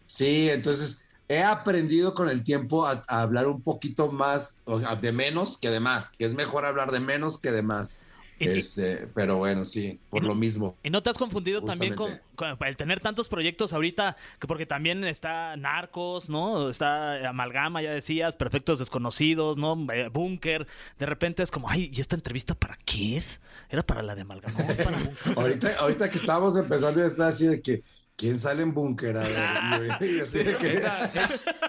Sí, 0.10 0.50
entonces 0.50 1.10
he 1.30 1.42
aprendido 1.42 2.14
con 2.14 2.28
el 2.28 2.44
tiempo 2.44 2.86
a, 2.86 3.04
a 3.08 3.22
hablar 3.22 3.48
un 3.48 3.62
poquito 3.62 4.12
más, 4.12 4.60
o 4.66 4.82
sea, 4.82 4.98
de 4.98 5.14
menos 5.14 5.58
que 5.58 5.70
de 5.70 5.80
más, 5.80 6.12
que 6.12 6.26
es 6.26 6.34
mejor 6.34 6.66
hablar 6.66 6.92
de 6.92 7.00
menos 7.00 7.40
que 7.40 7.52
de 7.52 7.62
más. 7.62 8.02
Este, 8.40 9.08
pero 9.14 9.38
bueno, 9.38 9.66
sí, 9.66 10.00
por 10.10 10.24
lo 10.24 10.34
mismo. 10.34 10.78
¿Y 10.84 10.90
no 10.90 11.04
te 11.04 11.10
has 11.10 11.18
confundido 11.18 11.62
también 11.62 11.96
con, 11.96 12.20
el 12.66 12.78
tener 12.78 13.02
tantos 13.02 13.28
proyectos 13.28 13.74
ahorita? 13.74 14.16
Que 14.40 14.48
porque 14.48 14.66
también 14.66 15.04
está 15.04 15.58
Narcos, 15.58 16.30
¿no? 16.30 16.70
Está 16.70 17.30
Amalgama, 17.30 17.82
ya 17.82 17.92
decías, 17.92 18.36
Perfectos 18.36 18.80
Desconocidos, 18.80 19.58
¿no? 19.58 19.88
Eh, 19.94 20.10
Búnker. 20.10 20.68
De 20.98 21.06
repente 21.06 21.44
es 21.44 21.52
como, 21.52 21.70
ay, 21.70 21.92
¿y 21.94 22.00
esta 22.00 22.16
entrevista 22.16 22.56
para 22.56 22.78
qué 22.86 23.18
es? 23.18 23.42
¿Era 23.70 23.84
para 23.84 24.02
la 24.02 24.16
de 24.16 24.22
Amalgama? 24.22 24.58
para? 24.58 25.00
Ahorita, 25.36 25.76
ahorita 25.78 26.10
que 26.10 26.18
estábamos 26.18 26.58
empezando, 26.58 27.00
yo 27.00 27.06
estaba 27.06 27.30
así 27.30 27.48
de 27.48 27.62
que, 27.62 27.84
¿quién 28.16 28.38
sale 28.38 28.64
en 28.64 28.74
búnker? 28.74 29.18
A 29.18 29.80
ver, 29.80 29.98
y, 30.02 30.20
así 30.20 30.44
de 30.44 30.56
que, 30.58 30.74
eh, 30.78 30.84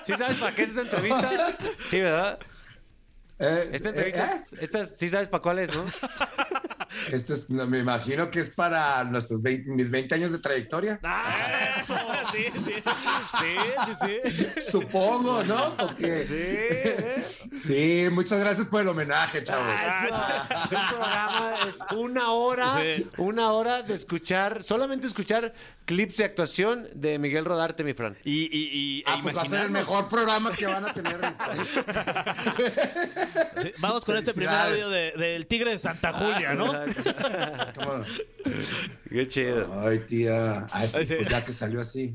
¿Sí 0.04 0.12
sabes 0.16 0.36
para 0.36 0.54
qué 0.54 0.62
es 0.62 0.70
esta 0.70 0.82
entrevista? 0.82 1.56
Sí, 1.88 2.00
¿verdad? 2.00 2.38
Eh, 3.40 3.70
Esta 3.72 3.88
eh, 3.88 3.90
entrevista, 3.92 4.44
eh, 4.52 4.58
esta, 4.60 4.86
sí 4.86 5.08
sabes 5.08 5.28
para 5.28 5.42
cuál 5.42 5.58
es, 5.60 5.74
¿no? 5.74 5.84
este 7.12 7.32
es- 7.34 7.48
no, 7.50 7.66
me 7.66 7.78
imagino 7.78 8.30
que 8.30 8.40
es 8.40 8.50
para 8.50 9.02
nuestros 9.04 9.42
20 9.42 9.70
mis 9.70 9.90
20 9.90 10.14
años 10.14 10.32
de 10.32 10.38
trayectoria. 10.38 11.00
Eso, 11.80 11.96
sí, 12.32 12.44
sí, 12.52 12.74
sí, 13.40 13.54
sí, 13.86 14.32
sí. 14.56 14.60
Supongo, 14.70 15.42
¿no? 15.44 15.76
Porque, 15.76 16.26
Sí, 16.26 16.34
¿eh? 16.36 17.24
sí, 17.52 18.08
muchas 18.10 18.38
gracias 18.40 18.66
por 18.68 18.82
el 18.82 18.88
homenaje, 18.88 19.42
chavos. 19.42 19.66
Ah. 19.78 20.46
Es 20.64 20.72
un 20.72 20.88
programa, 20.88 21.52
es 21.68 21.76
una 21.96 22.30
hora, 22.32 22.76
Sí. 22.82 23.06
una 23.16 23.52
hora 23.52 23.82
de 23.82 23.94
escuchar, 23.94 24.62
solamente 24.62 25.06
escuchar 25.06 25.54
clips 25.86 26.18
de 26.18 26.24
actuación 26.24 26.88
de 26.94 27.18
Miguel 27.18 27.44
Rodarte, 27.44 27.82
mi 27.84 27.94
Fran. 27.94 28.16
Y, 28.24 28.42
y, 28.44 28.68
y 29.00 29.04
Ah, 29.06 29.16
e 29.18 29.22
pues 29.22 29.36
va 29.36 29.42
a 29.42 29.46
ser 29.46 29.62
el 29.62 29.70
mejor 29.70 30.08
programa 30.08 30.52
que 30.52 30.66
van 30.66 30.84
a 30.84 30.92
tener. 30.94 31.18
Sí, 33.62 33.70
Vamos 33.78 34.04
con 34.04 34.16
este 34.16 34.32
primer 34.34 34.54
audio 34.54 34.88
de- 34.90 35.12
del 35.12 35.46
Tigre 35.46 35.70
de 35.72 35.78
Santa 35.78 36.12
Julia, 36.12 36.54
¿no? 36.54 36.72
¿Cómo? 37.74 38.04
Qué 39.10 39.28
chido. 39.28 39.68
Ay, 39.84 39.98
tía. 40.00 40.66
Ay, 40.70 40.88
sí, 40.88 40.96
Ay, 40.98 41.06
sí. 41.06 41.14
pues 41.16 41.28
ya 41.28 41.44
que 41.44 41.52
salió 41.52 41.80
así. 41.80 42.14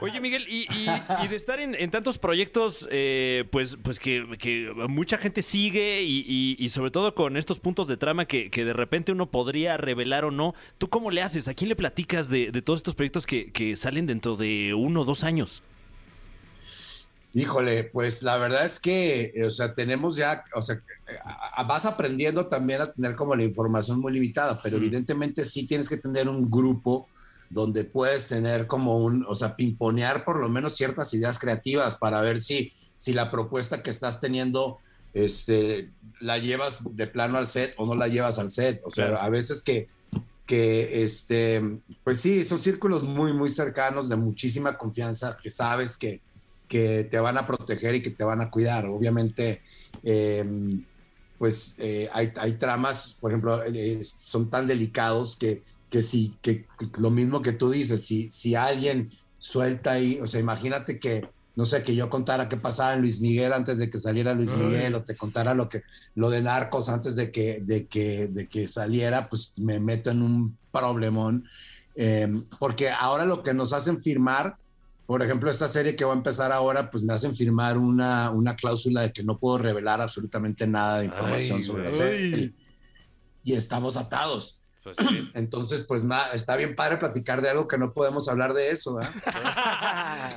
Oye, 0.00 0.20
Miguel, 0.20 0.44
y, 0.48 0.62
y- 0.74 1.24
y 1.24 1.28
de 1.28 1.36
estar 1.36 1.60
en, 1.60 1.74
en 1.74 1.90
tantos 1.90 2.18
proyectos, 2.18 2.88
eh, 2.90 3.44
pues, 3.50 3.76
pues 3.82 3.98
que, 4.00 4.26
que 4.38 4.72
mucha 4.88 5.18
gente 5.18 5.40
sigue 5.42 6.02
y, 6.02 6.24
y- 6.26 6.56
y 6.58 6.68
sobre 6.70 6.90
todo 6.90 7.14
con 7.14 7.36
estos 7.36 7.60
puntos 7.60 7.86
de 7.86 7.96
trama 7.96 8.24
que, 8.26 8.50
que 8.50 8.64
de 8.64 8.72
repente 8.72 9.12
uno 9.12 9.26
podría 9.30 9.76
revelar 9.76 10.24
o 10.24 10.30
no, 10.30 10.54
¿tú 10.78 10.88
cómo 10.88 11.10
le 11.10 11.22
haces? 11.22 11.46
¿A 11.48 11.54
quién 11.54 11.68
le 11.68 11.76
platicas 11.76 12.28
de, 12.28 12.50
de 12.50 12.62
todos 12.62 12.78
estos 12.80 12.94
proyectos 12.94 13.24
que, 13.26 13.52
que 13.52 13.76
salen 13.76 14.06
dentro 14.06 14.36
de 14.36 14.74
uno 14.74 15.02
o 15.02 15.04
dos 15.04 15.22
años? 15.24 15.62
Híjole, 17.36 17.82
pues 17.84 18.22
la 18.22 18.36
verdad 18.38 18.64
es 18.64 18.78
que, 18.78 19.32
eh, 19.34 19.44
o 19.44 19.50
sea, 19.50 19.74
tenemos 19.74 20.14
ya, 20.14 20.44
o 20.54 20.62
sea, 20.62 20.76
eh, 20.76 21.18
vas 21.66 21.84
aprendiendo 21.84 22.46
también 22.46 22.80
a 22.80 22.92
tener 22.92 23.16
como 23.16 23.34
la 23.34 23.42
información 23.42 23.98
muy 23.98 24.12
limitada, 24.12 24.62
pero 24.62 24.76
evidentemente 24.76 25.44
sí 25.44 25.66
tienes 25.66 25.88
que 25.88 25.96
tener 25.96 26.28
un 26.28 26.48
grupo 26.48 27.08
donde 27.50 27.84
puedes 27.84 28.28
tener 28.28 28.68
como 28.68 28.98
un, 28.98 29.26
o 29.28 29.34
sea, 29.34 29.56
pimponear 29.56 30.24
por 30.24 30.38
lo 30.38 30.48
menos 30.48 30.76
ciertas 30.76 31.12
ideas 31.12 31.40
creativas 31.40 31.96
para 31.96 32.20
ver 32.20 32.40
si, 32.40 32.72
si 32.94 33.12
la 33.12 33.32
propuesta 33.32 33.82
que 33.82 33.90
estás 33.90 34.20
teniendo, 34.20 34.78
este, 35.12 35.90
la 36.20 36.38
llevas 36.38 36.78
de 36.94 37.08
plano 37.08 37.36
al 37.38 37.48
set 37.48 37.74
o 37.78 37.86
no 37.86 37.96
la 37.96 38.06
llevas 38.06 38.38
al 38.38 38.50
set. 38.50 38.80
O 38.84 38.92
sea, 38.92 39.16
a 39.16 39.28
veces 39.28 39.60
que, 39.60 39.88
que, 40.46 41.02
este, 41.02 41.80
pues 42.04 42.20
sí, 42.20 42.44
son 42.44 42.58
círculos 42.58 43.02
muy, 43.02 43.32
muy 43.32 43.50
cercanos 43.50 44.08
de 44.08 44.14
muchísima 44.14 44.78
confianza 44.78 45.36
que 45.40 45.50
sabes 45.50 45.96
que, 45.96 46.20
que 46.68 47.04
te 47.04 47.18
van 47.18 47.38
a 47.38 47.46
proteger 47.46 47.94
y 47.94 48.02
que 48.02 48.10
te 48.10 48.24
van 48.24 48.40
a 48.40 48.50
cuidar. 48.50 48.86
Obviamente, 48.86 49.62
eh, 50.02 50.44
pues 51.38 51.74
eh, 51.78 52.08
hay, 52.12 52.32
hay 52.36 52.52
tramas, 52.52 53.16
por 53.20 53.30
ejemplo, 53.30 53.62
eh, 53.64 54.00
son 54.02 54.50
tan 54.50 54.66
delicados 54.66 55.36
que, 55.36 55.62
que 55.90 56.00
sí, 56.00 56.36
que 56.40 56.66
lo 56.98 57.10
mismo 57.10 57.42
que 57.42 57.52
tú 57.52 57.70
dices, 57.70 58.04
si, 58.06 58.30
si 58.30 58.54
alguien 58.54 59.10
suelta 59.38 59.92
ahí, 59.92 60.18
o 60.20 60.26
sea, 60.26 60.40
imagínate 60.40 60.98
que, 60.98 61.28
no 61.56 61.66
sé, 61.66 61.82
que 61.82 61.94
yo 61.94 62.08
contara 62.08 62.48
qué 62.48 62.56
pasaba 62.56 62.94
en 62.94 63.02
Luis 63.02 63.20
Miguel 63.20 63.52
antes 63.52 63.78
de 63.78 63.90
que 63.90 64.00
saliera 64.00 64.34
Luis 64.34 64.54
Miguel, 64.54 64.94
o 64.94 65.04
te 65.04 65.16
contara 65.16 65.54
lo 65.54 65.68
que, 65.68 65.82
lo 66.14 66.30
de 66.30 66.40
narcos 66.40 66.88
antes 66.88 67.14
de 67.14 67.30
que, 67.30 67.60
de 67.60 67.86
que, 67.86 68.28
de 68.28 68.48
que 68.48 68.66
saliera, 68.66 69.28
pues 69.28 69.52
me 69.58 69.78
meto 69.78 70.10
en 70.10 70.22
un 70.22 70.56
problemón. 70.72 71.44
Eh, 71.94 72.42
porque 72.58 72.90
ahora 72.90 73.24
lo 73.24 73.42
que 73.42 73.54
nos 73.54 73.72
hacen 73.72 74.00
firmar, 74.00 74.56
por 75.06 75.22
ejemplo, 75.22 75.50
esta 75.50 75.68
serie 75.68 75.94
que 75.96 76.04
va 76.04 76.12
a 76.12 76.16
empezar 76.16 76.50
ahora, 76.52 76.90
pues 76.90 77.02
me 77.02 77.12
hacen 77.12 77.36
firmar 77.36 77.76
una, 77.76 78.30
una 78.30 78.56
cláusula 78.56 79.02
de 79.02 79.12
que 79.12 79.22
no 79.22 79.38
puedo 79.38 79.58
revelar 79.58 80.00
absolutamente 80.00 80.66
nada 80.66 81.00
de 81.00 81.06
información 81.06 81.58
Ay, 81.58 81.64
sobre 81.64 81.84
la 81.84 81.90
güey. 81.90 82.00
serie. 82.00 82.52
Y 83.42 83.54
estamos 83.54 83.96
atados. 83.96 84.62
Pues 84.82 84.96
sí. 84.96 85.30
Entonces, 85.34 85.82
pues 85.82 86.04
está 86.32 86.56
bien 86.56 86.74
padre 86.74 86.98
platicar 86.98 87.42
de 87.42 87.50
algo 87.50 87.66
que 87.68 87.78
no 87.78 87.92
podemos 87.92 88.28
hablar 88.28 88.54
de 88.54 88.70
eso, 88.70 89.00
¿eh? 89.02 89.08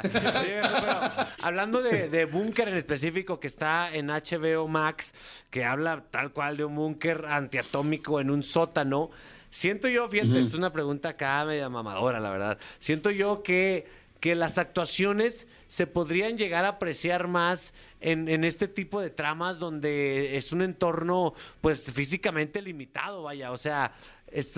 Sí, 0.04 0.20
pero 0.22 1.28
hablando 1.42 1.82
de, 1.82 2.10
de 2.10 2.26
búnker 2.26 2.68
en 2.70 2.76
específico 2.76 3.40
que 3.40 3.48
está 3.48 3.94
en 3.94 4.08
HBO 4.08 4.68
Max, 4.68 5.14
que 5.50 5.66
habla 5.66 6.04
tal 6.12 6.32
cual 6.32 6.58
de 6.58 6.66
un 6.66 6.76
búnker 6.76 7.26
antiatómico 7.26 8.20
en 8.20 8.32
un 8.32 8.44
sótano, 8.44 9.10
siento 9.50 9.88
yo, 9.88 10.08
fíjate, 10.08 10.40
es 10.40 10.54
una 10.54 10.72
pregunta 10.72 11.10
acá 11.10 11.44
media 11.46 11.70
mamadora, 11.70 12.20
la 12.20 12.30
verdad. 12.30 12.58
Siento 12.80 13.12
yo 13.12 13.44
que, 13.44 13.88
que 14.20 14.36
las 14.36 14.58
actuaciones 14.58 15.48
se 15.68 15.86
podrían 15.88 16.38
llegar 16.38 16.66
a 16.66 16.70
apreciar 16.70 17.28
más 17.28 17.74
en, 18.00 18.28
en 18.30 18.44
este 18.44 18.68
tipo 18.68 19.02
de 19.02 19.10
tramas 19.10 19.60
donde 19.60 20.38
es 20.38 20.52
un 20.52 20.62
entorno, 20.62 21.34
pues, 21.62 21.92
físicamente 21.92 22.62
limitado, 22.62 23.24
vaya. 23.24 23.52
O 23.52 23.58
sea, 23.58 23.94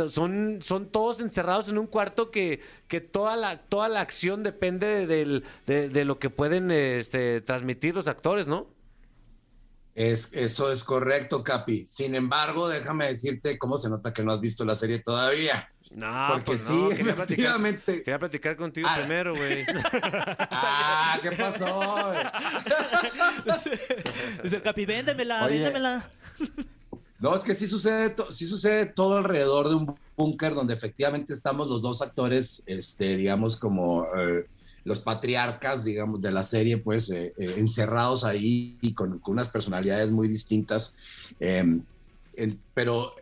son, 0.09 0.59
son 0.61 0.87
todos 0.87 1.19
encerrados 1.19 1.67
en 1.69 1.77
un 1.77 1.87
cuarto 1.87 2.31
que, 2.31 2.61
que 2.87 3.01
toda, 3.01 3.35
la, 3.35 3.57
toda 3.57 3.89
la 3.89 4.01
acción 4.01 4.43
depende 4.43 4.87
de, 4.87 5.07
del- 5.07 5.43
de- 5.67 5.89
de 5.89 6.05
lo 6.05 6.19
que 6.19 6.29
pueden 6.29 6.71
este, 6.71 7.41
transmitir 7.41 7.95
los 7.95 8.07
actores, 8.07 8.47
¿no? 8.47 8.67
Es, 9.99 10.29
eso 10.31 10.71
es 10.71 10.85
correcto, 10.85 11.43
Capi. 11.43 11.85
Sin 11.85 12.15
embargo, 12.15 12.69
déjame 12.69 13.07
decirte 13.07 13.57
cómo 13.57 13.77
se 13.77 13.89
nota 13.89 14.13
que 14.13 14.23
no 14.23 14.31
has 14.31 14.39
visto 14.39 14.63
la 14.63 14.75
serie 14.75 14.99
todavía. 14.99 15.67
No, 15.91 16.27
Porque 16.29 16.45
pues 16.45 16.61
sí, 16.61 16.73
no, 16.73 16.89
quería 16.89 17.03
platicar, 17.15 17.25
efectivamente. 17.25 17.97
quería 18.03 18.19
platicar 18.19 18.55
contigo 18.55 18.87
Ah. 18.89 18.95
primero, 18.99 19.35
güey. 19.35 19.65
Ah, 20.51 21.19
¿qué 21.21 21.31
pasó? 21.31 22.13
Dice 24.43 24.55
el 24.55 24.61
Capi, 24.61 24.85
véndemela, 24.85 25.45
Oye. 25.45 25.55
véndemela. 25.55 26.09
No, 27.19 27.35
es 27.35 27.43
que 27.43 27.53
sí 27.53 27.67
sucede, 27.67 28.15
sí 28.29 28.45
sucede 28.45 28.85
todo 28.85 29.17
alrededor 29.17 29.67
de 29.67 29.75
un 29.75 29.95
búnker 30.15 30.53
donde 30.53 30.73
efectivamente 30.73 31.33
estamos 31.33 31.67
los 31.67 31.81
dos 31.81 32.01
actores, 32.01 32.63
este, 32.65 33.17
digamos, 33.17 33.57
como 33.57 34.05
eh, 34.17 34.45
los 34.83 34.99
patriarcas, 34.99 35.83
digamos, 35.83 36.21
de 36.21 36.31
la 36.31 36.43
serie, 36.43 36.77
pues, 36.77 37.09
eh, 37.11 37.33
eh, 37.37 37.55
encerrados 37.57 38.23
ahí 38.23 38.77
y 38.81 38.93
con, 38.93 39.19
con 39.19 39.33
unas 39.33 39.49
personalidades 39.49 40.11
muy 40.11 40.27
distintas. 40.27 40.95
eh, 41.39 41.81
pero 42.73 43.13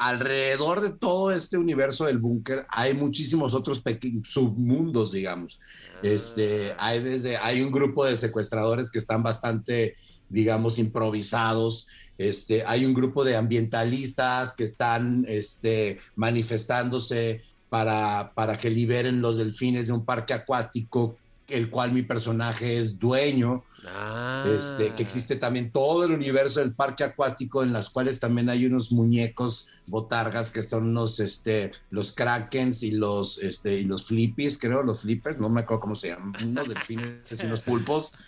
alrededor 0.00 0.80
de 0.80 0.92
todo 0.92 1.30
este 1.30 1.58
universo 1.58 2.06
del 2.06 2.16
búnker 2.16 2.64
hay 2.70 2.94
muchísimos 2.94 3.52
otros 3.52 3.82
submundos, 4.24 5.12
digamos. 5.12 5.60
Este, 6.02 6.74
hay, 6.78 7.02
desde, 7.02 7.36
hay 7.36 7.60
un 7.60 7.70
grupo 7.70 8.06
de 8.06 8.16
secuestradores 8.16 8.90
que 8.90 8.98
están 8.98 9.22
bastante, 9.22 9.96
digamos, 10.30 10.78
improvisados. 10.78 11.86
Este, 12.16 12.64
hay 12.64 12.86
un 12.86 12.94
grupo 12.94 13.24
de 13.24 13.36
ambientalistas 13.36 14.54
que 14.54 14.64
están 14.64 15.26
este, 15.28 15.98
manifestándose 16.16 17.42
para, 17.70 18.32
para 18.34 18.58
que 18.58 18.68
liberen 18.68 19.22
los 19.22 19.38
delfines 19.38 19.86
de 19.86 19.94
un 19.94 20.04
parque 20.04 20.34
acuático 20.34 21.16
el 21.50 21.68
cual 21.68 21.92
mi 21.92 22.02
personaje 22.02 22.78
es 22.78 22.98
dueño. 22.98 23.64
Ah. 23.84 24.44
Este, 24.46 24.94
que 24.94 25.02
existe 25.02 25.36
también 25.36 25.72
todo 25.72 26.04
el 26.04 26.12
universo 26.12 26.60
del 26.60 26.74
parque 26.74 27.02
acuático, 27.02 27.62
en 27.62 27.72
las 27.72 27.90
cuales 27.90 28.20
también 28.20 28.48
hay 28.48 28.66
unos 28.66 28.92
muñecos 28.92 29.66
botargas 29.86 30.50
que 30.50 30.62
son 30.62 30.94
los, 30.94 31.18
este, 31.18 31.72
los 31.90 32.12
krakens 32.12 32.82
y 32.82 32.92
los, 32.92 33.38
este, 33.42 33.80
y 33.80 33.84
los 33.84 34.06
flippies, 34.06 34.58
creo, 34.58 34.82
los 34.82 35.00
flippers, 35.00 35.38
no 35.38 35.48
me 35.48 35.62
acuerdo 35.62 35.80
cómo 35.80 35.94
se 35.94 36.10
llaman, 36.10 36.34
unos 36.40 36.68
delfines 36.68 37.42
y 37.42 37.46
unos 37.46 37.60
pulpos. 37.60 38.12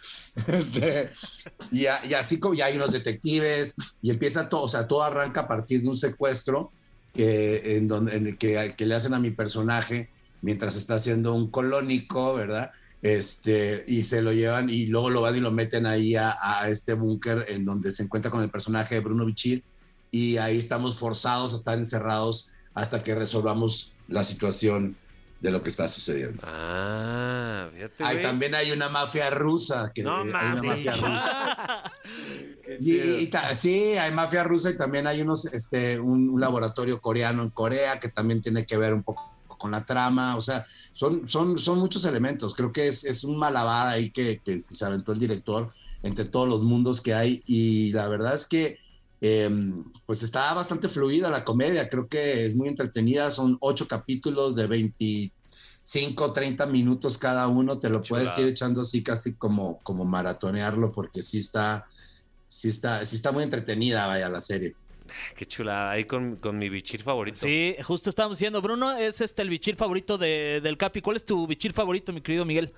Este, 0.49 1.11
y, 1.71 1.85
a- 1.85 2.07
y 2.07 2.15
así 2.15 2.39
como 2.41 2.55
ya 2.55 2.65
hay 2.65 2.77
unos 2.77 2.91
detectives, 2.93 3.75
y 4.01 4.09
empieza 4.11 4.49
todo, 4.49 4.63
o 4.63 4.69
sea, 4.69 4.89
todo 4.89 5.03
arranca 5.03 5.43
a 5.43 5.47
partir 5.47 5.83
de 5.83 5.91
un 5.91 5.95
secuestro 5.95 6.73
que, 7.13 7.77
en 7.77 7.87
donde, 7.87 8.17
en 8.17 8.37
que, 8.37 8.75
que 8.77 8.87
le 8.87 8.95
hacen 8.95 9.15
a 9.15 9.21
mi 9.21 9.31
personaje 9.31 10.11
mientras 10.41 10.77
está 10.77 10.95
haciendo 10.95 11.35
un 11.35 11.51
colónico, 11.51 12.35
¿verdad? 12.35 12.73
Este, 13.03 13.85
y 13.87 14.05
se 14.05 14.23
lo 14.23 14.33
llevan 14.33 14.71
y 14.71 14.87
luego 14.87 15.11
lo 15.11 15.23
van 15.23 15.37
y 15.37 15.41
lo 15.41 15.51
meten 15.51 15.87
ahí 15.87 16.15
a, 16.15 16.37
a 16.41 16.69
este 16.69 16.95
búnker 16.95 17.47
en 17.49 17.65
donde 17.65 17.91
se 17.91 18.05
encuentra 18.05 18.31
con 18.31 18.43
el 18.43 18.51
personaje 18.51 18.95
de 18.95 19.01
Bruno 19.01 19.27
Bichir 19.27 19.65
y 20.11 20.37
ahí 20.37 20.59
estamos 20.59 20.97
forzados 20.97 21.53
a 21.53 21.57
estar 21.57 21.79
encerrados 21.79 22.51
hasta 22.75 23.01
que 23.01 23.15
resolvamos 23.15 23.93
la 24.09 24.25
situación 24.25 24.97
de 25.43 25.51
lo 25.51 25.61
que 25.63 25.71
está 25.71 25.89
sucediendo. 25.89 26.41
Ah, 26.47 27.69
fíjate. 27.75 28.05
Ahí 28.05 28.23
también 28.23 28.55
hay 28.55 28.71
una 28.71 28.89
mafia 28.89 29.29
rusa, 29.29 29.91
que 29.93 30.03
No 30.05 30.17
hay 30.19 30.29
una 30.29 30.39
mames. 30.41 30.63
mafia 30.63 30.93
rusa. 30.97 31.93
Qué 32.65 32.79
Y, 32.81 32.85
chido. 32.85 33.19
y 33.19 33.27
ta- 33.27 33.55
sí, 33.57 33.75
hay 33.99 34.13
mafia 34.13 34.45
rusa 34.45 34.71
y 34.71 34.77
también 34.77 35.07
hay 35.09 35.21
unos, 35.21 35.47
este, 35.47 35.99
un, 35.99 36.31
un 36.31 36.41
laboratorio 36.41 37.01
coreano 37.01 37.43
en 37.43 37.51
Corea 37.51 37.99
que 37.99 38.09
también 38.09 38.41
tiene 38.41 38.65
que 38.65 38.77
ver 38.77 38.95
un 38.95 39.03
poco 39.03 39.31
con 39.59 39.73
la 39.73 39.85
trama, 39.85 40.37
o 40.37 40.41
sea, 40.41 40.65
son, 40.93 41.29
son, 41.29 41.57
son 41.59 41.79
muchos 41.79 42.05
elementos, 42.05 42.53
creo 42.55 42.73
que 42.73 42.89
es, 42.89 43.05
es 43.05 43.23
un 43.23 43.37
malabar 43.37 43.87
ahí 43.89 44.11
que, 44.11 44.41
que- 44.45 44.63
que 44.63 44.75
se 44.75 44.85
aventó 44.85 45.13
el 45.13 45.19
director 45.21 45.73
entre 46.05 46.25
todos 46.25 46.49
los 46.49 46.63
mundos 46.63 47.01
que 47.01 47.15
hay 47.15 47.43
y 47.47 47.93
la 47.93 48.09
verdad 48.09 48.35
es 48.35 48.47
que 48.49 48.79
eh, 49.25 49.49
pues 50.05 50.23
está 50.25 50.53
bastante 50.53 50.89
fluida 50.89 51.31
la 51.31 51.45
comedia, 51.45 51.89
creo 51.89 52.09
que 52.09 52.45
es 52.45 52.57
muy 52.57 52.69
entretenida, 52.69 53.31
son 53.31 53.57
ocho 53.61 53.87
capítulos 53.87 54.57
de 54.57 54.67
25, 54.67 56.33
30 56.33 56.67
minutos 56.67 57.19
cada 57.19 57.47
uno, 57.47 57.79
te 57.79 57.89
lo 57.89 58.03
puedes 58.03 58.37
ir 58.39 58.49
echando 58.49 58.81
así 58.81 59.03
casi 59.03 59.35
como, 59.37 59.79
como 59.85 60.05
maratonearlo 60.05 60.91
porque 60.91 61.23
sí 61.23 61.39
está, 61.39 61.87
sí 62.49 62.69
está, 62.69 63.07
sí 63.07 63.15
está 63.15 63.31
muy 63.31 63.45
entretenida, 63.45 64.07
vaya, 64.09 64.29
la 64.29 64.41
serie. 64.41 64.75
Qué 65.37 65.47
chulada. 65.47 65.93
Ahí 65.93 66.05
con, 66.05 66.37
con 66.37 66.59
mi 66.59 66.69
bichir 66.69 67.03
favorito. 67.03 67.39
Sí, 67.41 67.77
justo 67.85 68.11
estábamos 68.11 68.39
diciendo, 68.39 68.61
Bruno, 68.61 68.93
es 68.97 69.21
este 69.21 69.43
el 69.43 69.51
bichir 69.51 69.77
favorito 69.77 70.19
de- 70.19 70.61
del 70.63 70.77
Capi. 70.77 71.01
¿Cuál 71.01 71.17
es 71.17 71.25
tu 71.25 71.47
bichir 71.47 71.73
favorito, 71.73 72.13
mi 72.13 72.23
querido 72.23 72.45
Miguel? 72.45 72.73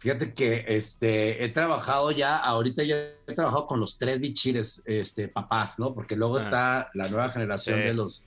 Fíjate 0.00 0.32
que 0.32 0.64
este, 0.66 1.44
he 1.44 1.50
trabajado 1.50 2.10
ya, 2.10 2.38
ahorita 2.38 2.82
ya 2.84 2.96
he 3.26 3.34
trabajado 3.34 3.66
con 3.66 3.78
los 3.80 3.98
tres 3.98 4.18
bichires, 4.20 4.80
este, 4.86 5.28
papás, 5.28 5.78
¿no? 5.78 5.92
Porque 5.94 6.16
luego 6.16 6.38
Ah. 6.38 6.42
está 6.42 6.90
la 6.94 7.08
nueva 7.10 7.28
generación 7.28 7.80
Sí. 7.80 7.82
de 7.84 7.94
los, 7.94 8.24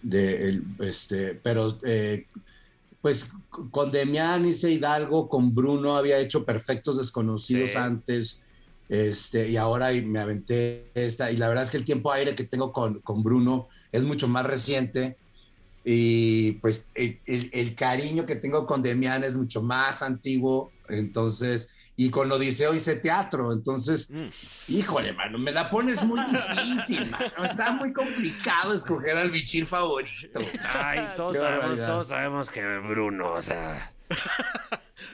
de, 0.00 0.48
el, 0.48 0.62
este, 0.78 1.34
pero 1.34 1.76
eh, 1.84 2.24
pues 3.02 3.28
con 3.72 3.90
Demián 3.90 4.46
hice 4.46 4.70
Hidalgo, 4.70 5.28
con 5.28 5.52
Bruno 5.54 5.96
había 5.96 6.18
hecho 6.18 6.44
Perfectos 6.44 6.98
Desconocidos 6.98 7.70
Sí. 7.70 7.76
antes, 7.76 8.42
este, 8.88 9.48
y 9.50 9.56
ahora 9.56 9.90
me 9.92 10.20
aventé 10.20 10.90
esta, 10.94 11.32
y 11.32 11.36
la 11.36 11.48
verdad 11.48 11.64
es 11.64 11.70
que 11.72 11.76
el 11.78 11.84
tiempo 11.84 12.12
aire 12.12 12.36
que 12.36 12.44
tengo 12.44 12.72
con, 12.72 13.00
con 13.00 13.24
Bruno 13.24 13.66
es 13.90 14.04
mucho 14.04 14.28
más 14.28 14.46
reciente, 14.46 15.16
y 15.90 16.52
pues 16.60 16.90
el, 16.94 17.18
el- 17.24 17.48
el 17.50 17.74
cariño 17.74 18.26
que 18.26 18.36
tengo 18.36 18.66
con 18.66 18.82
Demián 18.82 19.24
es 19.24 19.34
mucho 19.34 19.62
más 19.62 20.02
antiguo, 20.02 20.70
entonces, 20.86 21.72
y 21.96 22.10
con 22.10 22.30
Odiseo 22.30 22.74
hice 22.74 22.96
teatro, 22.96 23.52
entonces, 23.54 24.10
Mm. 24.10 24.28
híjole, 24.68 25.14
mano, 25.14 25.38
me 25.38 25.50
la 25.50 25.70
pones 25.70 26.02
muy 26.04 26.20
difícil, 26.24 27.10
mano, 27.10 27.42
está 27.42 27.72
muy 27.72 27.94
complicado 27.94 28.74
escoger 28.74 29.16
al 29.16 29.30
bichir 29.30 29.64
favorito. 29.64 30.40
Ay, 30.74 31.08
todos 31.16 31.32
Qué 31.32 31.38
sabemos, 31.38 31.62
barbaridad. 31.62 31.86
todos 31.88 32.08
sabemos 32.08 32.50
que 32.50 32.60
Bruno, 32.80 33.32
o 33.32 33.40
sea. 33.42 33.90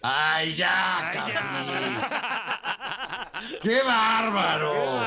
¡Ay, 0.03 0.55
ya, 0.55 1.11
cabrón! 1.13 2.05
¡Qué 3.63 3.81
bárbaro! 3.83 5.01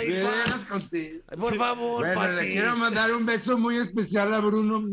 Ay, 0.00 0.10
De 0.12 0.22
veras 0.22 0.64
contigo. 0.64 1.20
por 1.38 1.56
favor, 1.56 2.06
Bueno, 2.06 2.20
Pati. 2.20 2.34
le 2.36 2.48
quiero 2.48 2.76
mandar 2.76 3.12
un 3.14 3.26
beso 3.26 3.56
muy 3.58 3.76
especial 3.78 4.32
a 4.34 4.38
Bruno. 4.40 4.82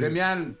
Demián, 0.00 0.58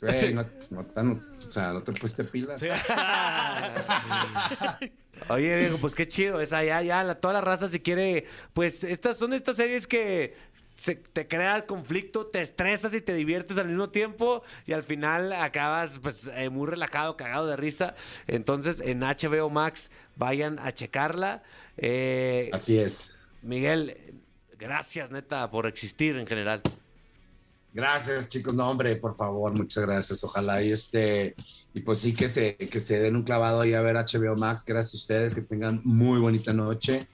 güey, 0.00 0.34
no, 0.34 0.44
no 0.70 1.20
o 1.46 1.50
sea, 1.50 1.72
no 1.72 1.82
te 1.82 1.92
pusiste 1.92 2.24
pilas. 2.24 2.62
Oye, 5.28 5.58
viejo, 5.58 5.76
pues 5.78 5.94
qué 5.94 6.08
chido. 6.08 6.40
Esa 6.40 6.62
ya, 6.64 6.80
ya, 6.82 7.02
la- 7.04 7.16
toda 7.16 7.34
la 7.34 7.40
raza 7.40 7.68
si 7.68 7.80
quiere. 7.80 8.24
Pues 8.54 8.84
estas 8.84 9.16
son 9.18 9.32
estas 9.32 9.56
series 9.56 9.86
que 9.86 10.34
se- 10.76 10.94
te 10.94 11.26
crea 11.28 11.66
conflicto, 11.66 12.26
te 12.26 12.40
estresas 12.40 12.94
y 12.94 13.00
te 13.00 13.14
diviertes 13.14 13.58
al 13.58 13.66
mismo 13.68 13.90
tiempo. 13.90 14.42
Y 14.66 14.72
al 14.72 14.82
final 14.84 15.32
acabas, 15.32 15.98
pues, 15.98 16.30
eh, 16.34 16.48
muy 16.50 16.68
relajado, 16.68 17.16
cagado 17.16 17.46
de 17.48 17.56
risa. 17.56 17.94
Entonces, 18.28 18.80
en 18.80 19.02
HBO 19.02 19.50
Max, 19.50 19.90
vayan 20.20 20.58
a 20.60 20.72
checarla. 20.72 21.42
Eh, 21.76 22.50
Así 22.52 22.78
es. 22.78 23.10
Miguel, 23.42 23.96
gracias, 24.58 25.10
neta, 25.10 25.50
por 25.50 25.66
existir 25.66 26.16
en 26.16 26.26
general. 26.26 26.62
Gracias, 27.72 28.28
chicos. 28.28 28.52
No, 28.52 28.68
hombre, 28.68 28.96
por 28.96 29.14
favor, 29.14 29.52
muchas 29.52 29.84
gracias. 29.86 30.22
Ojalá 30.24 30.62
y 30.62 30.72
este, 30.72 31.34
y 31.72 31.80
pues 31.80 32.00
sí 32.00 32.12
que 32.14 32.28
se, 32.28 32.56
que 32.56 32.80
se 32.80 33.00
den 33.00 33.16
un 33.16 33.22
clavado 33.22 33.62
ahí 33.62 33.74
a 33.74 33.80
ver 33.80 33.96
HBO 33.96 34.36
Max. 34.36 34.64
Gracias 34.66 34.94
a 34.94 34.96
ustedes, 34.98 35.34
que 35.34 35.40
tengan 35.40 35.80
muy 35.84 36.20
bonita 36.20 36.52
noche. 36.52 37.08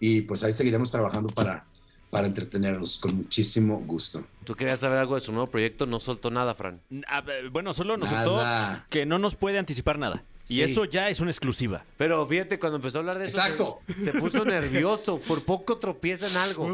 Y 0.00 0.22
pues 0.22 0.42
ahí 0.42 0.52
seguiremos 0.52 0.90
trabajando 0.90 1.28
para, 1.28 1.64
para 2.10 2.26
entretenerlos 2.26 2.98
con 2.98 3.14
muchísimo 3.14 3.78
gusto. 3.86 4.24
Tú 4.44 4.54
querías 4.54 4.80
saber 4.80 4.98
algo 4.98 5.14
de 5.14 5.20
su 5.20 5.32
nuevo 5.32 5.48
proyecto, 5.48 5.86
no 5.86 6.00
soltó 6.00 6.30
nada, 6.30 6.54
Fran. 6.54 6.80
A 7.06 7.22
bueno, 7.52 7.72
solo 7.74 7.96
nos 7.96 8.08
soltó 8.08 8.38
Nada. 8.38 8.86
que 8.90 9.06
no 9.06 9.18
nos 9.18 9.36
puede 9.36 9.58
anticipar 9.58 9.98
nada. 9.98 10.24
Y 10.50 10.56
Sí. 10.56 10.62
eso 10.72 10.84
ya 10.84 11.08
es 11.08 11.20
una 11.20 11.30
exclusiva. 11.30 11.84
Pero 11.96 12.26
fíjate, 12.26 12.58
cuando 12.58 12.76
empezó 12.76 12.98
a 12.98 13.00
hablar 13.00 13.18
de 13.20 13.26
eso, 13.26 13.38
Exacto. 13.38 13.78
Se, 13.86 14.04
se 14.04 14.12
puso 14.12 14.44
nervioso. 14.44 15.20
Por 15.20 15.44
poco 15.44 15.78
tropieza 15.78 16.26
en 16.28 16.36
algo. 16.36 16.66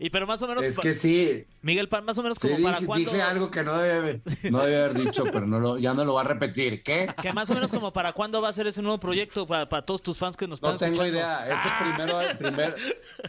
Y 0.00 0.10
pero 0.10 0.26
más 0.28 0.40
o 0.42 0.46
menos, 0.46 0.62
Es 0.62 0.78
que 0.78 0.92
sí, 0.92 1.44
Miguel, 1.60 1.88
pa- 1.88 2.00
más 2.00 2.16
o 2.18 2.22
menos 2.22 2.38
sí, 2.40 2.46
como 2.48 2.62
para 2.62 2.76
dije, 2.76 2.86
cuándo... 2.86 3.10
dije 3.10 3.22
algo 3.22 3.50
que 3.50 3.64
no 3.64 3.76
debía 3.78 3.96
haber, 3.98 4.20
no 4.50 4.60
debía 4.62 4.84
haber 4.84 4.94
dicho, 4.94 5.24
pero 5.24 5.44
no 5.46 5.58
lo, 5.58 5.76
ya 5.78 5.92
no 5.92 6.04
lo 6.04 6.14
va 6.14 6.20
a 6.20 6.24
repetir. 6.24 6.84
¿Qué? 6.84 7.12
Que 7.20 7.32
más 7.32 7.50
o 7.50 7.54
menos 7.54 7.70
como 7.72 7.92
para 7.92 8.12
cuándo 8.12 8.40
va 8.40 8.48
a 8.48 8.52
ser 8.52 8.68
ese 8.68 8.80
nuevo 8.80 8.98
proyecto 8.98 9.44
para, 9.46 9.68
para 9.68 9.84
todos 9.84 10.00
tus 10.00 10.16
fans 10.16 10.36
que 10.36 10.46
nos 10.46 10.58
están 10.58 10.72
No 10.74 10.78
tengo 10.78 11.04
idea. 11.04 11.48
Ese 11.50 11.68
primero, 11.80 12.20
el 12.20 12.38
primer. 12.38 12.76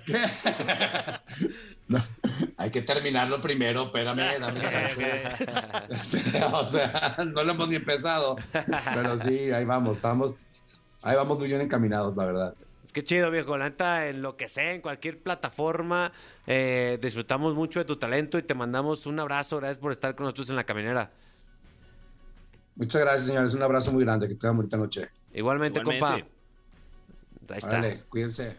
No, 1.88 2.00
hay 2.58 2.70
que 2.70 2.84
terminarlo 2.84 3.42
primero, 3.42 3.86
espérame, 3.86 4.40
dame 4.40 4.62
chance. 4.62 5.24
Este, 5.90 6.44
o 6.44 6.68
sea, 6.68 7.18
no 7.34 7.44
lo 7.44 7.52
hemos 7.54 7.68
ni 7.68 7.78
empezado. 7.78 8.36
Pero 8.94 9.18
sí, 9.18 9.50
ahí 9.50 9.66
vamos, 9.66 9.98
estamos, 9.98 10.36
ahí 11.02 11.16
vamos 11.16 11.40
muy 11.40 11.48
bien 11.48 11.62
encaminados, 11.62 12.16
la 12.16 12.26
verdad. 12.28 12.54
Qué 12.92 13.04
chido, 13.04 13.30
viejo. 13.30 13.58
La 13.58 13.70
neta, 13.70 14.08
en 14.10 14.22
lo 14.22 14.36
que 14.36 14.48
sea, 14.48 14.74
en 14.74 14.82
cualquier 14.82 15.20
plataforma, 15.20 16.12
eh, 16.48 16.98
disfrutamos 17.02 17.54
mucho 17.56 17.80
de 17.80 17.86
tu 17.86 17.98
talento 17.98 18.38
y 18.38 18.44
te 18.44 18.54
mandamos 18.56 19.06
un 19.06 19.20
abrazo. 19.20 19.58
Gracias 19.58 19.78
por 19.78 19.92
estar 19.92 20.16
con 20.16 20.24
nosotros 20.26 20.50
en 20.50 20.56
la 20.56 20.64
caminera. 20.64 21.12
Muchas 22.76 23.02
gracias, 23.02 23.28
señores. 23.28 23.54
Un 23.54 23.62
abrazo 23.64 23.92
muy 23.92 24.04
grande. 24.04 24.28
Que 24.28 24.36
tengan 24.36 24.58
bonita 24.58 24.78
noche. 24.78 25.10
Igualmente, 25.34 25.80
Igualmente. 25.80 26.24
compa. 26.24 27.54
Ahí 27.54 27.58
está. 27.58 27.70
Órale, 27.80 28.04
cuídense. 28.10 28.56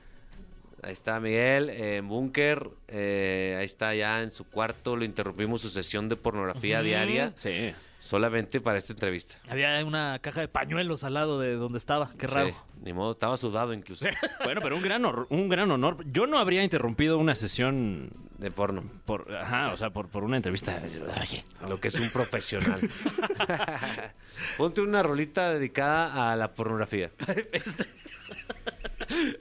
Ahí 0.82 0.92
está 0.92 1.20
Miguel, 1.20 1.68
eh, 1.70 1.96
en 1.98 2.08
Búnker. 2.08 2.70
eh, 2.88 3.56
ahí 3.58 3.64
está 3.66 3.94
ya 3.94 4.22
en 4.22 4.30
su 4.30 4.48
cuarto. 4.48 4.96
Lo 4.96 5.04
interrumpimos 5.04 5.60
su 5.60 5.68
sesión 5.70 6.08
de 6.08 6.16
pornografía 6.16 6.82
diaria 6.82 7.32
Sí. 7.36 7.74
Solamente 8.00 8.60
para 8.60 8.78
esta 8.78 8.92
entrevista. 8.94 9.36
Había 9.48 9.84
una 9.84 10.18
caja 10.20 10.40
de 10.40 10.48
pañuelos 10.48 11.04
al 11.04 11.14
lado 11.14 11.38
de 11.38 11.54
donde 11.54 11.78
estaba. 11.78 12.10
Qué 12.18 12.26
raro. 12.26 12.48
Sí, 12.48 12.54
ni 12.82 12.92
modo, 12.92 13.12
estaba 13.12 13.36
sudado 13.36 13.72
incluso 13.72 14.06
Bueno, 14.44 14.60
pero 14.62 14.76
un 14.76 14.82
gran, 14.82 15.04
un 15.04 15.48
gran 15.48 15.70
honor. 15.70 15.98
Yo 16.10 16.26
no 16.26 16.38
habría 16.38 16.64
interrumpido 16.64 17.18
una 17.18 17.34
sesión 17.34 18.10
de 18.38 18.50
porno. 18.50 18.82
por, 19.04 19.32
ajá, 19.34 19.72
o 19.72 19.76
sea, 19.76 19.90
por, 19.90 20.08
por 20.08 20.24
una 20.24 20.36
entrevista. 20.36 20.82
Oye, 21.20 21.44
Lo 21.68 21.78
que 21.78 21.88
es 21.88 21.94
un 21.94 22.08
profesional. 22.08 22.80
Ponte 24.56 24.80
una 24.80 25.02
rolita 25.02 25.52
dedicada 25.52 26.32
a 26.32 26.36
la 26.36 26.52
pornografía. 26.52 27.10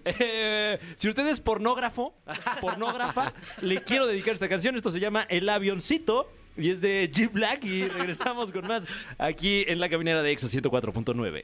Eh, 0.04 0.80
si 0.98 1.10
usted 1.10 1.28
es 1.28 1.40
pornógrafo, 1.40 2.16
pornógrafa, 2.60 3.34
le 3.62 3.84
quiero 3.84 4.08
dedicar 4.08 4.34
esta 4.34 4.50
canción. 4.50 4.76
Esto 4.76 4.90
se 4.90 5.00
llama 5.00 5.28
El 5.30 5.48
Avioncito 5.48 6.28
y 6.60 6.72
es 6.72 6.82
de 6.82 7.10
G 7.12 7.32
Black. 7.32 7.64
Y 7.66 7.86
regresamos 7.88 8.52
con 8.52 8.68
más 8.68 8.86
aquí 9.18 9.64
en 9.68 9.80
la 9.80 9.90
caminera 9.90 10.22
de 10.22 10.32
EXA 10.32 10.48
104.9. 10.48 11.44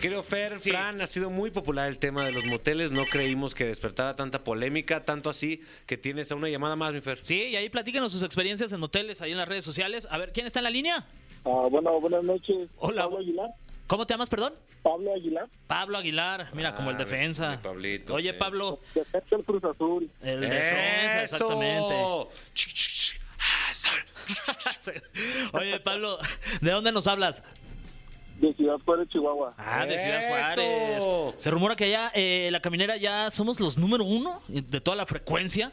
Querido 0.00 0.22
Fer, 0.22 0.60
Fran, 0.60 1.02
ha 1.02 1.06
sido 1.06 1.28
muy 1.28 1.50
popular 1.50 1.86
el 1.88 1.98
tema 1.98 2.24
de 2.24 2.32
los 2.32 2.46
moteles. 2.46 2.90
No 2.90 3.04
creímos 3.04 3.54
que 3.54 3.66
despertara 3.66 4.16
tanta 4.16 4.42
polémica, 4.42 5.04
tanto 5.04 5.28
así 5.28 5.60
que 5.84 5.98
tienes 5.98 6.32
a 6.32 6.36
una 6.36 6.48
llamada 6.48 6.74
más, 6.74 6.94
mi 6.94 7.02
Fer. 7.02 7.18
Sí, 7.22 7.34
y 7.48 7.56
ahí 7.56 7.68
platíquenos 7.68 8.10
sus 8.10 8.22
experiencias 8.22 8.72
en 8.72 8.80
moteles, 8.80 9.20
ahí 9.20 9.32
en 9.32 9.36
las 9.38 9.46
redes 9.48 9.64
sociales. 9.64 10.08
A 10.10 10.16
ver, 10.16 10.32
¿quién 10.32 10.46
está 10.46 10.60
en 10.60 10.64
la 10.64 10.70
línea? 10.70 11.04
Ah, 11.44 11.66
bueno, 11.70 12.00
buenas 12.00 12.24
noches. 12.24 12.68
Hola. 12.78 13.02
Pablo 13.02 13.18
Aguilar. 13.18 13.50
¿Cómo 13.88 14.06
te 14.06 14.14
llamas, 14.14 14.30
perdón? 14.30 14.54
Pablo 14.82 15.12
Aguilar. 15.14 15.48
Pablo 15.66 15.98
Aguilar, 15.98 16.48
mira, 16.54 16.74
como 16.74 16.90
el 16.90 16.96
Ah, 16.96 16.98
mi- 17.00 17.04
defensa. 17.04 17.50
mi 17.50 17.56
Pablito, 17.58 18.14
Oye, 18.14 18.30
sí. 18.32 18.36
Pablo, 18.38 18.80
Defensa 18.94 19.36
del 19.36 19.44
Cruz 19.44 19.64
Azul. 19.64 20.10
el 20.22 20.40
defensa, 20.40 21.22
¡Eso! 21.24 21.34
exactamente. 21.36 21.94
Ch, 22.54 22.68
ch. 22.72 22.86
Ah. 22.86 22.89
Oye, 25.52 25.80
Pablo, 25.80 26.18
¿de 26.60 26.70
dónde 26.70 26.92
nos 26.92 27.06
hablas? 27.06 27.42
De 28.38 28.54
Ciudad 28.54 28.76
Juárez, 28.84 29.08
Chihuahua. 29.10 29.54
Ah, 29.58 29.84
de 29.84 29.98
Ciudad 29.98 30.52
¡Eso! 30.52 30.62
Juárez. 31.24 31.42
Se 31.42 31.50
rumora 31.50 31.76
que 31.76 31.84
allá, 31.84 32.10
eh, 32.14 32.48
la 32.50 32.60
caminera, 32.60 32.96
ya 32.96 33.30
somos 33.30 33.60
los 33.60 33.76
número 33.76 34.04
uno 34.04 34.40
de 34.48 34.80
toda 34.80 34.96
la 34.96 35.04
frecuencia. 35.06 35.72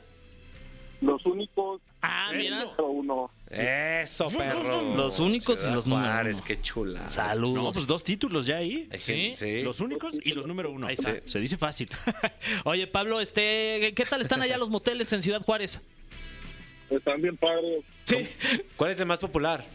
Los 0.99 1.25
únicos 1.25 1.79
Ah, 2.01 2.31
mira. 2.35 2.59
número 2.65 2.87
uno. 2.87 3.31
Eso, 3.49 4.27
perro. 4.29 4.81
Los 4.95 5.19
únicos 5.19 5.59
y 5.63 5.69
los 5.71 5.85
número 5.87 6.11
Juárez, 6.11 6.35
uno. 6.37 6.45
qué 6.45 6.61
chula. 6.61 7.07
Saludos. 7.09 7.63
No, 7.63 7.71
pues 7.71 7.87
dos 7.87 8.03
títulos 8.03 8.45
ya 8.45 8.57
ahí. 8.57 8.89
Sí, 8.99 9.33
sí. 9.35 9.61
Los 9.61 9.79
únicos 9.79 10.15
y 10.21 10.33
los 10.33 10.45
número 10.45 10.69
uno. 10.71 10.87
Ahí 10.87 10.93
está. 10.95 11.13
Sí. 11.13 11.19
Se 11.25 11.39
dice 11.39 11.57
fácil. 11.57 11.89
Oye, 12.65 12.85
Pablo, 12.87 13.21
este, 13.21 13.93
¿qué 13.95 14.05
tal 14.09 14.21
están 14.21 14.41
allá 14.41 14.57
los 14.57 14.69
moteles 14.69 15.11
en 15.13 15.21
Ciudad 15.21 15.41
Juárez? 15.41 15.81
Están 16.89 17.21
bien 17.21 17.37
padres. 17.37 17.83
Sí. 18.05 18.27
¿Cuál 18.75 18.91
es 18.91 18.99
el 18.99 19.05
más 19.05 19.19
popular? 19.19 19.65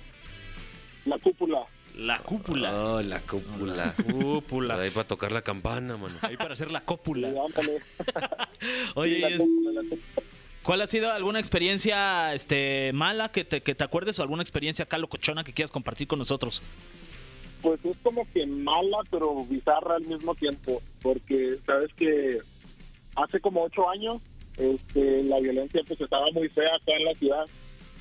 La 1.04 1.18
cúpula. 1.18 1.66
La 1.96 2.18
cúpula. 2.20 2.74
Oh, 2.74 3.02
la 3.02 3.20
cúpula. 3.20 3.94
Cúpula. 4.10 4.80
Ahí 4.80 4.90
para 4.90 5.06
tocar 5.06 5.30
la 5.32 5.42
campana, 5.42 5.96
mano. 5.98 6.14
Ahí 6.22 6.36
para 6.38 6.54
hacer 6.54 6.70
la 6.70 6.80
cópula. 6.80 7.28
Oye, 8.94 9.14
Sí, 9.16 9.20
la 9.20 9.28
es- 9.28 9.38
cúpula, 9.38 9.72
la 9.72 9.80
cúpula. 9.82 10.26
¿cuál 10.62 10.80
ha 10.80 10.86
sido 10.86 11.10
alguna 11.12 11.40
experiencia 11.40 12.32
este, 12.34 12.92
mala 12.94 13.30
que 13.32 13.44
te, 13.44 13.62
que 13.62 13.74
te 13.74 13.82
acuerdes 13.84 14.18
o 14.18 14.22
alguna 14.22 14.42
experiencia 14.42 14.84
acá 14.84 14.96
locochona 14.96 15.42
que 15.44 15.52
quieras 15.52 15.72
compartir 15.72 16.06
con 16.06 16.18
nosotros? 16.20 16.62
Pues 17.60 17.84
es 17.84 17.96
como 18.02 18.26
que 18.32 18.46
mala, 18.46 18.98
pero 19.10 19.44
bizarra 19.44 19.96
al 19.96 20.02
mismo 20.04 20.34
tiempo. 20.34 20.80
Porque, 21.02 21.58
sabes 21.66 21.92
que 21.94 22.38
hace 23.16 23.40
como 23.40 23.64
ocho 23.64 23.88
años 23.90 24.22
este, 24.56 25.22
la 25.24 25.38
violencia 25.40 25.82
pues 25.86 26.00
estaba 26.00 26.26
muy 26.32 26.48
fea 26.50 26.68
acá 26.74 26.92
en 26.96 27.04
la 27.04 27.14
ciudad. 27.14 27.44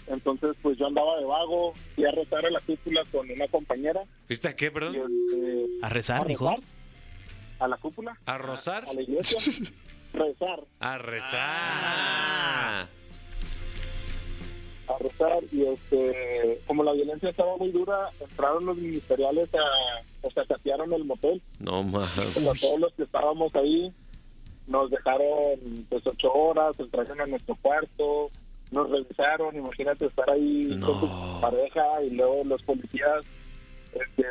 Entonces, 0.07 0.55
pues 0.61 0.77
yo 0.77 0.87
andaba 0.87 1.17
de 1.19 1.25
vago, 1.25 1.73
fui 1.95 2.05
a 2.05 2.11
rezar 2.11 2.45
a 2.45 2.49
la 2.49 2.59
cúpula 2.61 3.03
con 3.11 3.29
una 3.29 3.47
compañera. 3.47 4.01
¿Viste 4.27 4.47
a 4.49 4.55
qué, 4.55 4.65
Y, 4.65 4.69
perdón? 4.71 4.95
este, 4.95 5.65
A 5.83 5.89
rezar, 5.89 6.21
a 6.21 6.25
dijo. 6.25 6.49
rezar 6.49 6.63
a 7.59 7.67
la 7.67 7.77
cúpula, 7.77 8.17
¿A 8.25 8.37
rozar? 8.39 8.85
a 8.89 8.93
la 8.93 9.01
iglesia, 9.03 9.37
rezar, 10.13 10.59
A 10.79 10.97
rezar. 10.97 11.39
Ah. 11.39 12.87
a 14.87 14.97
rezar 14.97 15.43
y 15.51 15.61
este, 15.65 16.59
como 16.67 16.83
la 16.83 16.91
violencia 16.93 17.29
estaba 17.29 17.55
muy 17.57 17.69
dura, 17.71 18.09
entraron 18.19 18.65
los 18.65 18.75
ministeriales 18.77 19.47
a, 19.53 20.27
o 20.27 20.31
sea, 20.31 20.43
saquearon 20.45 20.91
el 20.91 21.05
motel, 21.05 21.41
No 21.59 21.83
mames. 21.83 22.33
todos 22.59 22.79
los 22.79 22.91
que 22.93 23.03
estábamos 23.03 23.53
ahí 23.55 23.93
nos 24.71 24.89
dejaron 24.89 25.85
pues 25.89 26.05
ocho 26.07 26.31
horas, 26.33 26.79
entraron 26.79 27.21
a 27.21 27.25
nuestro 27.27 27.55
cuarto, 27.61 28.29
nos 28.71 28.89
revisaron, 28.89 29.55
imagínate 29.55 30.05
estar 30.05 30.29
ahí 30.29 30.73
No. 30.77 30.87
con 30.87 30.99
tu 31.01 31.41
pareja 31.41 32.03
y 32.03 32.11
luego 32.11 32.43
los 32.45 32.61
policías, 32.63 33.23
este, 33.93 34.25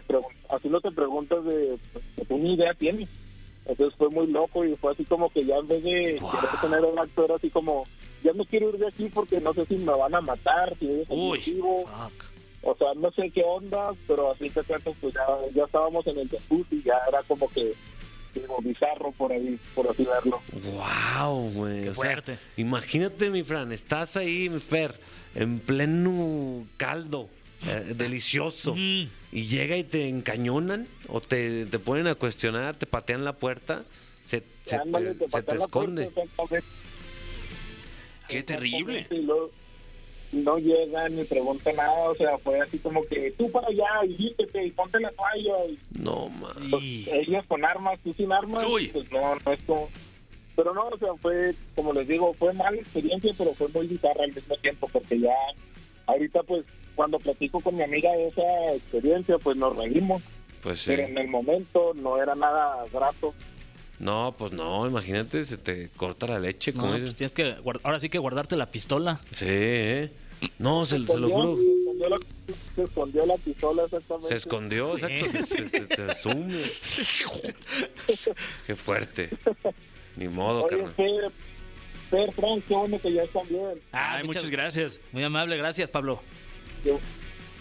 así 0.48 0.68
no 0.68 0.81
te 0.81 0.90
preguntas 0.90 1.44
de, 1.44 1.76
pues, 1.92 2.29
tú 2.29 2.38
ni 2.38 2.55
idea 2.55 2.72
tienes. 2.74 3.09
Entonces 3.66 3.96
fue 3.98 4.09
muy 4.09 4.26
loco 4.26 4.64
y 4.64 4.74
fue 4.76 4.92
así 4.92 5.05
como 5.05 5.29
que 5.31 5.44
ya 5.44 5.57
en 5.59 5.68
vez 5.68 5.83
de 5.85 5.90
querer 6.18 6.61
tener 6.62 6.81
un 6.85 6.98
acto 6.98 7.26
era 7.26 7.37
así 7.37 7.50
como, 7.50 7.85
ya 8.24 8.33
no 8.33 8.44
quiero 8.46 8.70
ir 8.70 8.79
de 8.79 8.88
aquí 8.88 9.11
porque 9.12 9.40
no 9.40 9.53
sé 9.53 9.66
si 9.66 9.76
me 9.76 9.92
van 9.92 10.14
a 10.14 10.20
matar, 10.22 10.74
si 10.79 10.88
es 11.03 11.07
Fuck. 11.09 12.24
o 12.62 12.74
sea, 12.76 12.88
no 12.96 13.11
sé 13.12 13.31
qué 13.31 13.42
onda, 13.44 13.92
pero 14.09 14.33
así 14.33 14.48
te 14.48 14.62
cuento, 14.62 14.94
pues 15.00 15.14
ya, 15.14 15.26
ya 15.55 15.64
estábamos 15.64 16.07
en 16.07 16.18
el 16.18 16.29
jacuzzi 16.31 16.76
y 16.76 16.83
ya 16.83 16.98
era 17.09 17.22
como 17.24 17.48
que, 17.50 17.74
digo, 18.35 18.59
bizarro 18.62 19.11
por 19.12 19.33
ahí, 19.33 19.59
por 19.75 19.88
así 19.90 20.05
verlo. 20.05 20.40
Wow, 20.53 21.51
güey. 21.53 21.83
Qué 21.83 21.90
o 21.90 21.95
sea, 21.95 22.23
imagínate, 22.57 23.31
mi 23.31 23.43
Fran, 23.43 23.73
estás 23.73 24.16
ahí, 24.16 24.49
mi 24.49 24.61
Fer, 24.61 25.01
en 25.35 25.59
pleno 25.61 26.64
caldo, 26.77 27.29
eh, 27.66 27.95
delicioso, 27.97 28.75
Mm. 28.75 29.09
y 29.33 29.43
llega 29.47 29.77
y 29.77 29.85
te 29.85 30.09
encañonan 30.09 30.87
o 31.09 31.21
te, 31.21 31.66
te 31.66 31.79
ponen 31.79 32.07
a 32.07 32.14
cuestionar, 32.14 32.77
te 32.77 32.87
patean 32.87 33.25
la 33.25 33.33
puerta, 33.35 33.85
se, 34.27 34.43
se 34.64 34.77
Ándale, 34.77 35.14
te, 35.14 35.14
te 35.14 35.25
se 35.25 35.31
te 35.31 35.33
patean 35.33 35.59
la 35.59 35.66
puerta, 35.69 36.03
esconde. 36.03 36.62
Qué 38.29 38.43
terrible. 38.45 39.07
Y 39.11 39.23
luego 39.23 39.51
no 40.33 40.59
llegan 40.59 41.16
ni 41.16 41.25
preguntan 41.25 41.77
nada, 41.77 42.09
o 42.11 42.14
sea, 42.14 42.38
fue 42.38 42.61
así 42.61 42.79
como 42.79 43.03
que 43.05 43.33
tú 43.33 43.51
para 43.51 43.69
allá 43.69 43.87
y 44.05 44.14
vístete 44.14 44.66
y 44.66 44.71
ponte 44.71 45.01
la 45.01 45.11
toalla 45.12 45.64
y 45.69 45.79
No, 45.99 46.29
mames. 46.29 46.71
pues, 46.71 46.83
ellos 47.12 47.45
con 47.49 47.64
armas, 47.64 47.99
tú 48.05 48.12
sin 48.14 48.33
armas, 48.33 48.64
Uy. 48.69 48.88
pues 48.88 49.11
no, 49.11 49.35
no 49.45 49.53
es 49.53 49.62
como... 49.64 49.88
Pero 50.57 50.75
no, 50.75 50.88
o 50.88 50.99
sea, 50.99 51.14
fue, 51.23 51.55
como 51.75 51.93
les 51.93 52.07
digo, 52.07 52.35
fue 52.35 52.53
mala 52.53 52.77
experiencia, 52.77 53.33
pero 53.38 53.55
fue 53.55 53.69
muy 53.69 53.87
bizarra 53.87 54.25
al 54.25 54.33
mismo 54.35 54.55
tiempo, 54.57 54.88
porque 54.93 55.19
ya 55.19 55.33
ahorita 56.07 56.43
pues 56.43 56.64
cuando 56.95 57.19
platico 57.19 57.61
con 57.61 57.77
mi 57.77 57.83
amiga 57.83 58.12
de 58.12 58.27
esa 58.29 58.75
experiencia, 58.75 59.38
pues 59.38 59.57
nos 59.57 59.75
reímos, 59.77 60.23
Pues 60.62 60.81
sí. 60.81 60.90
pero 60.90 61.05
en 61.05 61.16
el 61.16 61.29
momento 61.29 61.93
no 61.95 62.21
era 62.23 62.35
nada 62.35 62.85
grato. 62.93 63.33
No, 64.01 64.35
pues 64.37 64.53
no, 64.53 64.87
imagínate, 64.87 65.45
se 65.45 65.59
te 65.59 65.91
corta 65.91 66.27
la 66.27 66.39
leche, 66.41 66.73
No, 66.73 66.81
como 66.81 66.93
pues 66.99 67.15
tienes 67.15 67.33
que 67.33 67.57
guard- 67.59 67.81
ahora 67.83 68.01
sí 68.01 68.09
que 68.09 68.19
guardarte 68.19 68.57
la 68.57 68.71
pistola. 68.71 69.21
Sí, 69.31 69.45
¿eh? 69.49 70.11
No, 70.59 70.87
se, 70.87 70.97
se 71.07 71.19
lo 71.19 71.29
escondió, 71.29 71.37
juro. 71.37 71.59
se 71.59 71.65
escondió 71.75 72.09
la, 72.09 72.19
se 72.75 72.83
escondió 72.83 73.27
la 73.27 73.37
pistola 73.37 73.83
exactamente. 73.85 74.29
Se 74.29 74.35
escondió, 74.37 74.99
Sí. 74.99 75.05
exacto. 75.05 75.47
Se, 75.47 75.69
se- 75.69 75.81
te 75.81 76.03
asume. 76.11 76.63
Qué 78.67 78.75
fuerte. 78.75 79.29
Ni 80.17 80.29
modo, 80.29 80.65
Oye, 80.65 80.79
carnal. 80.79 80.95
Fer, 80.95 81.31
Fer, 82.11 82.33
Frank, 82.33 82.65
qué 82.67 82.75
bueno 82.75 82.99
que 83.01 83.13
ya 83.13 83.23
están 83.25 83.47
bien. 83.49 83.81
Ay, 83.93 84.25
muchas 84.27 84.49
gracias. 84.51 84.99
Muy 85.13 85.23
amable, 85.23 85.57
gracias, 85.59 85.91
Pablo. 85.91 86.23
Qué, 86.83 86.97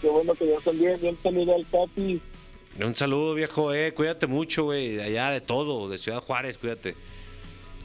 qué 0.00 0.08
bueno 0.08 0.34
que 0.34 0.46
ya 0.46 0.56
están 0.56 0.78
bien. 0.78 0.98
Bien 1.00 1.18
saludo 1.22 1.54
al 1.54 1.66
Capi. 1.70 2.20
Un 2.78 2.94
saludo, 2.96 3.34
viejo, 3.34 3.74
eh. 3.74 3.92
Cuídate 3.92 4.26
mucho, 4.26 4.64
güey. 4.64 4.96
De 4.96 5.02
allá, 5.02 5.30
de 5.30 5.40
todo. 5.40 5.88
De 5.88 5.98
Ciudad 5.98 6.20
Juárez, 6.20 6.56
cuídate. 6.58 6.94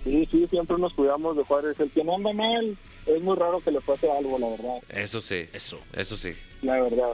Sí, 0.04 0.28
sí, 0.32 0.48
siempre 0.50 0.78
nos 0.78 0.94
cuidamos 0.94 1.36
de 1.36 1.44
Juárez. 1.44 1.80
El 1.80 1.90
que 1.90 2.04
no 2.04 2.16
anda 2.16 2.32
mal, 2.34 2.78
es 3.06 3.22
muy 3.22 3.36
raro 3.36 3.60
que 3.60 3.72
le 3.72 3.82
pase 3.82 4.10
algo, 4.10 4.38
la 4.38 4.50
verdad. 4.50 4.78
Eso 4.90 5.20
sí. 5.20 5.48
Eso. 5.52 5.80
Eso 5.94 6.16
sí. 6.16 6.34
La 6.62 6.80
verdad. 6.82 7.14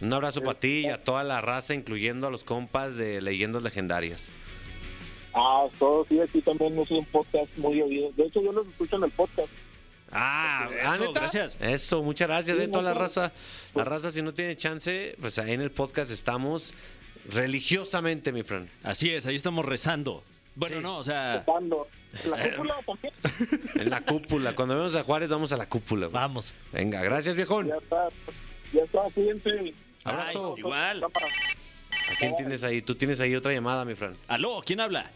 Un 0.00 0.12
abrazo 0.12 0.40
para 0.42 0.58
ti 0.58 0.86
y 0.86 0.86
a 0.86 1.02
toda 1.02 1.24
la 1.24 1.40
raza, 1.40 1.74
incluyendo 1.74 2.28
a 2.28 2.30
los 2.30 2.44
compas 2.44 2.96
de 2.96 3.20
Leyendas 3.20 3.62
Legendarias. 3.64 4.30
Ah, 5.34 5.66
todo, 5.78 6.06
sí, 6.08 6.20
aquí 6.20 6.40
también 6.40 6.78
es 6.78 6.90
un 6.90 7.04
podcast 7.06 7.48
muy 7.58 7.82
oído. 7.82 8.10
De 8.12 8.24
hecho, 8.24 8.40
yo 8.40 8.52
los 8.52 8.66
escucho 8.68 8.96
en 8.96 9.04
el 9.04 9.10
podcast. 9.10 9.48
Ah, 10.10 10.68
Eso, 10.70 10.80
¿ah, 10.84 10.98
neta? 10.98 11.20
gracias. 11.20 11.58
Eso, 11.60 12.02
muchas 12.02 12.28
gracias, 12.28 12.56
Sí, 12.56 12.62
eh, 12.62 12.68
toda 12.68 12.84
la 12.84 12.94
raza. 12.94 13.32
La 13.74 13.84
raza, 13.84 14.10
si 14.10 14.22
no 14.22 14.32
tiene 14.32 14.56
chance, 14.56 15.16
pues 15.20 15.38
ahí 15.38 15.52
en 15.52 15.60
el 15.60 15.70
podcast 15.70 16.10
estamos 16.10 16.72
religiosamente, 17.28 18.32
mi 18.32 18.42
Fran. 18.42 18.68
Así 18.82 19.10
es, 19.10 19.26
ahí 19.26 19.36
estamos 19.36 19.64
rezando. 19.64 20.22
Bueno, 20.54 20.76
Sí. 20.76 20.82
no, 20.82 20.98
o 20.98 21.04
sea, 21.04 21.44
Tocando. 21.44 21.86
La 22.24 22.42
cúpula 22.50 22.74
también. 22.86 23.14
En 23.76 23.90
la 23.90 24.00
cúpula. 24.00 24.54
Cuando 24.56 24.74
vemos 24.76 24.94
a 24.96 25.04
Juárez, 25.04 25.30
vamos 25.30 25.52
a 25.52 25.56
la 25.56 25.66
cúpula. 25.66 26.06
güey. 26.06 26.14
Vamos. 26.14 26.54
Venga, 26.72 27.00
gracias, 27.02 27.36
viejón. 27.36 27.68
Ya 27.68 27.76
está. 27.76 28.08
Ya 28.72 28.82
está, 28.82 29.00
cuídense. 29.14 29.74
Abrazo. 30.04 30.54
Ay, 30.56 30.60
igual. 30.60 31.04
¿A 31.04 32.16
quién 32.18 32.34
tienes 32.36 32.64
ahí? 32.64 32.82
Tú 32.82 32.94
tienes 32.94 33.20
ahí 33.20 33.36
otra 33.36 33.52
llamada, 33.52 33.84
mi 33.84 33.94
Fran. 33.94 34.16
aló, 34.26 34.62
¿quién 34.64 34.80
habla? 34.80 35.10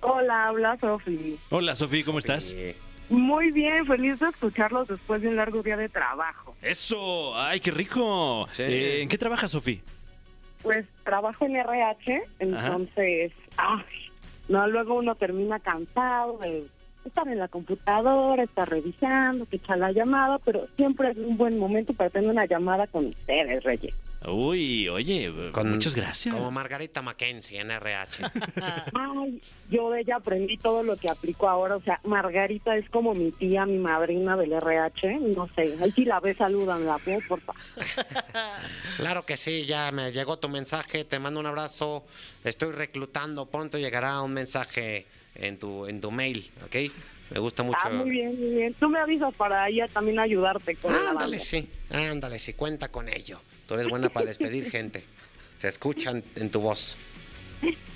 Hola, 0.00 0.48
habla 0.48 0.78
Sofi. 0.80 1.38
Hola, 1.50 1.74
Sofía, 1.74 2.04
¿cómo 2.04 2.18
estás? 2.18 2.52
Eh, 2.56 2.74
Muy 3.08 3.50
bien, 3.52 3.84
feliz 3.86 4.18
de 4.20 4.28
escucharlos 4.28 4.88
después 4.88 5.20
de 5.22 5.28
un 5.28 5.36
largo 5.36 5.62
día 5.62 5.76
de 5.76 5.88
trabajo. 5.88 6.56
Eso, 6.62 7.36
ay, 7.38 7.60
qué 7.60 7.70
rico. 7.70 8.48
Sí. 8.52 8.62
Eh, 8.62 9.02
¿En 9.02 9.08
qué 9.08 9.18
trabajas, 9.18 9.50
Sofía? 9.50 9.80
Pues 10.62 10.86
trabajo 11.04 11.44
en 11.44 11.56
RH, 11.56 12.22
entonces, 12.38 13.32
ay, 13.56 13.84
no, 14.48 14.66
luego 14.68 14.94
uno 14.94 15.14
termina 15.14 15.58
cansado 15.58 16.38
de 16.38 16.64
estar 17.04 17.26
en 17.26 17.38
la 17.38 17.48
computadora, 17.48 18.42
estar 18.42 18.68
revisando, 18.68 19.46
que 19.46 19.56
echar 19.56 19.78
la 19.78 19.92
llamada, 19.92 20.38
pero 20.38 20.66
siempre 20.76 21.10
es 21.10 21.18
un 21.18 21.36
buen 21.36 21.58
momento 21.58 21.92
para 21.94 22.10
tener 22.10 22.30
una 22.30 22.46
llamada 22.46 22.86
con 22.86 23.06
ustedes, 23.06 23.64
Reyes. 23.64 23.94
Uy, 24.28 24.88
oye, 24.88 25.30
muchas 25.64 25.94
gracias. 25.96 26.34
Como 26.34 26.50
Margarita 26.50 27.02
Mackenzie 27.02 27.60
en 27.60 27.70
RH. 27.70 28.24
Ay, 28.94 29.42
yo 29.68 29.90
de 29.90 30.00
ella 30.00 30.16
aprendí 30.16 30.56
todo 30.58 30.82
lo 30.82 30.96
que 30.96 31.08
aplico 31.10 31.48
ahora. 31.48 31.76
O 31.76 31.82
sea, 31.82 32.00
Margarita 32.04 32.76
es 32.76 32.88
como 32.90 33.14
mi 33.14 33.32
tía, 33.32 33.66
mi 33.66 33.78
madrina 33.78 34.36
del 34.36 34.52
RH. 34.52 35.18
No 35.20 35.48
sé, 35.54 35.76
ahí 35.80 35.90
si 35.92 36.04
la 36.04 36.20
ves, 36.20 36.36
salúdanla, 36.36 36.98
¿puedo, 36.98 37.18
por 37.28 37.40
favor? 37.40 37.60
claro 38.96 39.24
que 39.24 39.36
sí, 39.36 39.64
ya 39.64 39.90
me 39.90 40.12
llegó 40.12 40.38
tu 40.38 40.48
mensaje, 40.48 41.04
te 41.04 41.18
mando 41.18 41.40
un 41.40 41.46
abrazo. 41.46 42.04
Estoy 42.44 42.72
reclutando, 42.72 43.46
pronto 43.46 43.76
llegará 43.78 44.22
un 44.22 44.32
mensaje 44.32 45.06
en 45.34 45.58
tu, 45.58 45.86
en 45.86 46.00
tu 46.00 46.10
mail, 46.10 46.48
¿ok? 46.64 46.76
Me 47.30 47.40
gusta 47.40 47.62
mucho. 47.62 47.78
Ah, 47.82 47.90
muy 47.90 48.10
bien, 48.10 48.38
muy 48.38 48.50
bien. 48.50 48.74
Tú 48.74 48.88
me 48.88 49.00
avisas 49.00 49.34
para 49.34 49.68
ella 49.68 49.88
también 49.88 50.18
ayudarte 50.18 50.76
con 50.76 50.92
la 50.92 51.10
Ándale, 51.10 51.40
sí, 51.40 51.68
ándale, 51.90 52.38
sí, 52.38 52.52
cuenta 52.52 52.88
con 52.88 53.08
ello. 53.08 53.40
Tú 53.72 53.76
eres 53.78 53.88
buena 53.88 54.10
para 54.10 54.26
despedir 54.26 54.70
gente. 54.70 55.02
Se 55.56 55.66
escuchan 55.66 56.22
en 56.36 56.50
tu 56.50 56.60
voz. 56.60 56.94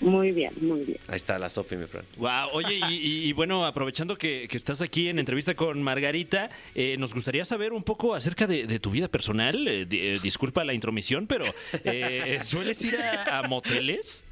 Muy 0.01 0.31
bien, 0.33 0.55
muy 0.61 0.85
bien. 0.85 0.99
Ahí 1.07 1.17
está 1.17 1.39
la 1.39 1.51
Sofi, 1.51 1.77
mi 1.77 1.87
friend. 1.87 2.07
Wow, 2.17 2.49
oye, 2.53 2.77
y, 2.89 2.95
y- 2.95 3.25
y 3.29 3.33
bueno, 3.35 3.67
aprovechando 3.67 4.17
que, 4.17 4.47
que 4.49 4.57
estás 4.57 4.81
aquí 4.81 5.09
en 5.09 5.19
entrevista 5.19 5.55
con 5.55 5.83
Margarita, 5.83 6.49
eh, 6.75 6.97
nos 6.99 7.13
gustaría 7.13 7.45
saber 7.45 7.75
un 7.75 7.83
poco 7.83 8.15
acerca 8.15 8.47
de, 8.47 8.67
de 8.67 8.79
tu 8.79 8.91
vida 8.91 9.09
personal. 9.09 9.69
Eh, 9.69 9.85
di- 9.85 9.99
eh, 10.01 10.19
disculpa 10.23 10.65
la 10.65 10.73
intromisión, 10.73 11.27
pero 11.27 11.45
eh, 11.85 12.39
¿sueles 12.45 12.83
ir 12.85 12.97
a, 12.97 13.41
a 13.41 13.49
moteles? 13.49 14.25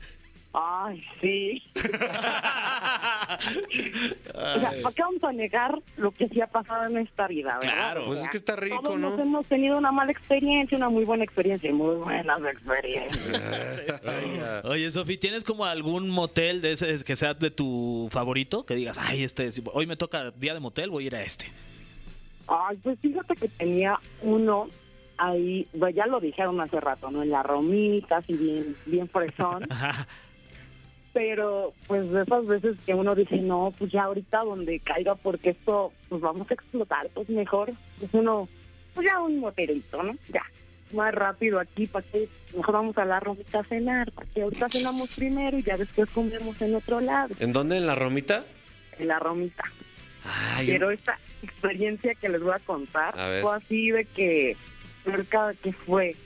Ay, 0.55 1.05
sí. 1.21 1.63
O 4.35 4.61
sea, 4.61 4.73
¿para 4.83 4.95
qué 4.95 5.03
vamos 5.03 5.25
a 5.25 5.33
negar 5.33 5.79
lo 5.97 6.13
que 6.13 6.29
sí 6.29 6.41
ha 6.41 6.47
pasado 6.47 6.87
en 6.87 6.99
esta 6.99 7.27
vida, 7.27 7.59
verdad? 7.59 7.75
Claro. 7.75 8.07
Pues 8.07 8.21
es 8.21 8.29
que 8.29 8.37
está 8.37 8.57
rico, 8.57 8.81
Todos 8.83 8.99
¿no? 8.99 9.19
hemos 9.19 9.47
tenido 9.47 9.77
una 9.79 9.91
mala 9.93 10.13
experiencia, 10.13 10.77
una 10.77 10.89
muy 10.89 11.05
buena 11.05 11.25
experiencia 11.25 11.71
y 11.71 11.73
muy 11.73 11.97
buenas 11.97 12.41
experiencias. 12.45 13.43
Oye, 14.65 14.93
Sofi, 14.93 15.19
¿tienes 15.19 15.45
como 15.45 15.65
algún 15.65 16.09
motel 16.09 16.63
de 16.63 16.73
ese 16.73 17.03
que 17.05 17.17
sea 17.17 17.35
de 17.35 17.51
tu 17.51 18.09
favorito? 18.11 18.65
Que 18.65 18.75
digas, 18.75 18.99
ay, 18.99 19.25
este, 19.25 19.51
hoy 19.73 19.87
me 19.87 19.97
toca 19.97 20.31
día 20.33 20.55
de 20.55 20.61
motel, 20.61 20.91
voy 20.91 21.05
a 21.05 21.07
ir 21.09 21.17
a 21.17 21.23
este. 21.23 21.47
Ay, 22.47 22.77
pues 22.83 22.99
fíjate 23.01 23.35
que 23.37 23.49
tenía 23.49 23.99
uno 24.23 24.69
ahí, 25.17 25.67
pues 25.79 25.95
ya 25.95 26.07
lo 26.07 26.21
dijeron 26.21 26.61
hace 26.61 26.81
rato, 26.81 27.11
¿no? 27.11 27.23
En 27.23 27.31
la 27.31 27.43
romita, 27.43 28.19
así 28.19 28.35
bien, 28.35 28.77
bien 28.87 29.09
fresón. 29.09 29.67
Pero 31.15 31.73
pues 31.87 32.11
de 32.11 32.23
esas 32.23 32.45
veces 32.47 32.77
que 32.85 32.93
uno 32.93 33.15
dice, 33.15 33.37
no, 33.37 33.73
pues 33.79 33.91
ya 33.93 34.03
ahorita 34.03 34.41
donde 34.41 34.81
caiga, 34.81 35.15
porque 35.15 35.51
esto, 35.51 35.93
pues 36.09 36.21
vamos 36.21 36.51
a 36.51 36.55
explotar, 36.55 37.09
pues 37.15 37.29
mejor, 37.31 37.73
pues 38.01 38.13
uno, 38.13 38.49
pues 38.95 39.07
ya 39.07 39.21
un 39.21 39.39
motelito, 39.39 40.03
¿no? 40.03 40.13
Ya, 40.29 40.43
más 40.93 41.15
rápido 41.15 41.61
aquí, 41.61 41.87
para 41.87 42.05
que 42.09 42.29
mejor 42.57 42.75
vamos 42.75 42.99
a 42.99 43.05
la 43.05 43.21
romita 43.21 43.61
a 43.61 43.65
cenar, 43.65 44.11
para 44.11 44.29
que 44.29 44.43
ahorita 44.43 44.69
cenamos 44.71 45.15
primero 45.15 45.57
y 45.57 45.63
ya 45.63 45.77
después 45.77 46.11
comemos 46.11 46.61
en 46.61 46.75
otro 46.75 47.01
lado, 47.01 47.33
¿En 47.39 47.53
dónde? 47.53 47.77
¿En 47.77 47.87
la 47.87 47.95
Romita? 47.95 48.45
en 48.99 49.09
la 49.09 49.19
romita. 49.19 49.65
Ay, 50.25 50.67
Pero 50.67 50.91
esta 50.91 51.19
experiencia 51.43 52.15
que 52.15 52.29
les 52.29 52.41
voy 52.41 52.53
a 52.55 52.59
contar 52.61 53.19
A 53.19 53.41
fue 53.43 53.57
así 53.57 53.91
de 53.91 54.05
que 54.05 54.57
cerca 55.05 55.53
que 55.63 55.73
fue 55.73 56.17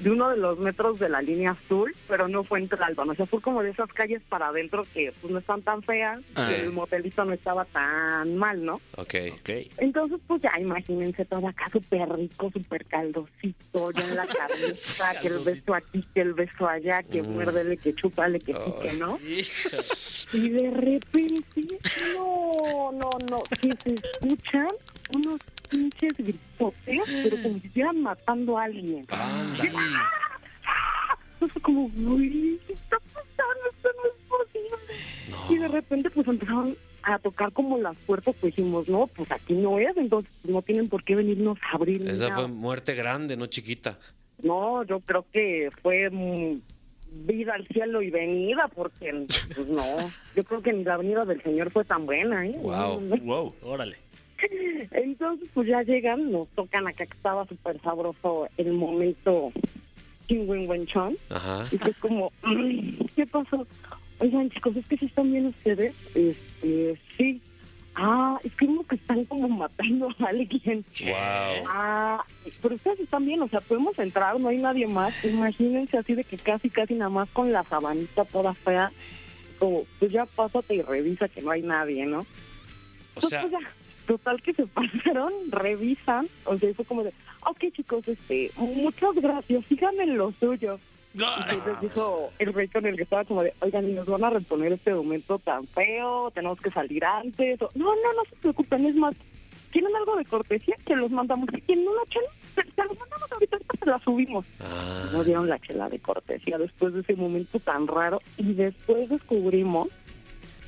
de 0.00 0.10
uno 0.10 0.28
de 0.30 0.36
los 0.36 0.58
metros 0.58 0.98
de 0.98 1.08
la 1.08 1.22
línea 1.22 1.52
azul, 1.52 1.94
pero 2.08 2.28
no 2.28 2.44
fue 2.44 2.58
en 2.58 2.68
Tlalpan, 2.68 3.10
o 3.10 3.14
sea, 3.14 3.26
fue 3.26 3.40
como 3.40 3.62
de 3.62 3.70
esas 3.70 3.88
calles 3.92 4.20
para 4.28 4.48
adentro 4.48 4.84
que 4.92 5.12
pues 5.20 5.32
no 5.32 5.38
están 5.38 5.62
tan 5.62 5.82
feas, 5.82 6.20
Sí. 6.36 6.42
y 6.50 6.54
el 6.54 6.72
motelito 6.72 7.24
no 7.24 7.32
estaba 7.32 7.64
tan 7.66 8.36
mal, 8.36 8.64
¿no? 8.64 8.80
ok. 8.96 9.14
Ok. 9.40 9.50
Entonces, 9.78 10.20
pues 10.26 10.42
ya 10.42 10.52
imagínense 10.58 11.24
todo 11.24 11.46
acá 11.46 11.68
súper 11.72 12.08
rico, 12.10 12.50
súper 12.50 12.84
caldosito, 12.86 13.90
ya 13.92 14.04
en 14.04 14.16
la 14.16 14.26
carnita, 14.36 15.20
que 15.20 15.28
el 15.28 15.38
beso 15.40 15.74
aquí, 15.74 16.04
que 16.14 16.20
el 16.22 16.34
beso 16.34 16.66
allá, 16.68 17.02
que 17.02 17.22
Mm. 17.22 17.32
muérdele, 17.32 17.76
que 17.78 17.94
chúpale, 17.94 18.40
que 18.40 18.52
Ay. 18.54 18.60
pique, 18.64 18.92
¿no? 18.94 19.18
Y 20.32 20.48
de 20.50 20.70
repente, 20.70 21.78
no, 22.12 22.90
no, 22.92 23.10
no, 23.30 23.42
que 23.60 23.72
se 23.84 23.94
escuchan 23.94 24.68
unos 25.14 25.40
pinches 25.68 26.16
gritotes, 26.16 27.00
pero 27.22 27.42
como 27.42 27.58
si 27.58 27.66
estuvieran 27.66 28.02
matando 28.02 28.58
a 28.58 28.64
alguien. 28.64 29.06
Ándale. 29.08 29.70
Entonces 31.34 31.52
fue 31.52 31.62
como, 31.62 31.84
uy, 31.84 32.60
¿qué 32.66 32.72
está 32.72 32.96
pasando? 32.98 33.70
Esto 33.70 33.88
no 33.96 34.08
es 34.08 34.28
posible. 34.28 35.54
Y 35.54 35.58
de 35.58 35.68
repente 35.68 36.10
pues 36.10 36.26
empezaron 36.28 36.76
a 37.02 37.18
tocar 37.18 37.52
como 37.52 37.78
las 37.78 37.96
puertas, 38.06 38.34
pues 38.40 38.54
dijimos, 38.54 38.88
no, 38.88 39.06
pues 39.08 39.30
aquí 39.30 39.54
no 39.54 39.78
es, 39.78 39.96
entonces 39.96 40.30
no 40.44 40.62
tienen 40.62 40.88
por 40.88 41.04
qué 41.04 41.14
venirnos 41.14 41.58
a 41.70 41.76
abrir. 41.76 42.08
Esa 42.08 42.28
nada. 42.30 42.42
fue 42.42 42.48
muerte 42.48 42.94
grande, 42.94 43.36
no 43.36 43.46
chiquita. 43.46 43.98
No, 44.42 44.82
yo 44.84 45.00
creo 45.00 45.26
que 45.32 45.70
fue 45.82 46.08
mm, 46.10 46.60
vida 47.26 47.54
al 47.54 47.66
cielo 47.68 48.02
y 48.02 48.10
venida, 48.10 48.68
porque 48.74 49.26
pues 49.54 49.68
no, 49.68 49.84
yo 50.36 50.44
creo 50.44 50.62
que 50.62 50.72
ni 50.72 50.84
la 50.84 50.96
venida 50.96 51.24
del 51.24 51.42
Señor 51.42 51.70
fue 51.70 51.84
tan 51.84 52.06
buena, 52.06 52.46
¿eh? 52.46 52.56
Wow. 52.60 53.00
Wow, 53.22 53.54
órale. 53.62 54.03
Entonces, 54.90 55.48
pues 55.54 55.68
ya 55.68 55.82
llegan, 55.82 56.30
nos 56.30 56.48
tocan 56.50 56.86
acá 56.86 57.06
que 57.06 57.14
estaba 57.14 57.46
súper 57.46 57.80
sabroso 57.82 58.48
el 58.56 58.72
momento 58.72 59.52
chingüengüenchón. 60.28 61.16
Ajá. 61.30 61.64
Y 61.70 61.78
fue 61.78 61.92
como, 62.00 62.32
"Mm, 62.42 63.04
¿qué 63.14 63.26
pasó? 63.26 63.66
Oigan, 64.18 64.50
chicos, 64.50 64.76
es 64.76 64.86
que 64.86 64.96
si 64.96 65.06
están 65.06 65.32
bien 65.32 65.46
ustedes. 65.46 65.94
Este, 66.14 66.98
sí. 67.16 67.40
Ah, 67.96 68.38
es 68.42 68.52
que 68.56 68.66
como 68.66 68.84
que 68.86 68.96
están 68.96 69.24
como 69.26 69.48
matando 69.48 70.08
a 70.18 70.24
alguien. 70.26 70.84
Wow. 71.04 71.64
Ah, 71.68 72.24
pero 72.60 72.74
ustedes 72.74 73.00
están 73.00 73.24
bien, 73.24 73.40
o 73.42 73.48
sea, 73.48 73.60
podemos 73.60 73.96
entrar, 73.98 74.38
no 74.40 74.48
hay 74.48 74.58
nadie 74.58 74.86
más. 74.86 75.14
Imagínense 75.24 75.98
así 75.98 76.14
de 76.14 76.24
que 76.24 76.36
casi, 76.36 76.70
casi 76.70 76.94
nada 76.94 77.10
más 77.10 77.28
con 77.30 77.52
la 77.52 77.62
sabanita 77.64 78.24
toda 78.24 78.52
fea. 78.54 78.90
Como, 79.60 79.84
pues 80.00 80.10
ya 80.10 80.26
pásate 80.26 80.74
y 80.74 80.82
revisa 80.82 81.28
que 81.28 81.40
no 81.42 81.52
hay 81.52 81.62
nadie, 81.62 82.04
¿no? 82.06 82.20
O 82.20 82.26
Pues, 83.20 83.28
sea, 83.28 83.42
pues, 83.42 83.52
ya, 83.52 83.58
total 84.06 84.42
que 84.42 84.52
se 84.54 84.66
pasaron, 84.68 85.32
revisan, 85.50 86.28
o 86.44 86.56
sea, 86.58 86.70
y 86.70 86.74
fue 86.74 86.84
como 86.84 87.04
de, 87.04 87.12
ok 87.46 87.64
chicos, 87.72 88.06
este, 88.08 88.50
muchas 88.56 89.14
gracias, 89.16 89.64
síganme 89.66 90.04
en 90.04 90.16
lo 90.18 90.32
suyo. 90.40 90.78
Y 91.16 91.22
entonces 91.22 91.80
dijo 91.80 92.32
el 92.40 92.52
rey 92.52 92.66
con 92.66 92.84
el 92.86 92.96
que 92.96 93.04
estaba 93.04 93.24
como 93.24 93.44
de, 93.44 93.54
oigan, 93.60 93.88
y 93.88 93.92
nos 93.92 94.06
van 94.06 94.24
a 94.24 94.30
reponer 94.30 94.72
este 94.72 94.92
momento 94.92 95.38
tan 95.38 95.64
feo, 95.68 96.32
tenemos 96.32 96.60
que 96.60 96.70
salir 96.72 97.04
antes. 97.04 97.62
O, 97.62 97.70
no, 97.76 97.84
no, 97.84 98.12
no 98.16 98.24
se 98.28 98.34
preocupen, 98.36 98.84
es 98.84 98.96
más, 98.96 99.14
¿quieren 99.70 99.94
algo 99.94 100.16
de 100.16 100.24
cortesía? 100.24 100.74
Que 100.84 100.96
los 100.96 101.12
mandamos. 101.12 101.48
¿Quieren 101.66 101.86
una 101.86 102.02
chela? 102.08 102.26
Se, 102.56 102.62
se 102.62 102.84
los 102.84 102.98
mandamos 102.98 103.30
ahorita, 103.30 103.56
ahorita 103.56 103.78
se 103.78 103.86
la 103.86 103.98
subimos. 104.00 104.44
ah, 104.58 105.10
Nos 105.12 105.24
dieron 105.24 105.48
la 105.48 105.60
chela 105.60 105.88
de 105.88 106.00
cortesía 106.00 106.58
después 106.58 106.92
de 106.94 107.02
ese 107.02 107.14
momento 107.14 107.60
tan 107.60 107.86
raro. 107.86 108.18
Y 108.36 108.54
después 108.54 109.08
descubrimos 109.08 109.90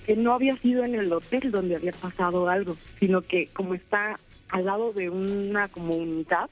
que 0.07 0.16
no 0.16 0.32
había 0.34 0.57
sido 0.59 0.84
en 0.84 0.94
el 0.94 1.12
hotel 1.12 1.50
donde 1.50 1.76
había 1.76 1.92
pasado 1.92 2.48
algo, 2.48 2.76
sino 3.00 3.22
que 3.22 3.48
como 3.48 3.74
está 3.74 4.18
al 4.50 4.64
lado 4.64 4.92
de 4.92 5.11
una 5.11 5.66
comunidad, 5.68 6.48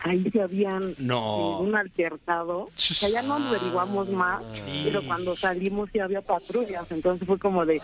ahí 0.00 0.24
se 0.30 0.40
habían 0.40 0.94
No. 0.98 1.58
un 1.60 1.76
altercado. 1.76 2.70
Sea, 2.76 3.10
ya 3.10 3.22
no 3.22 3.34
averiguamos 3.34 4.08
más, 4.08 4.42
pero 4.82 5.02
cuando 5.02 5.36
salimos 5.36 5.90
sí 5.92 5.98
había 6.00 6.22
patrullas, 6.22 6.90
entonces 6.90 7.26
fue 7.26 7.38
como 7.38 7.66
de, 7.66 7.82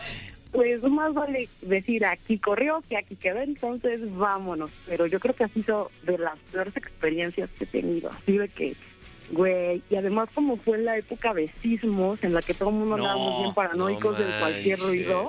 pues 0.50 0.82
más 0.84 1.12
vale 1.12 1.50
decir 1.60 2.06
aquí 2.06 2.38
corrió 2.38 2.82
que 2.88 2.96
aquí 2.96 3.16
quedó, 3.16 3.40
entonces 3.40 4.00
vámonos. 4.16 4.70
Pero 4.88 5.04
yo 5.06 5.20
creo 5.20 5.34
que 5.34 5.44
así 5.44 5.62
son 5.64 5.88
de 6.04 6.16
las 6.16 6.38
peores 6.50 6.74
experiencias 6.74 7.50
que 7.58 7.64
he 7.64 7.66
tenido, 7.66 8.10
así 8.10 8.38
de 8.38 8.48
que, 8.48 8.74
güey, 9.30 9.82
y 9.90 9.96
además 9.96 10.28
como 10.34 10.56
fue 10.56 10.78
en 10.78 10.84
la 10.84 10.98
época 10.98 11.34
de 11.34 11.48
sismos, 11.62 12.22
en 12.22 12.32
la 12.34 12.42
que 12.42 12.54
todo 12.54 12.68
el 12.70 12.74
mundo 12.76 12.96
No, 12.96 13.04
andábamos 13.04 13.42
bien 13.42 13.54
paranoicos 13.54 14.18
no 14.18 14.24
de 14.24 14.38
cualquier 14.38 14.78
ruido, 14.80 15.26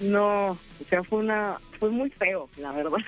no, 0.00 0.50
o 0.52 0.58
sea, 0.88 1.02
fue 1.04 1.18
una, 1.20 1.58
fue 1.78 1.90
muy 1.90 2.10
feo, 2.10 2.48
la 2.58 2.72
verdad. 2.72 2.98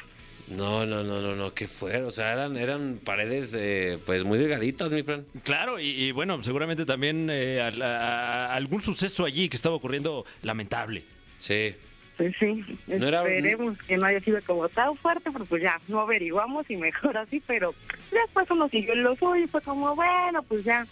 No, 0.46 0.84
no, 0.84 1.02
no, 1.02 1.22
no, 1.22 1.34
no, 1.34 1.54
qué 1.54 1.66
fue. 1.66 2.02
O 2.02 2.10
sea, 2.10 2.32
eran, 2.34 2.56
eran 2.58 3.00
paredes, 3.02 3.56
eh, 3.58 3.98
pues 4.04 4.24
muy 4.24 4.38
delgaditas, 4.38 4.90
mi 4.90 5.02
friend. 5.02 5.24
Claro, 5.42 5.80
y, 5.80 5.86
y 5.86 6.12
bueno, 6.12 6.42
seguramente 6.42 6.84
también 6.84 7.28
eh, 7.30 7.62
al- 7.62 7.80
a- 7.80 8.46
a- 8.48 8.54
algún 8.54 8.82
suceso 8.82 9.24
allí 9.24 9.48
que 9.48 9.56
estaba 9.56 9.74
ocurriendo 9.74 10.26
lamentable. 10.42 11.02
Sí. 11.38 11.74
Pues 12.16 12.32
sí, 12.38 12.64
No 12.86 13.08
era- 13.08 13.22
esperemos 13.22 13.76
que 13.78 13.96
no 13.96 14.06
haya 14.06 14.20
sido 14.20 14.38
como 14.46 14.68
tan 14.68 14.96
fuerte, 14.96 15.30
pero 15.32 15.44
pues 15.46 15.62
ya, 15.62 15.80
no 15.88 16.00
averiguamos 16.00 16.68
y 16.70 16.76
mejor 16.76 17.16
así, 17.18 17.42
pero 17.44 17.74
después 18.12 18.48
uno 18.50 18.68
siguió 18.68 18.92
en 18.92 19.02
lo 19.02 19.16
suyo 19.16 19.36
y 19.36 19.48
fue 19.48 19.60
como, 19.62 19.96
bueno, 19.96 20.42
pues 20.44 20.62
ya, 20.64 20.86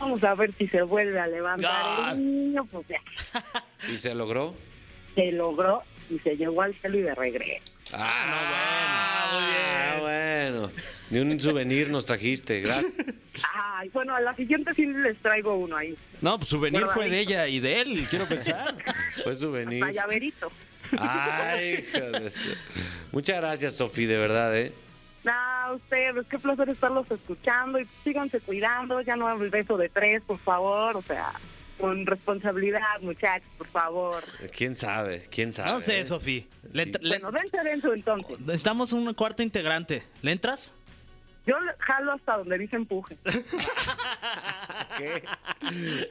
vamos 0.00 0.24
a 0.24 0.34
ver 0.34 0.52
si 0.54 0.66
se 0.66 0.82
vuelve 0.82 1.20
a 1.20 1.28
levantar 1.28 1.70
Ah. 1.72 2.10
el 2.12 2.24
niño, 2.24 2.64
pues 2.66 2.86
ya, 2.88 3.00
¿Y 3.92 3.96
se 3.96 4.14
logró? 4.14 4.54
se 5.14 5.30
logró 5.32 5.82
y 6.10 6.18
se 6.18 6.36
llegó 6.36 6.62
al 6.62 6.74
cielo 6.74 6.98
y 6.98 7.02
de 7.02 7.14
regreso. 7.14 7.72
Ah, 7.92 8.24
no, 8.28 8.38
bueno. 8.48 9.46
Ah, 9.68 9.98
bueno. 10.00 10.70
Ni 11.10 11.18
un 11.20 11.38
souvenir 11.40 11.88
nos 11.90 12.04
trajiste, 12.06 12.60
gracias. 12.60 12.92
Ay, 13.54 13.88
bueno, 13.90 14.14
a 14.14 14.20
la 14.20 14.34
siguiente 14.34 14.72
sí 14.74 14.86
les 14.86 15.16
traigo 15.18 15.54
uno 15.56 15.76
ahí, 15.76 15.96
No, 16.20 16.38
pues 16.38 16.48
souvenir 16.48 16.84
fue 16.92 17.08
de 17.08 17.20
ella 17.20 17.46
y 17.46 17.60
de 17.60 17.80
él, 17.80 18.06
quiero 18.10 18.26
pensar. 18.26 18.74
Fue 19.22 19.34
souvenir. 19.34 19.82
hasta 19.84 19.94
llaverito. 19.94 20.50
Ay, 20.98 21.84
su- 22.30 22.54
Muchas 23.12 23.36
gracias, 23.40 23.74
Sofi, 23.76 24.06
de 24.06 24.16
verdad, 24.16 24.56
¿eh? 24.56 24.72
Ah, 25.26 25.72
ustedes, 25.74 26.24
qué 26.30 26.38
placer 26.38 26.68
estarlos 26.68 27.10
escuchando 27.10 27.80
y 27.80 27.86
síganse 28.04 28.40
cuidando, 28.40 29.00
ya 29.00 29.16
no 29.16 29.30
el 29.42 29.50
beso 29.50 29.76
de 29.76 29.88
tres, 29.88 30.22
por 30.26 30.38
favor, 30.38 30.96
o 30.96 31.02
sea, 31.02 31.32
con 31.78 32.06
responsabilidad, 32.06 33.00
muchachos, 33.00 33.48
por 33.58 33.66
favor. 33.68 34.22
¿Quién 34.56 34.74
sabe? 34.74 35.26
¿Quién 35.30 35.52
sabe? 35.52 35.70
No 35.70 35.80
sé, 35.80 36.00
eh? 36.00 36.04
Sofi. 36.04 36.46
Le 36.72 36.86
le- 36.86 37.18
Bueno, 37.18 37.30
denso 37.62 37.92
entonces. 37.92 38.38
Necesitamos 38.40 38.92
un 38.92 39.12
cuarto 39.14 39.42
integrante. 39.42 40.02
¿Le 40.22 40.32
entras? 40.32 40.72
Yo 41.46 41.54
jalo 41.78 42.12
hasta 42.12 42.38
donde 42.38 42.58
dice 42.58 42.74
empuje. 42.76 43.16
¿Qué? 44.98 45.22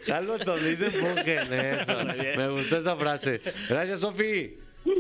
Jalo 0.06 0.36
hasta 0.36 0.46
donde 0.52 0.70
dicen 0.76 0.94
empujen. 1.06 1.54
Eso. 1.54 1.94
Me 2.38 2.48
gustó 2.50 2.78
esa 2.78 2.96
frase. 2.96 3.42
Gracias, 3.68 4.00
Sofi. 4.00 4.58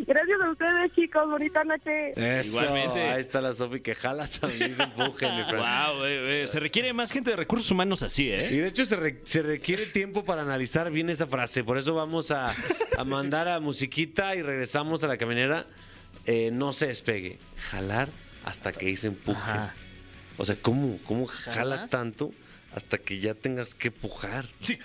Gracias 0.07 0.41
a 0.41 0.49
ustedes, 0.51 0.91
chicos, 0.95 1.29
bonita 1.29 1.63
noche. 1.63 2.11
Eso. 2.39 2.49
Igualmente. 2.59 3.01
Ahí 3.01 3.19
está 3.21 3.39
la 3.41 3.53
Sofi 3.53 3.79
que 3.81 3.93
jala 3.95 4.23
hasta 4.25 4.47
donde 4.47 4.67
dicen 4.69 4.85
empujen, 4.85 5.35
mi 5.35 5.43
Fran. 5.43 5.57
Wow, 5.95 6.05
eh, 6.05 6.43
eh, 6.43 6.47
se 6.47 6.59
requiere 6.59 6.91
más 6.93 7.11
gente 7.11 7.29
de 7.31 7.35
recursos 7.35 7.69
humanos 7.71 8.01
así, 8.03 8.25
Y 8.25 8.31
¿eh? 8.31 8.37
de 8.61 8.67
hecho 8.67 8.85
se, 8.85 8.95
re- 8.95 9.21
se 9.23 9.41
requiere 9.43 9.85
tiempo 9.85 10.23
para 10.25 10.41
analizar 10.41 10.89
bien 10.91 11.09
esa 11.09 11.27
frase. 11.27 11.63
Por 11.63 11.77
eso 11.77 11.93
vamos 11.93 12.31
a, 12.31 12.53
a 12.97 13.03
mandar 13.03 13.47
a 13.47 13.59
musiquita 13.59 14.35
y 14.35 14.41
regresamos 14.41 15.03
a 15.03 15.07
la 15.07 15.17
caminera. 15.17 15.65
Eh, 16.25 16.49
no 16.51 16.73
se 16.73 16.87
despegue. 16.87 17.37
Jalar 17.69 18.09
hasta 18.43 18.71
que 18.71 18.87
dice 18.87 19.07
empuje. 19.07 19.37
Ajá. 19.39 19.73
O 20.37 20.45
sea, 20.45 20.55
¿cómo, 20.61 20.97
cómo 21.05 21.27
jalas 21.27 21.55
¿Jalas? 21.55 21.89
tanto 21.89 22.31
hasta 22.75 22.97
que 22.97 23.19
ya 23.19 23.33
tengas 23.33 23.73
que 23.73 23.89
pujar? 23.89 24.45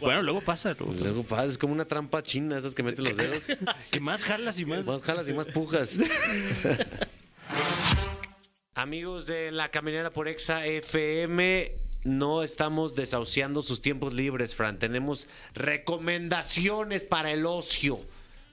Bueno, 0.00 0.22
luego 0.22 0.40
pasa. 0.40 0.74
luego 0.74 0.92
pasa. 0.92 1.04
Luego 1.04 1.22
pasa, 1.22 1.44
es 1.44 1.56
como 1.56 1.72
una 1.72 1.84
trampa 1.84 2.20
china, 2.22 2.58
esas 2.58 2.74
que 2.74 2.82
meten 2.82 3.04
los 3.04 3.16
dedos. 3.16 3.44
Que 3.92 4.00
más 4.00 4.24
jalas 4.24 4.58
y 4.58 4.64
más. 4.64 4.84
Más 4.86 5.02
jalas 5.02 5.28
y 5.28 5.32
más 5.32 5.46
pujas. 5.46 5.98
Amigos 8.74 9.26
de 9.26 9.52
la 9.52 9.70
caminera 9.70 10.10
por 10.10 10.26
Exa 10.26 10.66
FM, 10.66 11.72
no 12.04 12.42
estamos 12.42 12.96
desahuciando 12.96 13.62
sus 13.62 13.80
tiempos 13.80 14.14
libres, 14.14 14.56
Fran. 14.56 14.80
Tenemos 14.80 15.28
recomendaciones 15.54 17.04
para 17.04 17.30
el 17.30 17.46
ocio, 17.46 18.00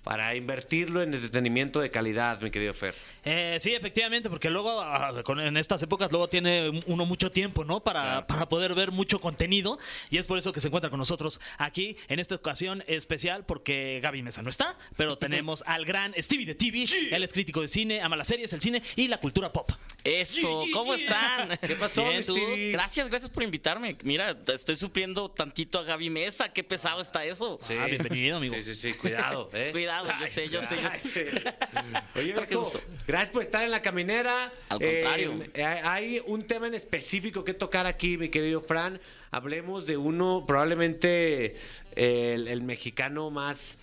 para 0.05 0.35
invertirlo 0.35 1.01
en 1.01 1.15
entretenimiento 1.15 1.81
de 1.81 1.89
calidad, 1.89 2.39
mi 2.39 2.51
querido 2.51 2.75
Fer. 2.75 2.93
Eh, 3.23 3.57
sí, 3.59 3.73
efectivamente, 3.73 4.29
porque 4.29 4.51
luego 4.51 4.79
ah, 4.79 5.11
en 5.39 5.57
estas 5.57 5.81
épocas 5.81 6.11
luego 6.11 6.29
tiene 6.29 6.83
uno 6.85 7.07
mucho 7.07 7.31
tiempo, 7.31 7.65
¿no? 7.65 7.79
Para, 7.79 8.27
para 8.27 8.47
poder 8.47 8.75
ver 8.75 8.91
mucho 8.91 9.19
contenido 9.19 9.79
y 10.11 10.19
es 10.19 10.27
por 10.27 10.37
eso 10.37 10.53
que 10.53 10.61
se 10.61 10.67
encuentra 10.67 10.91
con 10.91 10.99
nosotros 10.99 11.41
aquí 11.57 11.97
en 12.07 12.19
esta 12.19 12.35
ocasión 12.35 12.83
especial 12.85 13.45
porque 13.47 13.99
Gaby 14.03 14.21
Mesa 14.21 14.43
no 14.43 14.51
está, 14.51 14.77
pero 14.95 15.17
tenemos 15.25 15.63
al 15.65 15.85
gran 15.85 16.13
Stevie 16.19 16.45
de 16.45 16.53
TV, 16.53 16.85
él 17.11 17.23
es 17.23 17.33
crítico 17.33 17.61
de 17.61 17.67
cine, 17.67 17.99
ama 17.99 18.15
las 18.15 18.27
series, 18.27 18.53
el 18.53 18.61
cine 18.61 18.83
y 18.95 19.07
la 19.07 19.17
cultura 19.17 19.51
pop. 19.51 19.71
Eso, 20.03 20.65
¿cómo 20.71 20.93
están? 20.93 21.57
¿Qué 21.65 21.75
pasó, 21.75 22.05
Bien. 22.09 22.71
Gracias, 22.73 23.09
gracias 23.09 23.31
por 23.31 23.41
invitarme. 23.41 23.97
Mira, 24.03 24.37
estoy 24.53 24.75
supliendo 24.75 25.31
tantito 25.31 25.79
a 25.79 25.83
Gaby 25.83 26.11
Mesa. 26.11 26.53
Qué 26.53 26.63
pesado 26.63 27.01
está 27.01 27.25
eso. 27.25 27.57
Ah, 27.63 27.87
bienvenido, 27.87 28.37
amigo. 28.37 28.53
Sí, 28.53 28.61
sí, 28.61 28.75
sí, 28.75 28.93
cuidado, 28.93 29.49
¿eh? 29.53 29.69
Cuidado, 29.71 29.94
yo 30.03 30.27
sé, 30.27 30.49
yo 30.49 30.61
sé, 30.61 30.77
yo 30.81 30.89
sé. 30.99 31.29
Oye, 32.15 32.33
Pero 32.33 32.41
qué 32.41 32.41
Beco, 32.41 32.59
gusto. 32.59 32.81
gracias 33.07 33.29
por 33.29 33.41
estar 33.41 33.63
en 33.63 33.71
la 33.71 33.81
caminera. 33.81 34.51
Al 34.69 34.79
contrario. 34.79 35.43
Eh, 35.53 35.63
hay 35.63 36.21
un 36.25 36.45
tema 36.47 36.67
en 36.67 36.73
específico 36.75 37.43
que 37.43 37.53
tocar 37.53 37.85
aquí, 37.85 38.17
mi 38.17 38.29
querido 38.29 38.61
Fran. 38.61 38.99
Hablemos 39.31 39.85
de 39.85 39.97
uno, 39.97 40.43
probablemente 40.47 41.55
eh, 41.95 42.33
el, 42.35 42.47
el 42.47 42.61
mexicano 42.63 43.29
más. 43.31 43.77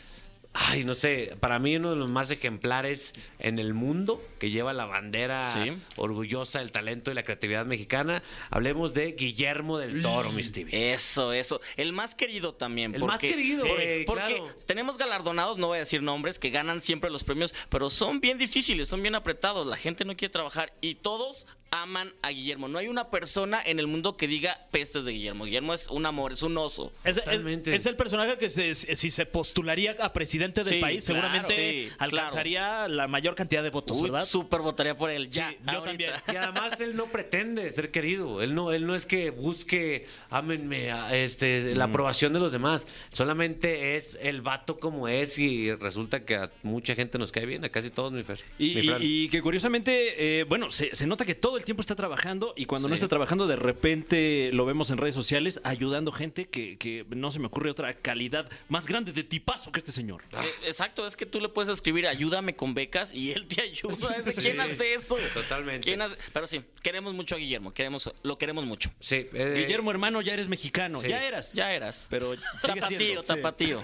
Ay, 0.55 0.85
no 0.85 0.95
sé, 0.95 1.35
para 1.41 1.59
mí 1.59 1.77
uno 1.77 1.89
de 1.91 1.97
los 1.97 2.11
más 2.11 2.31
ejemplares 2.31 3.15
en 3.39 3.59
el 3.59 3.73
mundo, 3.73 4.23
que 4.39 4.51
lleva 4.51 4.75
la 4.75 4.85
bandera 4.85 5.55
Sí. 5.55 5.73
orgullosa 5.97 6.59
del 6.59 6.71
talento 6.73 7.11
y 7.11 7.15
la 7.15 7.23
creatividad 7.23 7.65
mexicana. 7.65 8.23
Hablemos 8.51 8.93
de 8.93 9.13
Guillermo 9.13 9.79
del 9.79 10.03
Toro, 10.03 10.31
mi 10.31 10.43
Stevie. 10.45 10.93
Eso, 10.93 11.33
eso. 11.33 11.59
El 11.79 11.95
más 11.95 12.15
querido 12.15 12.55
también. 12.55 12.95
El 12.95 13.01
porque- 13.01 13.13
más 13.13 13.21
querido, 13.21 13.65
Sí, 13.65 14.05
porque 14.07 14.35
claro. 14.37 14.57
tenemos 14.67 14.99
galardonados, 14.99 15.57
no 15.57 15.69
voy 15.69 15.77
a 15.77 15.81
decir 15.81 16.03
nombres, 16.03 16.39
que 16.39 16.51
ganan 16.51 16.83
siempre 16.83 17.09
los 17.09 17.25
premios, 17.25 17.55
pero 17.71 17.89
son 17.89 18.21
bien 18.21 18.37
difíciles, 18.37 18.89
son 18.89 19.01
bien 19.01 19.15
apretados. 19.15 19.67
La 19.67 19.77
gente 19.79 20.05
no 20.05 20.17
quiere 20.17 20.33
trabajar 20.33 20.75
y 20.83 20.97
todos 20.97 21.47
aman 21.73 22.13
a 22.21 22.31
Guillermo. 22.31 22.69
No 22.69 22.79
hay 22.79 22.87
una 22.89 23.11
persona 23.11 23.61
en 23.65 23.79
el 23.81 23.87
mundo 23.87 24.17
que 24.19 24.29
diga 24.29 24.59
pestes 24.71 25.05
de 25.07 25.13
Guillermo. 25.13 25.47
Guillermo 25.47 25.73
es 25.73 25.89
un 25.89 26.05
amor, 26.05 26.33
es 26.33 26.43
un 26.43 26.57
oso. 26.59 26.93
Es, 27.03 27.17
es- 27.17 27.25
Totalmente. 27.25 27.75
es 27.75 27.87
el 27.87 27.97
personaje 27.97 28.37
que 28.37 28.51
se- 28.51 28.75
si 28.75 29.11
se 29.11 29.25
postularía 29.27 29.97
a 29.99 30.13
presidente 30.13 30.65
del 30.65 30.75
Sí, 30.75 30.81
país, 30.81 31.05
claro, 31.07 31.23
seguramente 31.23 31.55
sí, 31.89 31.89
alcanzaría 31.99 32.89
la 32.89 33.09
mayor 33.09 33.35
cantidad 33.35 33.63
de 33.63 33.71
votos, 33.71 33.97
Uy, 33.97 34.11
¿verdad? 34.11 34.27
súper 34.27 34.61
votaría 34.61 34.97
por 34.97 35.11
él. 35.11 35.31
Ya, 35.31 35.49
Sí, 35.51 35.57
yo 35.73 35.83
también. 35.83 36.11
Y 36.31 36.37
además 36.37 36.79
él 36.81 36.95
no 36.95 37.07
pretende 37.07 37.71
ser 37.71 37.91
querido. 37.91 38.43
Él 38.43 38.55
no, 38.55 38.71
él 38.73 38.87
no 38.87 38.95
es 38.95 39.07
que 39.07 39.31
busque, 39.31 40.07
ámenme, 40.29 40.91
a- 40.93 41.17
este, 41.17 41.75
la 41.75 41.85
aprobación 41.85 42.35
de 42.35 42.39
los 42.41 42.53
demás. 42.53 42.87
Solamente 43.13 43.97
es 43.97 44.19
el 44.21 44.43
vato 44.43 44.77
como 44.77 45.09
es 45.09 45.39
y 45.39 45.73
resulta 45.75 46.25
que 46.27 46.35
a 46.37 46.51
mucha 46.63 46.95
gente 46.95 47.19
nos 47.19 47.33
cae 47.33 47.47
bien, 47.47 47.65
a 47.65 47.71
casi 47.71 47.89
todos, 47.89 48.13
mi 48.13 48.23
Fer. 48.25 48.41
Y, 48.59 48.75
mi 48.75 48.81
y- 48.83 48.87
Fran. 48.89 48.99
y 49.03 49.29
que 49.31 49.41
curiosamente, 49.41 50.41
eh, 50.41 50.45
bueno, 50.45 50.71
se, 50.71 50.95
se 50.95 51.07
nota 51.07 51.25
que 51.25 51.35
todo 51.35 51.57
el 51.57 51.62
tiempo 51.65 51.81
está 51.81 51.95
trabajando 51.97 52.53
y 52.57 52.67
cuando 52.67 52.89
no 52.89 52.95
Sí. 52.95 52.99
está 52.99 53.09
trabajando, 53.09 53.47
de 53.47 53.57
repente 53.57 54.51
lo 54.53 54.65
vemos 54.67 54.91
en 54.91 54.99
redes 54.99 55.15
sociales 55.15 55.61
ayudando 55.65 56.13
gente 56.13 56.47
que, 56.49 56.77
que 56.79 57.05
no 57.11 57.31
se 57.31 57.39
me 57.39 57.47
ocurre 57.47 57.71
otra 57.71 57.95
calidad 57.95 58.49
más 58.69 58.87
grande 58.87 59.13
de 59.13 59.25
tipazo 59.25 59.73
que 59.73 59.81
este 59.81 59.93
señor. 59.93 60.23
Ah. 60.33 60.45
Eh, 60.45 60.51
Exacto, 60.67 61.07
es 61.07 61.17
que 61.17 61.27
tú 61.27 61.41
le 61.41 61.49
puedes 61.49 61.73
escribir 61.73 62.07
ayúdame 62.07 62.55
con 62.57 62.75
becas 62.75 63.13
y 63.15 63.33
él 63.33 63.47
te 63.47 63.63
ayuda. 63.63 64.21
De, 64.23 64.35
¿Quién 64.35 64.55
Sí, 64.55 64.61
hace 64.61 64.95
eso? 64.95 65.17
totalmente. 65.35 65.85
¿Quién 65.85 66.03
hace- 66.03 66.17
Pero 66.33 66.47
sí, 66.47 66.63
queremos 66.83 67.15
mucho 67.15 67.35
a 67.35 67.39
Guillermo, 67.39 67.73
queremos, 67.75 68.11
lo 68.23 68.39
queremos 68.39 68.65
mucho. 68.65 68.91
Sí, 69.01 69.29
eh, 69.33 69.55
Guillermo, 69.57 69.91
hermano, 69.91 70.21
ya 70.23 70.33
eres 70.35 70.49
mexicano. 70.49 71.01
Sí. 71.01 71.09
Ya 71.09 71.25
eras. 71.25 71.53
Ya 71.53 71.73
eras. 71.73 72.07
Pero 72.09 72.35
Tapatío, 72.63 73.23
tapatío. 73.23 73.83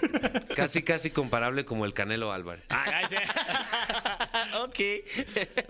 casi, 0.55 0.83
casi 0.83 1.11
comparable 1.11 1.65
como 1.65 1.85
el 1.85 1.93
Canelo 1.95 2.33
Álvarez. 2.33 2.65
ok. 4.65 4.79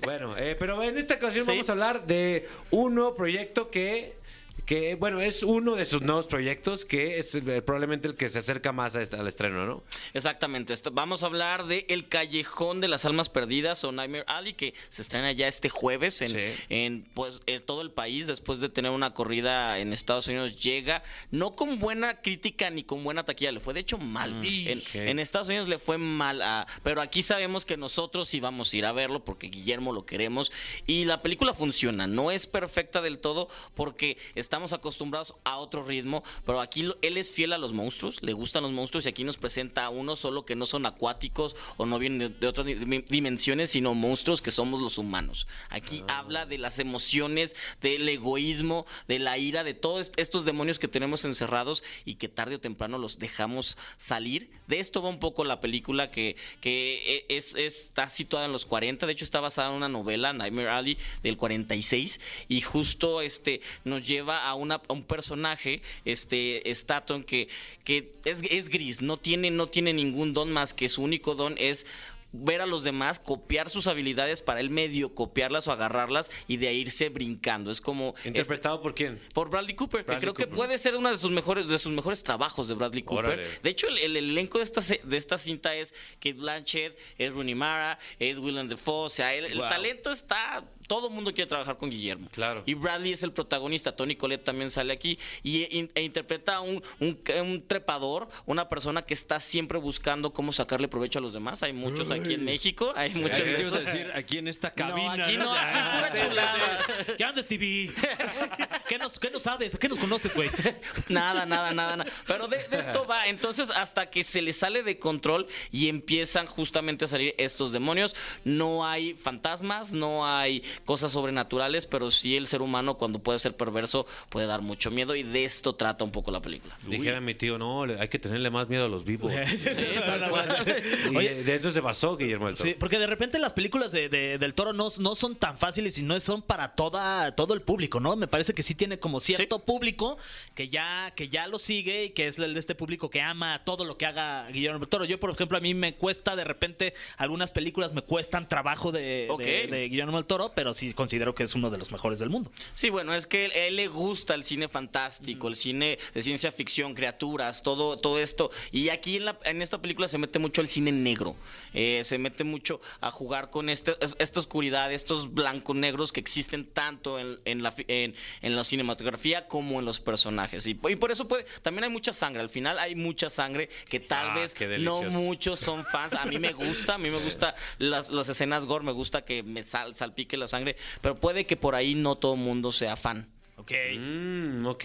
Bueno, 0.03 0.37
eh, 0.37 0.57
pero 0.59 0.83
en 0.83 0.99
esta 0.99 1.15
ocasión 1.15 1.45
Sí. 1.45 1.51
vamos 1.53 1.69
a 1.69 1.73
hablar 1.73 2.07
de 2.07 2.49
un 2.71 2.95
nuevo 2.95 3.15
proyecto 3.15 3.71
que, 3.71 4.18
que, 4.67 4.95
bueno, 4.97 5.21
es 5.21 5.43
uno 5.43 5.77
de 5.77 5.85
sus 5.85 6.03
nuevos 6.03 6.27
proyectos 6.27 6.85
que 6.85 7.19
es 7.19 7.35
eh, 7.35 7.41
probablemente 7.63 8.07
el 8.09 8.15
que 8.17 8.29
se 8.29 8.39
acerca 8.39 8.73
más 8.73 8.95
a 8.97 9.03
este- 9.03 9.17
al 9.17 9.27
estreno, 9.27 9.65
¿no? 9.67 9.83
Exactamente. 10.15 10.73
esto- 10.75 10.91
Vamos 10.91 11.23
a 11.23 11.27
hablar 11.27 11.67
de 11.67 11.87
El 11.89 12.09
Callejón 12.09 12.81
de 12.81 12.89
las 12.89 13.05
Almas 13.05 13.29
Perdidas 13.29 13.83
o 13.85 13.93
Nightmare 13.93 14.25
Alley, 14.27 14.53
que 14.55 14.75
se 14.89 15.03
estrena 15.03 15.33
ya 15.33 15.49
este 15.49 15.69
jueves 15.69 16.21
en, 16.23 16.29
Sí. 16.31 16.63
en, 16.69 17.05
pues, 17.15 17.41
en 17.47 17.63
todo 17.63 17.83
el 17.83 17.91
país. 17.91 18.27
Después 18.27 18.61
de 18.61 18.69
tener 18.69 18.91
una 18.91 19.15
corrida 19.15 19.79
en 19.79 19.93
Estados 19.93 20.27
Unidos, 20.29 20.61
llega 20.61 21.03
no 21.31 21.55
con 21.57 21.79
buena 21.79 22.21
crítica 22.21 22.71
ni 22.71 22.83
con 22.85 23.03
buena 23.05 23.25
taquilla. 23.25 23.53
Le 23.53 23.61
fue, 23.61 23.75
de 23.75 23.81
hecho, 23.81 23.99
mal. 23.99 24.45
En, 24.45 24.79
Ok. 24.81 24.95
en 24.95 25.19
Estados 25.19 25.49
Unidos 25.49 25.69
le 25.69 25.79
fue 25.79 25.97
mal. 25.99 26.43
a- 26.43 26.67
pero 26.83 27.01
aquí 27.01 27.23
sabemos 27.23 27.65
que 27.65 27.77
nosotros 27.77 28.29
sí 28.29 28.41
vamos 28.41 28.73
a 28.73 28.77
ir 28.77 28.85
a 28.87 28.93
verlo 28.93 29.25
porque 29.25 29.47
Guillermo 29.49 29.93
lo 29.93 30.05
queremos. 30.05 30.53
Y 30.87 31.05
la 31.05 31.23
película 31.23 31.55
funciona. 31.55 32.07
No 32.07 32.31
es 32.31 32.47
perfecta 32.47 33.01
del 33.01 33.19
todo 33.19 33.49
porque 33.75 34.19
estamos 34.49 34.73
acostumbrados 34.73 35.35
a 35.45 35.59
otro 35.59 35.85
ritmo. 35.85 36.25
Pero 36.47 36.61
aquí 36.63 36.89
él 37.03 37.17
es 37.19 37.31
fiel 37.31 37.53
a 37.53 37.59
los 37.59 37.75
monstruos. 37.75 38.23
Le 38.23 38.33
gustan 38.33 38.63
los 38.63 38.73
monstruos 38.73 39.05
y 39.05 39.11
aquí 39.11 39.23
nos 39.23 39.37
presenta 39.37 39.85
a 39.85 39.91
unos 39.91 40.21
solo 40.21 40.45
que 40.47 40.57
no 40.57 40.65
son 40.65 40.87
acuáticos 40.87 41.55
o 41.77 41.85
no 41.85 41.99
vienen 41.99 42.19
de, 42.19 42.29
de 42.31 42.47
otras 42.47 42.67
dim- 42.67 43.05
dimensiones, 43.07 43.71
sino 43.71 43.93
monstruos 43.95 44.41
que 44.41 44.51
somos 44.51 44.81
los 44.81 44.97
humanos. 44.97 45.47
Aquí 45.69 46.03
habla 46.09 46.47
de 46.47 46.57
las 46.57 46.79
emociones, 46.79 47.57
del 47.83 48.09
egoísmo, 48.09 48.87
de 49.07 49.19
la 49.19 49.37
ira, 49.37 49.65
de 49.65 49.75
todos 49.75 50.01
est- 50.09 50.19
estos 50.19 50.47
demonios 50.47 50.79
que 50.79 50.89
tenemos 50.89 51.27
encerrados 51.27 51.85
y 52.07 52.15
que 52.15 52.29
tarde 52.29 52.55
o 52.55 52.61
temprano 52.61 52.97
los 52.97 53.19
dejamos 53.19 53.77
salir. 53.99 54.51
De 54.67 54.81
esto 54.81 55.03
va 55.03 55.11
un 55.11 55.21
poco 55.21 55.45
la 55.45 55.61
película 55.61 56.11
que, 56.11 56.37
que 56.63 57.27
e- 57.29 57.37
es, 57.37 57.55
está 57.55 58.09
situada 58.09 58.47
en 58.47 58.53
los 58.53 58.65
40. 58.65 59.05
De 59.05 59.13
hecho, 59.13 59.25
está 59.27 59.41
basada 59.41 59.69
en 59.69 59.75
una 59.75 59.89
novela, 59.91 60.33
Nightmare 60.33 60.71
Alley, 60.71 60.97
del 61.23 61.37
46. 61.37 62.19
Y 62.49 62.63
justo 62.63 63.21
este 63.21 63.61
nos 63.85 64.07
lleva 64.07 64.38
a, 64.47 64.55
una, 64.55 64.77
a 64.89 64.93
un 64.93 65.05
personaje, 65.05 65.83
este 66.05 66.71
Staton, 66.71 67.25
que, 67.25 67.49
que 67.85 68.13
es, 68.25 68.43
es 68.51 68.69
gris, 68.69 69.03
no 69.03 69.17
tiene, 69.17 69.51
no 69.51 69.69
tiene 69.69 69.93
ningún 69.93 70.35
don 70.35 70.53
más 70.53 70.75
que 70.75 70.89
su 70.89 71.03
único 71.03 71.35
don 71.35 71.55
es 71.59 71.87
ver 72.33 72.61
a 72.61 72.67
los 72.67 72.85
demás, 72.85 73.19
copiar 73.19 73.71
sus 73.71 73.87
habilidades 73.87 74.43
para 74.43 74.61
él 74.61 74.71
medio 74.71 75.15
copiarlas 75.15 75.67
o 75.67 75.73
agarrarlas 75.73 76.31
y 76.47 76.59
de 76.59 76.69
ahí 76.69 76.79
irse 76.79 77.09
brincando. 77.09 77.71
Es 77.71 77.81
como 77.81 78.15
¿Interpretado 78.25 78.83
por 78.83 78.95
quién? 78.95 79.19
por 79.33 79.51
Bradley 79.51 79.75
Cooper, 79.75 80.05
Bradley 80.05 80.21
que 80.21 80.35
creo 80.35 80.35
que 80.35 80.55
puede 80.55 80.79
ser 80.79 80.97
uno 80.97 81.11
de 81.11 81.17
sus 81.17 81.31
mejores, 81.31 81.69
de 81.69 81.79
sus 81.79 81.93
mejores 81.93 82.23
trabajos 82.23 82.69
de 82.69 82.75
Bradley 82.75 83.03
Cooper. 83.03 83.25
Órale. 83.25 83.49
De 83.63 83.71
hecho, 83.71 83.89
el, 83.89 83.99
el 83.99 84.17
elenco 84.17 84.59
de 84.59 84.65
esta, 84.65 84.81
de 84.81 85.17
esta 85.17 85.39
cinta 85.39 85.75
es 85.75 85.95
Kate 86.15 86.35
Blanchett, 86.35 86.99
es 87.17 87.33
Rooney 87.33 87.55
Mara, 87.55 87.99
es 88.19 88.39
Willem 88.39 88.69
Dafoe. 88.69 89.07
O 89.07 89.11
sea, 89.11 89.35
el, 89.35 89.47
el 89.47 89.59
talento 89.61 90.11
está 90.11 90.65
todo 90.89 91.07
el 91.09 91.15
mundo 91.15 91.33
quiere 91.33 91.47
trabajar 91.49 91.77
con 91.79 91.89
Guillermo. 91.91 92.29
Claro. 92.33 92.65
Y 92.67 92.75
Bradley 92.75 93.13
es 93.13 93.23
el 93.23 93.31
protagonista, 93.33 93.95
Tony 93.95 94.17
Collette 94.17 94.43
también 94.43 94.71
sale 94.71 94.93
aquí 94.93 95.17
y 95.45 95.63
e, 95.63 95.89
e 95.95 96.03
interpreta 96.03 96.57
a 96.57 96.61
un, 96.63 96.83
un, 96.99 97.21
un 97.41 97.65
trepador, 97.67 98.29
una 98.47 98.69
persona 98.69 99.03
que 99.03 99.15
está 99.15 99.39
siempre 99.39 99.79
buscando 99.79 100.33
cómo 100.33 100.53
sacarle 100.53 100.89
provecho 100.89 101.21
a 101.21 101.23
los 101.23 101.33
demás. 101.33 101.63
Hay 101.63 101.73
muchos 101.73 102.11
aquí 102.11 102.35
en 102.35 102.45
México, 102.45 102.93
hay 102.97 103.15
muchos 103.15 103.39
¿Qué 103.41 103.45
de 103.45 103.61
ibas 103.61 103.75
a 103.75 103.77
esos. 103.81 103.93
decir 103.93 104.11
aquí 104.15 104.39
en 104.39 104.49
esta 104.49 104.69
No, 104.71 104.75
cabina? 104.75 105.13
aquí 105.25 105.37
no, 105.37 105.53
aquí 105.53 105.79
pura 105.97 106.15
chulada. 106.15 106.87
¿Qué 107.17 107.25
andas, 107.25 107.47
TV? 107.47 107.93
¿Qué 108.89 108.99
nos, 108.99 109.19
¿Qué 109.19 109.31
nos 109.31 109.43
sabes? 109.43 109.77
¿Qué 109.77 109.89
nos 109.89 109.99
conoces, 109.99 110.35
güey? 110.35 110.49
Nada, 111.09 111.45
nada, 111.47 111.73
nada, 111.73 111.97
nada. 111.97 112.11
Pero 112.27 112.49
de, 112.49 112.57
de 112.69 112.79
esto 112.79 113.07
va. 113.07 113.27
Entonces, 113.29 113.69
hasta 113.71 114.11
que 114.11 114.25
se 114.25 114.43
le 114.43 114.53
sale 114.53 114.83
de 114.83 114.99
control 114.99 115.47
y 115.71 115.89
empiezan 115.89 116.47
justamente 116.47 117.05
a 117.05 117.09
salir 117.09 117.35
estos 117.39 117.73
demonios, 117.73 118.17
no 118.45 118.87
hay 118.87 119.15
fantasmas, 119.15 119.93
no 119.93 120.27
hay 120.27 120.63
cosas 120.85 121.13
sobrenaturales, 121.13 121.87
pero 121.87 122.11
sí 122.11 122.37
el 122.37 122.47
ser 122.47 122.63
humano, 122.63 122.95
cuando 122.95 123.19
puede 123.19 123.39
ser 123.39 123.57
perverso, 123.57 124.07
puede 124.31 124.47
dar 124.47 124.63
mucho 124.63 124.91
miedo. 124.91 125.15
Y 125.15 125.23
de 125.23 125.45
esto 125.45 125.75
trata 125.75 126.05
un 126.05 126.11
poco 126.11 126.31
la 126.31 126.41
película. 126.41 126.77
Dijera 126.87 127.21
mi 127.21 127.35
tío, 127.35 127.59
no, 127.59 127.83
hay 127.83 128.09
que 128.09 128.19
tenerle 128.19 128.51
más 128.51 128.69
miedo 128.69 128.87
a 128.87 128.89
los 128.89 129.05
vivos. 129.05 129.31
Sí, 129.49 129.85
tal 130.05 130.31
cual. 130.31 130.65
Y 131.13 131.17
Oye. 131.17 131.43
de 131.45 131.55
eso 131.55 131.71
se 131.71 131.81
basó 131.81 132.17
Guillermo 132.17 132.47
del 132.47 132.57
Toro. 132.57 132.69
Sí, 132.69 132.77
porque 132.79 132.99
de 132.99 133.07
repente 133.07 133.39
las 133.39 133.53
películas 133.53 133.93
de, 133.93 134.09
de- 134.09 134.39
del 134.39 134.55
toro 134.55 134.73
no, 134.73 134.89
no 134.99 135.15
son 135.15 135.37
tan 135.37 135.59
fáciles 135.59 135.99
y 135.99 136.03
no 136.03 136.19
son 136.21 136.43
para 136.43 136.75
toda, 136.75 137.35
todo 137.35 137.55
el 137.55 137.63
público, 137.63 138.01
¿no? 138.01 138.17
Me 138.17 138.27
parece 138.29 138.55
que 138.55 138.63
sí 138.63 138.75
tiene 138.79 138.99
como 138.99 139.21
cierto 139.21 139.59
público 139.59 140.17
que 140.55 140.69
ya, 140.71 141.13
que 141.15 141.29
ya 141.29 141.47
lo 141.47 141.59
sigue 141.59 142.05
y 142.05 142.11
que 142.11 142.29
es 142.29 142.39
el 142.39 142.55
de 142.55 142.61
este 142.61 142.75
público 142.75 143.11
que 143.11 143.21
ama 143.21 143.63
todo 143.65 143.85
lo 143.85 143.99
que 143.99 144.07
haga 144.07 144.49
Guillermo 144.49 144.79
del 144.79 144.89
Toro. 144.89 145.05
Yo, 145.05 145.21
por 145.21 145.31
ejemplo, 145.31 145.59
a 145.59 145.61
mí 145.61 145.75
me 145.75 145.95
cuesta 145.95 146.35
de 146.37 146.45
repente, 146.45 146.95
algunas 147.19 147.53
películas 147.53 147.93
me 147.93 148.01
cuestan 148.03 148.49
trabajo 148.49 148.91
de, 148.93 149.01
de- 149.01 149.27
Ok. 149.29 149.41
de 149.43 149.89
Guillermo 149.91 150.17
del 150.17 150.25
Toro, 150.27 150.53
pero 150.55 150.73
sí 150.73 150.95
considero 150.95 151.35
que 151.35 151.43
es 151.43 151.55
uno 151.55 151.69
de 151.71 151.77
los 151.79 151.91
mejores 151.93 152.19
del 152.19 152.31
mundo. 152.31 152.51
Sí, 152.75 152.89
bueno, 152.89 153.13
es 153.15 153.27
que 153.27 153.47
a 153.47 153.67
él 153.67 153.77
le 153.77 153.89
gusta 153.89 154.35
el 154.35 154.45
cine 154.45 154.69
fantástico, 154.69 155.49
el 155.49 155.57
cine 155.57 155.99
de 156.15 156.23
ciencia 156.23 156.53
ficción, 156.53 156.95
criaturas, 156.95 157.63
todo, 157.63 157.99
todo 157.99 158.19
esto. 158.19 158.51
Y 158.73 158.89
aquí 158.91 159.17
en, 159.17 159.25
la- 159.27 159.39
en 159.45 159.61
esta 159.61 159.83
película 159.83 160.09
se 160.09 160.17
mete 160.19 160.39
mucho 160.39 160.61
el 160.61 160.69
cine 160.69 160.93
negro. 160.93 161.35
Eh, 161.75 162.03
se 162.05 162.17
mete 162.19 162.45
mucho 162.45 162.81
a 163.01 163.11
jugar 163.11 163.51
con 163.51 163.69
este, 163.69 163.97
es- 164.01 164.15
esta 164.21 164.41
oscuridad, 164.41 164.93
estos 164.93 165.35
blancos 165.35 165.75
negros 165.77 166.13
que 166.13 166.21
existen 166.21 166.65
tanto 166.65 167.19
en, 167.19 167.39
en 167.45 167.63
la, 167.63 167.75
en, 167.89 168.15
en 168.43 168.57
cinematografía 168.69 169.49
como 169.49 169.79
en 169.81 169.85
los 169.85 169.99
personajes. 170.01 170.67
Y, 170.67 170.79
y 170.89 170.97
por 170.97 171.11
eso 171.11 171.27
puede, 171.27 171.45
también 171.63 171.85
hay 171.85 171.91
mucha 171.91 172.13
sangre. 172.13 172.41
Al 172.43 172.51
final 172.51 172.79
hay 172.79 172.95
mucha 172.95 173.31
sangre 173.31 173.69
que 173.89 173.99
tal 174.01 174.29
Ah, 174.31 174.35
vez 174.35 174.55
no 174.81 175.03
muchos 175.03 175.59
son 175.59 175.85
fans. 175.85 176.13
A 176.15 176.25
mí 176.27 176.39
me 176.39 176.53
gusta, 176.53 176.95
a 176.95 176.99
mí 176.99 177.11
me 177.11 177.19
gusta 177.19 177.55
las, 177.79 178.11
las 178.11 178.29
escenas 178.29 178.65
gore, 178.67 178.85
me 178.85 178.93
gusta 178.93 179.23
que 179.25 179.43
me 179.43 179.63
sal, 179.63 179.95
salpique 179.95 180.37
la 180.37 180.47
sangre, 180.47 180.77
pero 181.01 181.15
puede 181.17 181.45
que 181.47 181.57
por 181.57 181.75
ahí 181.75 181.95
no 181.95 182.17
todo 182.17 182.35
el 182.35 182.41
mundo 182.41 182.71
sea 182.73 182.97
fan. 182.97 183.27
Ok. 183.57 183.73
Mm, 183.99 184.67
ok. 184.67 184.85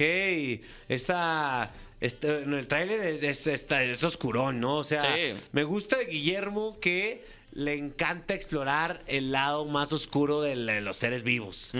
Esta. 0.89 1.71
Este, 1.99 2.39
en 2.43 2.53
el 2.53 2.67
tráiler 2.67 2.99
es, 3.01 3.23
es, 3.23 3.47
está- 3.47 3.81
es 3.83 4.03
oscurón, 4.03 4.59
¿no? 4.59 4.77
O 4.79 4.83
sea, 4.83 4.99
Sí. 5.01 5.39
me 5.53 5.63
gusta 5.63 5.99
Guillermo 5.99 6.77
que 6.81 7.23
le 7.55 7.75
encanta 7.75 8.33
explorar 8.33 9.03
el 9.07 9.31
lado 9.31 9.65
más 9.65 9.93
oscuro 9.93 10.41
de, 10.41 10.55
la- 10.55 10.73
de 10.73 10.81
los 10.81 10.97
seres 10.97 11.23
vivos. 11.23 11.71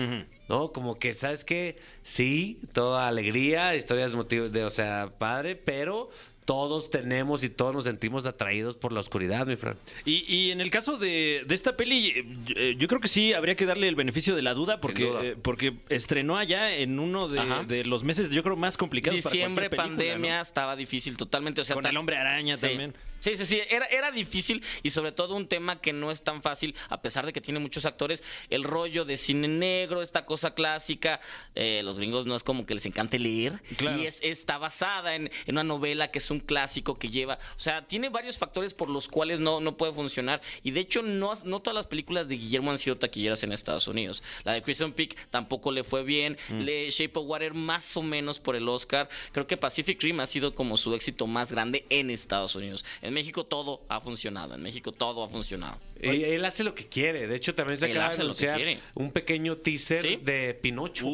¿No? 0.48 0.72
Como 0.72 0.98
que, 0.98 1.12
¿sabes 1.14 1.44
qué? 1.44 1.76
Sí, 2.02 2.60
toda 2.72 3.08
alegría, 3.08 3.74
historias 3.74 4.14
motivos 4.14 4.52
de, 4.52 4.64
o 4.64 4.70
sea, 4.70 5.10
padre, 5.18 5.56
pero 5.56 6.10
todos 6.44 6.90
tenemos 6.90 7.42
y 7.42 7.48
todos 7.48 7.74
nos 7.74 7.84
sentimos 7.84 8.26
atraídos 8.26 8.76
por 8.76 8.92
la 8.92 9.00
oscuridad, 9.00 9.46
mi 9.46 9.56
Fran. 9.56 9.76
Y, 10.04 10.24
y 10.32 10.50
en 10.50 10.60
el 10.60 10.70
caso 10.70 10.98
de, 10.98 11.42
de 11.48 11.54
esta 11.54 11.74
peli, 11.74 12.12
eh, 12.54 12.76
yo 12.78 12.86
creo 12.86 13.00
que 13.00 13.08
sí 13.08 13.32
habría 13.32 13.56
que 13.56 13.64
darle 13.64 13.88
el 13.88 13.94
beneficio 13.94 14.36
de 14.36 14.42
la 14.42 14.52
duda 14.52 14.78
porque, 14.78 15.04
duda. 15.06 15.24
eh, 15.24 15.36
porque 15.40 15.72
estrenó 15.88 16.36
allá 16.36 16.76
en 16.76 16.98
uno 16.98 17.28
de, 17.28 17.84
los 17.86 18.04
meses, 18.04 18.28
yo 18.28 18.42
creo, 18.42 18.56
más 18.56 18.76
complicados 18.76 19.24
Diciembre, 19.24 19.70
para 19.70 19.84
película, 19.84 20.04
pandemia, 20.06 20.36
¿no? 20.36 20.42
estaba 20.42 20.76
difícil 20.76 21.16
totalmente. 21.16 21.62
O 21.62 21.64
sea, 21.64 21.74
Con 21.74 21.86
el 21.86 21.96
hombre 21.96 22.18
araña 22.18 22.56
Sí. 22.58 22.66
también. 22.68 22.94
Sí, 23.24 23.38
sí, 23.38 23.46
sí, 23.46 23.62
era, 23.70 23.86
era 23.86 24.10
difícil 24.12 24.62
y 24.82 24.90
sobre 24.90 25.10
todo 25.10 25.34
un 25.34 25.48
tema 25.48 25.80
que 25.80 25.94
no 25.94 26.10
es 26.10 26.20
tan 26.22 26.42
fácil, 26.42 26.74
a 26.90 27.00
pesar 27.00 27.24
de 27.24 27.32
que 27.32 27.40
tiene 27.40 27.58
muchos 27.58 27.86
actores, 27.86 28.22
el 28.50 28.64
rollo 28.64 29.06
de 29.06 29.16
cine 29.16 29.48
negro, 29.48 30.02
esta 30.02 30.26
cosa 30.26 30.52
clásica, 30.52 31.20
eh, 31.54 31.80
los 31.82 31.98
gringos 31.98 32.26
no 32.26 32.36
es 32.36 32.42
como 32.42 32.66
que 32.66 32.74
les 32.74 32.84
encante 32.84 33.18
leer 33.18 33.62
Claro. 33.78 33.96
y 33.98 34.04
es, 34.04 34.18
está 34.20 34.58
basada 34.58 35.14
en, 35.14 35.30
en 35.46 35.54
una 35.54 35.64
novela 35.64 36.08
que 36.10 36.18
es 36.18 36.30
un 36.30 36.38
clásico 36.38 36.98
que 36.98 37.08
lleva, 37.08 37.38
o 37.56 37.60
sea, 37.60 37.86
tiene 37.86 38.10
varios 38.10 38.36
factores 38.36 38.74
por 38.74 38.90
los 38.90 39.08
cuales 39.08 39.40
no, 39.40 39.58
no 39.58 39.78
puede 39.78 39.94
funcionar 39.94 40.42
y 40.62 40.72
de 40.72 40.80
hecho 40.80 41.00
no, 41.00 41.32
no 41.44 41.60
todas 41.62 41.76
las 41.76 41.86
películas 41.86 42.28
de 42.28 42.36
Guillermo 42.36 42.72
han 42.72 42.78
sido 42.78 42.96
taquilleras 42.98 43.42
en 43.42 43.52
Estados 43.52 43.88
Unidos. 43.88 44.22
La 44.44 44.52
de 44.52 44.62
Crimson 44.62 44.92
Peak 44.92 45.16
tampoco 45.30 45.72
le 45.72 45.82
fue 45.82 46.02
bien, 46.02 46.36
le 46.50 46.90
Shape 46.90 47.18
of 47.18 47.26
Water 47.26 47.54
más 47.54 47.96
o 47.96 48.02
menos 48.02 48.38
por 48.38 48.54
el 48.54 48.68
Oscar, 48.68 49.08
creo 49.32 49.46
que 49.46 49.56
Pacific 49.56 50.02
Rim 50.02 50.20
ha 50.20 50.26
sido 50.26 50.54
como 50.54 50.76
su 50.76 50.92
éxito 50.94 51.26
más 51.26 51.50
grande 51.50 51.86
en 51.88 52.10
Estados 52.10 52.54
Unidos. 52.54 52.84
En 53.00 53.13
México 53.14 53.44
todo 53.44 53.86
ha 53.88 54.00
funcionado, 54.00 54.54
en 54.54 54.62
México 54.62 54.92
todo 54.92 55.24
ha 55.24 55.28
funcionado. 55.28 55.78
Y 56.02 56.24
él 56.24 56.44
hace 56.44 56.62
lo 56.64 56.74
que 56.74 56.86
quiere. 56.88 57.26
De 57.26 57.36
hecho, 57.36 57.54
también 57.54 57.78
se 57.78 57.86
Él 57.86 57.92
acaba 57.92 58.04
de 58.08 58.08
hace 58.14 58.24
lo 58.24 58.34
que 58.34 58.44
anunciar 58.46 58.56
quiere. 58.56 58.80
un 58.94 59.10
pequeño 59.12 59.56
teaser 59.56 60.02
¿Sí? 60.02 60.16
de 60.22 60.54
Pinocho. 60.54 61.06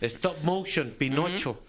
Stop 0.00 0.42
motion, 0.42 0.90
Pinocho. 0.90 1.60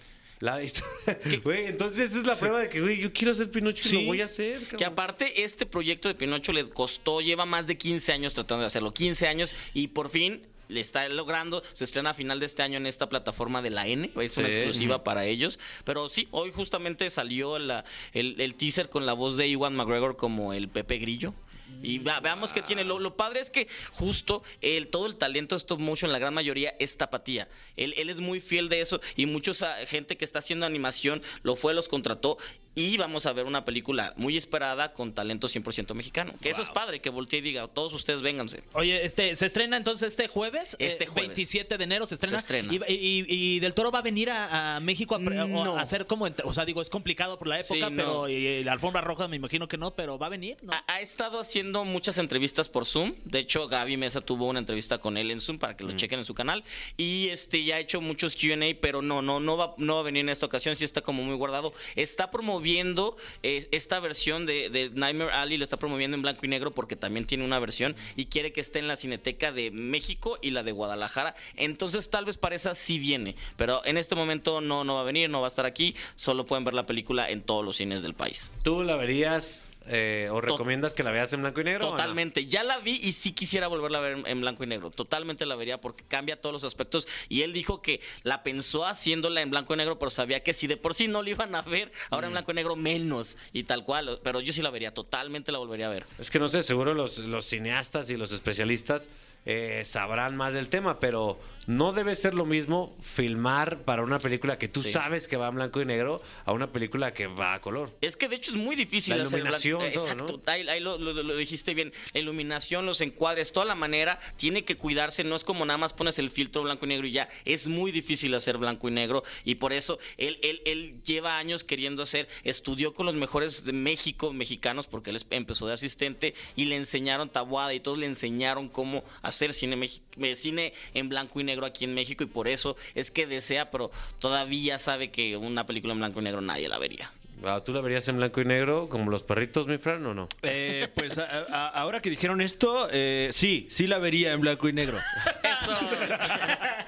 La 0.41 0.61
histo- 0.61 0.83
Güey, 1.43 1.67
entonces 1.67 2.09
esa 2.09 2.19
es 2.19 2.25
la 2.25 2.35
prueba 2.37 2.59
de 2.59 2.69
que, 2.69 2.81
güey, 2.81 2.99
yo 2.99 3.13
quiero 3.13 3.31
hacer 3.31 3.49
Pinocho 3.49 3.81
y 3.85 3.89
Sí. 3.89 4.01
lo 4.01 4.07
voy 4.07 4.21
a 4.21 4.25
hacer. 4.25 4.59
Que 4.67 4.83
aparte 4.83 5.43
este 5.43 5.65
proyecto 5.65 6.09
de 6.09 6.15
Pinocho 6.15 6.51
le 6.51 6.67
costó, 6.69 7.21
lleva 7.21 7.45
más 7.45 7.67
de 7.67 7.77
15 7.77 8.11
años 8.11 8.33
tratando 8.33 8.61
de 8.61 8.67
hacerlo, 8.67 8.93
15 8.93 9.27
años 9.27 9.55
y 9.73 9.87
por 9.87 10.09
fin 10.09 10.41
le 10.68 10.80
está 10.80 11.07
logrando, 11.09 11.63
se 11.74 11.84
estrena 11.84 12.11
a 12.11 12.13
final 12.13 12.39
de 12.39 12.45
este 12.45 12.63
año 12.63 12.78
en 12.78 12.86
esta 12.86 13.07
plataforma 13.09 13.61
de 13.61 13.70
la 13.70 13.88
N, 13.88 14.09
es 14.22 14.38
una 14.38 14.49
Sí. 14.49 14.55
exclusiva 14.55 15.03
para 15.03 15.26
ellos, 15.26 15.59
pero 15.84 16.09
sí, 16.09 16.28
hoy 16.32 16.51
justamente 16.51 17.09
salió 17.09 17.59
la- 17.59 17.86
el, 18.13 18.39
el 18.39 18.55
teaser 18.55 18.89
con 18.89 19.05
la 19.05 19.13
voz 19.13 19.38
de 19.38 19.47
Iwan 19.47 19.76
McGregor 19.76 20.16
como 20.16 20.53
el 20.53 20.70
Pepe 20.70 20.97
Grillo. 20.97 21.34
Y 21.82 21.99
va- 21.99 22.20
veamos 22.20 22.51
qué 22.53 22.61
tiene. 22.61 22.84
Lo, 22.84 22.99
lo 22.99 23.16
padre 23.16 23.39
es 23.39 23.49
que 23.49 23.68
justo 23.91 24.43
el, 24.61 24.88
todo 24.88 25.05
el 25.05 25.16
talento 25.18 25.55
de 25.55 25.57
stop 25.57 25.80
motion, 25.80 26.11
la 26.11 26.20
gran 26.20 26.34
mayoría, 26.34 26.74
es 26.80 26.97
tapatía. 26.97 27.47
Él, 27.76 27.93
él 27.97 28.09
es 28.09 28.20
muy 28.20 28.41
fiel 28.41 28.70
de 28.70 28.82
eso 28.82 29.01
y 29.16 29.26
mucha 29.26 29.53
gente 29.88 30.18
que 30.18 30.26
está 30.26 30.39
haciendo 30.39 30.66
animación 30.66 31.22
lo 31.43 31.55
fue, 31.55 31.74
los 31.74 31.88
contrató 31.88 32.38
y 32.78 32.97
vamos 32.97 33.26
a 33.26 33.32
ver 33.32 33.45
una 33.47 33.63
película 33.63 34.13
muy 34.18 34.36
esperada 34.36 34.91
con 34.91 35.13
talento 35.13 35.47
100% 35.47 35.93
mexicano. 35.93 36.34
Que 36.41 36.49
eso 36.49 36.61
es 36.61 36.70
padre, 36.70 36.99
que 36.99 37.09
voltee 37.09 37.39
y 37.39 37.41
diga, 37.41 37.68
todos 37.70 37.93
ustedes 37.93 38.22
vénganse. 38.22 38.63
Oye, 38.74 39.05
este, 39.05 39.34
se 39.38 39.45
estrena 39.45 39.78
entonces 39.78 40.09
este 40.09 40.28
jueves, 40.28 40.76
Este 40.78 41.05
eh, 41.05 41.07
jueves. 41.07 41.30
27 41.30 41.78
de 41.78 41.84
enero 41.86 42.05
se 42.05 42.16
estrena. 42.16 42.38
Se 42.39 42.41
estrena. 42.41 42.74
Y, 42.74 42.93
y- 42.93 43.26
y 43.30 43.59
Del 43.61 43.74
Toro 43.74 43.91
va 43.91 43.99
a 43.99 44.01
venir 44.01 44.30
a, 44.30 44.76
a 44.76 44.80
México 44.82 45.16
a, 45.16 45.20
No. 45.20 45.78
hacer 45.78 46.05
como, 46.05 46.28
o 46.43 46.53
sea, 46.53 46.66
digo, 46.66 46.82
es 46.82 46.89
complicado 46.89 47.39
por 47.39 47.47
la 47.47 47.61
época, 47.61 47.74
Sí, 47.76 47.80
no. 47.82 47.95
pero 47.95 48.30
y, 48.30 48.63
la 48.66 48.74
alfombra 48.74 48.99
roja 48.99 49.30
me 49.30 49.38
imagino 49.38 49.70
que 49.70 49.78
no, 49.78 49.95
pero 49.95 50.18
va 50.20 50.26
a 50.26 50.30
venir, 50.30 50.57
¿no? 50.61 50.74
Ha, 50.74 50.84
ha 50.88 50.99
estado 50.99 51.39
haciendo 51.39 51.55
muchas 51.64 52.18
entrevistas 52.18 52.70
por 52.70 52.86
Zoom. 52.86 53.14
De 53.24 53.39
hecho, 53.39 53.68
Gaby 53.68 53.97
Mesa 53.97 54.22
tuvo 54.22 54.47
una 54.47 54.60
entrevista 54.60 54.97
con 54.97 55.18
él 55.18 55.32
en 55.32 55.39
Zoom 55.39 55.58
para 55.58 55.78
que 55.78 55.84
lo 55.84 55.95
chequen 55.95 56.20
en 56.20 56.26
su 56.26 56.34
canal. 56.34 56.64
Y 56.97 57.30
este 57.30 57.64
ya 57.64 57.76
ha 57.76 57.80
hecho 57.80 58.01
muchos 58.01 58.36
QA, 58.36 58.56
pero 58.82 59.01
no, 59.01 59.22
no, 59.22 59.39
no 59.39 59.58
va, 59.58 59.76
no 59.78 59.95
va 59.95 59.99
a 60.01 60.03
venir 60.03 60.22
en 60.22 60.30
esta 60.30 60.45
ocasión. 60.45 60.76
Sí 60.76 60.84
está 60.84 61.01
como 61.01 61.24
muy 61.24 61.36
guardado. 61.36 61.74
Está 61.95 62.32
promoviendo 62.32 63.18
eh, 63.43 63.68
esta 63.72 63.99
versión 63.99 64.45
de, 64.45 64.70
de 64.70 64.89
Nightmare 64.89 65.32
Alley, 65.32 65.58
la 65.58 65.64
está 65.64 65.78
promoviendo 65.78 66.16
en 66.16 66.22
blanco 66.22 66.45
y 66.45 66.49
negro 66.49 66.72
porque 66.72 66.95
también 66.95 67.26
tiene 67.26 67.45
una 67.45 67.60
versión 67.60 67.95
y 68.16 68.26
quiere 68.26 68.51
que 68.51 68.62
esté 68.62 68.80
en 68.80 68.88
la 68.88 68.95
Cineteca 68.95 69.51
de 69.51 69.72
México 69.72 70.38
y 70.41 70.51
la 70.51 70.64
de 70.64 70.72
Guadalajara. 70.72 71.36
Entonces, 71.56 72.10
tal 72.10 72.26
vez 72.26 72.38
para 72.38 72.56
esa 72.56 72.76
sí 72.76 72.99
viene. 72.99 73.36
Pero 73.58 73.82
en 73.86 73.97
este 73.97 74.16
momento 74.16 74.62
no, 74.62 74.84
no 74.84 74.95
va 74.95 75.01
a 75.01 75.03
venir, 75.03 75.30
no 75.30 75.41
va 75.41 75.47
a 75.47 75.49
estar 75.49 75.66
aquí. 75.66 75.95
Solo 76.16 76.45
pueden 76.45 76.66
ver 76.66 76.74
la 76.74 76.86
película 76.86 77.30
en 77.30 77.41
todos 77.41 77.64
los 77.64 77.78
cines 77.78 78.01
del 78.01 78.14
país. 78.14 78.51
¿Tú 78.64 78.84
la 78.84 78.95
verías 78.95 79.72
eh, 79.88 80.29
o 80.31 80.41
recomiendas 80.41 80.93
que 80.93 81.03
la 81.03 81.11
veas 81.11 81.31
en 81.33 81.41
blanco 81.41 81.61
y 81.61 81.63
negro? 81.63 81.86
no? 81.86 81.91
Totalmente. 81.91 82.47
Ya 82.47 82.63
la 82.63 82.79
vi 82.79 82.99
y 83.03 83.11
sí 83.11 83.33
quisiera 83.33 83.67
volverla 83.67 83.99
a 83.99 84.01
ver 84.01 84.17
en, 84.17 84.27
en 84.27 84.41
blanco 84.41 84.63
y 84.63 84.67
negro. 84.67 84.91
Totalmente 84.91 85.45
la 85.45 85.55
vería 85.55 85.79
porque 85.79 86.03
cambia 86.03 86.39
todos 86.39 86.53
los 86.53 86.63
aspectos. 86.63 87.07
Y 87.29 87.41
él 87.41 87.53
dijo 87.53 87.81
que 87.81 88.01
la 88.23 88.43
pensó 88.43 88.86
haciéndola 88.86 89.41
en 89.41 89.49
blanco 89.49 89.73
y 89.73 89.77
negro, 89.77 89.99
pero 89.99 90.09
sabía 90.09 90.43
que 90.43 90.53
si 90.53 90.67
de 90.67 90.77
por 90.77 90.93
sí 90.93 91.07
no 91.07 91.21
la 91.23 91.29
iban 91.29 91.55
a 91.55 91.61
ver, 91.61 91.91
ahora 92.09 92.27
en 92.27 92.33
blanco 92.33 92.51
y 92.51 92.55
negro 92.55 92.75
menos 92.75 93.38
y 93.53 93.63
tal 93.63 93.83
cual. 93.86 94.19
Pero 94.23 94.41
yo 94.41 94.53
sí 94.53 94.61
la 94.61 94.69
vería, 94.69 94.93
totalmente 94.93 95.51
la 95.51 95.57
volvería 95.57 95.88
a 95.88 95.91
ver. 95.91 96.05
Es 96.19 96.29
que 96.29 96.39
no 96.39 96.47
sé, 96.47 96.63
seguro 96.63 96.93
los, 96.93 97.19
los 97.19 97.45
cineastas 97.45 98.09
y 98.09 98.17
los 98.17 98.31
especialistas 98.31 99.07
eh, 99.45 99.83
sabrán 99.85 100.35
más 100.35 100.53
del 100.53 100.69
tema, 100.69 100.99
pero 100.99 101.39
no 101.67 101.93
debe 101.93 102.13
ser 102.15 102.33
lo 102.35 102.45
mismo 102.45 102.95
filmar 103.01 103.79
para 103.83 104.03
una 104.03 104.19
película 104.19 104.57
que 104.59 104.67
tú 104.67 104.81
Sí. 104.83 104.91
sabes 104.91 105.27
que 105.27 105.35
va 105.35 105.47
en 105.47 105.55
blanco 105.55 105.81
y 105.81 105.85
negro 105.85 106.21
a 106.45 106.51
una 106.51 106.71
película 106.71 107.13
que 107.13 107.25
va 107.27 107.55
a 107.55 107.61
color. 107.61 107.91
Es 108.01 108.15
que 108.17 108.27
de 108.27 108.35
hecho 108.35 108.51
es 108.51 108.57
muy 108.57 108.75
difícil 108.75 109.17
La 109.17 109.23
hacer 109.23 109.39
en 109.39 109.45
blanco- 109.47 109.67
iluminación, 109.67 109.93
todo, 109.93 110.03
Exacto, 110.13 110.41
¿no? 110.45 110.51
ahí, 110.51 110.67
ahí 110.69 110.79
lo, 110.79 110.97
lo- 110.99 111.13
lo 111.23 111.35
dijiste 111.35 111.73
bien. 111.73 111.91
La 112.13 112.19
iluminación, 112.19 112.85
los 112.85 113.01
encuadres, 113.01 113.51
toda 113.51 113.65
la 113.65 113.73
manera 113.75 114.19
tiene 114.37 114.63
que 114.63 114.75
cuidarse. 114.77 115.23
No 115.23 115.35
es 115.35 115.43
como 115.43 115.65
nada 115.65 115.77
más 115.79 115.93
pones 115.93 116.19
el 116.19 116.29
filtro 116.29 116.61
blanco 116.63 116.85
y 116.85 116.89
negro 116.89 117.07
y 117.07 117.11
ya. 117.11 117.29
Es 117.45 117.67
muy 117.67 117.91
difícil 117.91 118.33
hacer 118.35 118.57
blanco 118.59 118.87
y 118.87 118.91
negro 118.91 119.23
y 119.43 119.55
por 119.55 119.73
eso 119.73 119.97
él, 120.17 120.37
él, 120.43 120.61
él 120.65 121.01
lleva 121.03 121.37
años 121.39 121.63
queriendo 121.63 122.03
hacer. 122.03 122.27
Estudió 122.43 122.93
con 122.93 123.07
los 123.07 123.15
mejores 123.15 123.65
de 123.65 123.73
México, 123.73 124.31
mexicanos, 124.33 124.85
porque 124.85 125.09
él 125.09 125.19
empezó 125.31 125.65
de 125.65 125.73
asistente 125.73 126.35
y 126.55 126.65
le 126.65 126.75
enseñaron 126.75 127.29
tabuada 127.29 127.73
y 127.73 127.79
todos 127.79 127.97
le 127.97 128.05
enseñaron 128.05 128.69
cómo 128.69 129.03
hacer 129.23 129.34
cine, 129.53 129.75
mexi- 129.77 130.01
eh, 130.21 130.36
cine 130.36 130.73
en 130.93 131.09
blanco 131.09 131.39
y 131.39 131.43
negro 131.43 131.65
aquí 131.65 131.86
en 131.86 131.93
México 131.93 132.23
y 132.23 132.27
por 132.27 132.47
eso 132.47 132.75
es 132.93 133.11
que 133.11 133.27
desea, 133.27 133.71
pero 133.71 133.91
todavía 134.19 134.79
sabe 134.79 135.11
que 135.11 135.38
una 135.38 135.65
película 135.65 135.93
en 135.93 135.99
blanco 135.99 136.19
y 136.21 136.23
negro 136.23 136.41
nadie 136.41 136.67
la 136.69 136.77
vería. 136.79 137.11
Ah, 137.43 137.61
¿Tú 137.65 137.73
la 137.73 137.81
verías 137.81 138.07
en 138.07 138.15
blanco 138.15 138.39
y 138.39 138.45
negro 138.45 138.88
como 138.88 139.11
los 139.11 139.21
perritos, 139.23 139.67
mi 139.67 139.77
Fran, 139.77 140.05
o 140.05 140.13
no? 140.13 140.29
Eh, 140.41 140.88
pues 140.95 141.17
a- 141.17 141.45
a- 141.49 141.67
ahora 141.67 142.01
que 142.01 142.09
dijeron 142.09 142.39
esto, 142.39 142.88
eh, 142.91 143.29
sí, 143.33 143.67
sí 143.69 143.88
la 143.88 143.97
vería 143.97 144.31
en 144.31 144.39
blanco 144.39 144.69
y 144.69 144.73
negro. 144.73 144.97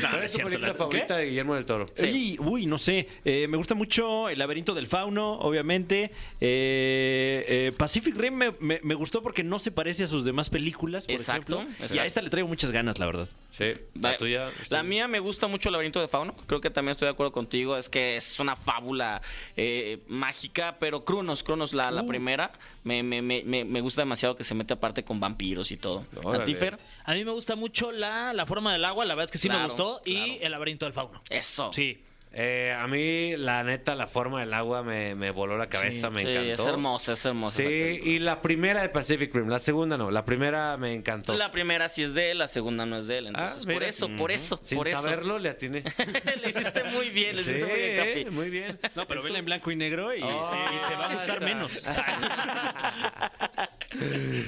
¿Cuál 0.00 0.22
es 0.24 0.32
tu 0.32 0.38
película 0.42 0.74
favorita 0.74 1.16
de 1.16 1.26
Guillermo 1.26 1.54
del 1.54 1.64
Toro? 1.64 1.86
Uy, 2.02 2.36
uy, 2.40 2.66
no 2.66 2.78
sé. 2.78 3.08
Eh, 3.24 3.46
me 3.48 3.56
gusta 3.56 3.74
mucho 3.74 4.28
El 4.28 4.38
laberinto 4.38 4.74
del 4.74 4.86
fauno, 4.86 5.34
obviamente. 5.34 6.10
Eh, 6.40 7.44
eh, 7.48 7.72
Pacific 7.76 8.16
Rim 8.16 8.34
me, 8.34 8.54
me- 8.60 8.80
me 8.82 8.94
gustó 8.94 9.22
porque 9.22 9.42
no 9.44 9.58
se 9.58 9.70
parece 9.70 10.04
a 10.04 10.06
sus 10.06 10.24
demás 10.24 10.50
películas, 10.50 11.06
por 11.06 11.14
Exacto, 11.14 11.56
ejemplo. 11.60 11.76
Y 11.78 11.82
a 11.82 11.84
exacto. 11.86 12.04
esta 12.06 12.22
le 12.22 12.30
traigo 12.30 12.48
muchas 12.48 12.70
ganas, 12.72 12.98
la 12.98 13.06
verdad. 13.06 13.28
Sí, 13.56 13.64
la 14.00 14.10
Va- 14.12 14.16
tuya. 14.16 14.48
La 14.70 14.82
mía 14.82 15.08
me 15.08 15.18
gusta 15.18 15.46
mucho 15.46 15.68
el 15.68 15.72
laberinto 15.74 16.00
de 16.00 16.08
fauno. 16.08 16.34
Creo 16.46 16.60
que 16.60 16.70
también 16.70 16.92
estoy 16.92 17.06
de 17.06 17.12
acuerdo 17.12 17.32
contigo. 17.32 17.76
Es 17.76 17.88
que 17.88 18.16
es 18.16 18.38
una 18.40 18.56
fábula 18.56 19.20
eh, 19.56 20.00
mágica, 20.08 20.76
pero 20.78 21.04
Cronos, 21.04 21.42
Cronos, 21.42 21.74
la, 21.74 21.88
Uh. 21.90 21.94
la 21.94 22.06
primera, 22.06 22.52
me, 22.84 23.02
me, 23.02 23.20
me, 23.22 23.42
me- 23.44 23.64
me 23.64 23.80
gusta 23.80 24.02
demasiado 24.02 24.36
que 24.36 24.44
se 24.44 24.54
mete 24.54 24.72
aparte 24.74 25.04
con 25.04 25.20
vampiros 25.20 25.70
y 25.70 25.76
todo. 25.76 26.04
Órale. 26.22 26.42
¿A 26.42 26.46
ti, 26.46 26.54
Fer? 26.54 26.78
A 27.04 27.14
mí 27.14 27.24
me 27.24 27.30
gusta 27.32 27.56
mucho 27.56 27.92
la, 27.92 28.32
la 28.32 28.46
forma 28.46 28.71
del 28.72 28.84
agua, 28.84 29.04
la 29.04 29.14
verdad 29.14 29.26
es 29.26 29.30
que 29.30 29.38
sí 29.38 29.48
me 29.48 29.54
Claro, 29.54 29.68
gustó. 29.68 30.02
Y 30.04 30.38
el 30.42 30.50
laberinto 30.52 30.86
del 30.86 30.92
fauno. 30.92 31.22
Eso. 31.30 31.72
Sí. 31.72 32.02
Eh, 32.34 32.74
a 32.74 32.86
mí, 32.86 33.36
la 33.36 33.62
neta, 33.62 33.94
la 33.94 34.06
forma 34.06 34.40
del 34.40 34.54
agua 34.54 34.82
me, 34.82 35.14
me 35.14 35.30
voló 35.30 35.58
la 35.58 35.68
cabeza, 35.68 36.08
me 36.08 36.20
Sí, 36.22 36.28
encantó. 36.30 36.62
es 36.62 36.68
hermosa, 36.68 37.12
es 37.12 37.24
hermosa. 37.26 37.62
Sí, 37.62 37.68
y 37.68 38.18
la 38.20 38.40
primera 38.40 38.80
de 38.80 38.88
Pacific 38.88 39.34
Rim, 39.34 39.48
la 39.48 39.58
segunda 39.58 39.98
no, 39.98 40.10
la 40.10 40.24
primera 40.24 40.76
me 40.78 40.94
encantó. 40.94 41.34
La 41.34 41.50
primera 41.50 41.90
sí 41.90 42.02
es 42.02 42.14
de 42.14 42.30
él, 42.30 42.38
la 42.38 42.48
segunda 42.48 42.86
no 42.86 42.96
es 42.96 43.06
de 43.06 43.18
él. 43.18 43.26
Entonces, 43.26 43.60
Ah, 43.62 43.66
por 43.66 43.74
mira. 43.74 43.86
eso, 43.86 44.08
por 44.16 44.30
eso, 44.32 44.58
Sin 44.62 44.78
por 44.78 44.88
eso. 44.88 45.02
saberlo, 45.02 45.38
le 45.38 45.50
atiné. 45.50 45.82
le 46.42 46.48
hiciste 46.48 46.84
muy 46.84 47.10
bien, 47.10 47.36
le 47.36 47.42
hiciste 47.42 47.66
muy 47.66 47.78
bien, 47.80 47.96
Capi. 47.96 48.24
muy 48.34 48.48
bien. 48.50 48.78
No, 48.94 49.06
pero 49.06 49.22
vela 49.22 49.38
en 49.38 49.44
blanco 49.44 49.70
y 49.70 49.76
negro 49.76 50.14
y, 50.14 50.18
y 50.18 50.20
te 50.20 50.26
va 50.26 51.06
a 51.10 51.12
gustar 51.14 51.30
está. 51.34 51.40
menos. 51.40 51.72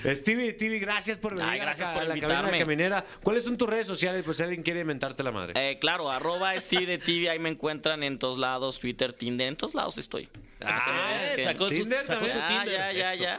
Stevie, 0.04 0.52
Stevie, 0.52 0.78
gracias 0.78 1.18
por 1.18 1.34
venir 1.34 1.48
Ay, 1.50 1.60
gracias 1.60 1.88
a 1.88 1.94
por 1.94 2.02
la 2.04 2.08
cabina 2.14 2.26
de 2.28 2.34
invitarme. 2.34 2.58
caminera. 2.60 3.04
¿Cuáles 3.22 3.44
son 3.44 3.56
tus 3.58 3.68
redes 3.68 3.86
sociales? 3.86 4.22
Pues 4.24 4.38
si 4.38 4.42
alguien 4.42 4.62
quiere 4.62 4.84
mentarte 4.84 5.22
la 5.22 5.30
madre. 5.32 5.52
Eh, 5.56 5.78
claro, 5.78 6.10
arroba 6.10 6.58
Steve 6.58 6.86
de 6.86 6.98
TV, 6.98 7.28
ahí 7.30 7.38
me 7.38 7.50
encuentran 7.74 8.02
en 8.04 8.18
todos 8.18 8.38
lados, 8.38 8.78
Twitter, 8.78 9.12
Tinder, 9.12 9.48
en 9.48 9.56
todos 9.56 9.74
lados 9.74 9.98
estoy. 9.98 10.28
Ah, 10.64 11.18
Es 11.20 11.30
que- 11.36 11.44
sacó 11.44 11.68
su, 11.68 11.74
Tinder 11.74 12.06
sacó 12.06 12.26
su. 12.26 12.38
Ya, 12.38 12.46
Tinder. 12.46 12.72
ya, 12.72 12.92
ya, 12.92 13.14
ya. 13.14 13.38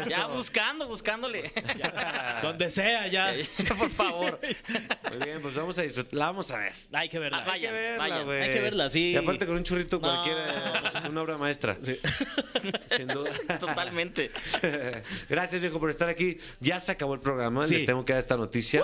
Eso. 0.00 0.08
Ya 0.10 0.26
buscando, 0.28 0.86
buscándole. 0.86 1.52
Donde 2.42 2.70
sea, 2.70 3.06
ya. 3.08 3.34
Por 3.76 3.90
favor. 3.90 4.40
Muy 5.10 5.24
bien, 5.26 5.42
pues 5.42 5.54
vamos 5.54 5.76
a 5.76 5.82
disfrutar. 5.82 6.14
La 6.14 6.26
vamos 6.26 6.50
a 6.50 6.58
ver. 6.58 6.72
Hay 6.92 7.08
que 7.08 7.18
verla. 7.18 7.38
Ah, 7.38 7.44
vaya. 7.46 7.68
Hay 7.70 7.74
que 7.74 7.80
verla, 7.82 7.98
vayan. 7.98 8.42
Hay 8.42 8.50
que 8.50 8.60
verla, 8.60 8.90
sí. 8.90 9.10
Y 9.12 9.16
aparte 9.16 9.46
con 9.46 9.56
un 9.56 9.64
churrito 9.64 9.96
No. 9.96 10.02
cualquiera 10.02 10.82
es 10.86 11.04
una 11.04 11.22
obra 11.22 11.36
maestra. 11.36 11.76
Sin 12.96 13.08
duda. 13.08 13.30
Totalmente. 13.60 14.30
Gracias, 15.28 15.60
viejo, 15.60 15.78
por 15.80 15.90
estar 15.90 16.08
aquí. 16.08 16.38
Ya 16.60 16.78
se 16.78 16.92
acabó 16.92 17.14
el 17.14 17.20
programa. 17.20 17.66
Sí. 17.66 17.74
Les 17.74 17.84
tengo 17.86 18.04
que 18.04 18.12
dar 18.14 18.20
esta 18.20 18.36
noticia. 18.36 18.82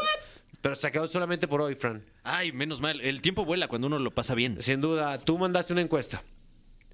Pero 0.65 0.77
se 0.77 0.87
acabó 0.87 1.07
solamente 1.07 1.47
por 1.47 1.61
hoy, 1.61 1.75
Fran. 1.75 2.03
Ay, 2.23 2.51
menos 2.51 2.81
mal. 2.81 2.99
El 3.03 3.21
tiempo 3.21 3.45
vuela 3.45 3.69
cuando 3.69 3.87
uno 3.87 3.99
lo 3.99 4.12
pasa 4.12 4.35
bien. 4.35 4.62
Sin 4.62 4.81
duda, 4.81 5.19
tú 5.19 5.37
mandaste 5.37 5.75
una 5.75 5.83
encuesta. 5.83 6.23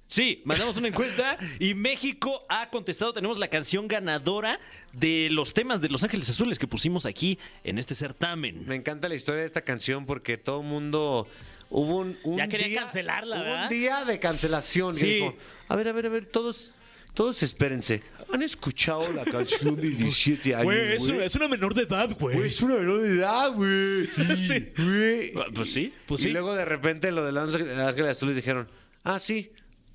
Sí, 0.07 0.41
mandamos 0.43 0.75
una 0.75 0.89
encuesta 0.89 1.37
y 1.57 1.73
México 1.73 2.45
ha 2.49 2.69
contestado. 2.69 3.13
Tenemos 3.13 3.37
la 3.37 3.47
canción 3.47 3.87
ganadora 3.87 4.59
de 4.91 5.29
los 5.31 5.53
temas 5.53 5.79
de 5.79 5.87
Los 5.87 6.03
Ángeles 6.03 6.29
Azules 6.29 6.59
que 6.59 6.67
pusimos 6.67 7.05
aquí 7.05 7.39
en 7.63 7.79
este 7.79 7.95
certamen. 7.95 8.67
Me 8.67 8.75
encanta 8.75 9.07
la 9.07 9.15
historia 9.15 9.39
de 9.39 9.45
esta 9.45 9.61
canción 9.61 10.05
porque 10.05 10.37
todo 10.37 10.59
el 10.59 10.67
mundo 10.67 11.29
hubo 11.69 11.99
un, 11.99 12.17
un 12.25 12.39
Ya 12.39 12.49
quería 12.49 12.67
día, 12.67 12.81
cancelarla, 12.81 13.37
hubo 13.37 13.43
¿verdad? 13.45 13.63
un 13.63 13.69
día 13.69 14.03
de 14.03 14.19
cancelación. 14.19 14.95
Sí. 14.95 15.07
Y 15.07 15.13
dijo, 15.13 15.33
a 15.69 15.75
ver, 15.77 15.87
a 15.87 15.93
ver, 15.93 16.07
a 16.07 16.09
ver, 16.09 16.25
todos, 16.25 16.73
todos 17.13 17.43
espérense. 17.43 18.01
¿Han 18.33 18.41
escuchado 18.41 19.11
la 19.11 19.25
canción 19.25 19.75
de 19.75 19.89
17 19.89 20.55
años? 20.55 20.63
Güey, 20.65 20.93
es, 20.95 21.07
una- 21.07 21.25
es 21.25 21.35
una 21.35 21.47
menor 21.49 21.73
de 21.73 21.83
edad, 21.83 22.09
güey. 22.19 22.35
Güey, 22.37 22.47
es 22.47 22.61
una 22.61 22.75
menor 22.75 23.01
de 23.01 23.13
edad, 23.15 23.51
güey. 23.53 24.07
Sí. 24.47 24.71
Güey. 24.77 25.33
Pues 25.53 25.73
sí. 25.73 25.93
Pues 26.05 26.21
y 26.21 26.23
sí. 26.25 26.29
luego 26.31 26.55
de 26.55 26.63
repente 26.65 27.11
lo 27.11 27.25
de 27.25 27.31
Los 27.33 27.53
Ángeles 27.53 28.17
Azules 28.17 28.35
dijeron, 28.35 28.67
ah, 29.03 29.19
sí, 29.19 29.51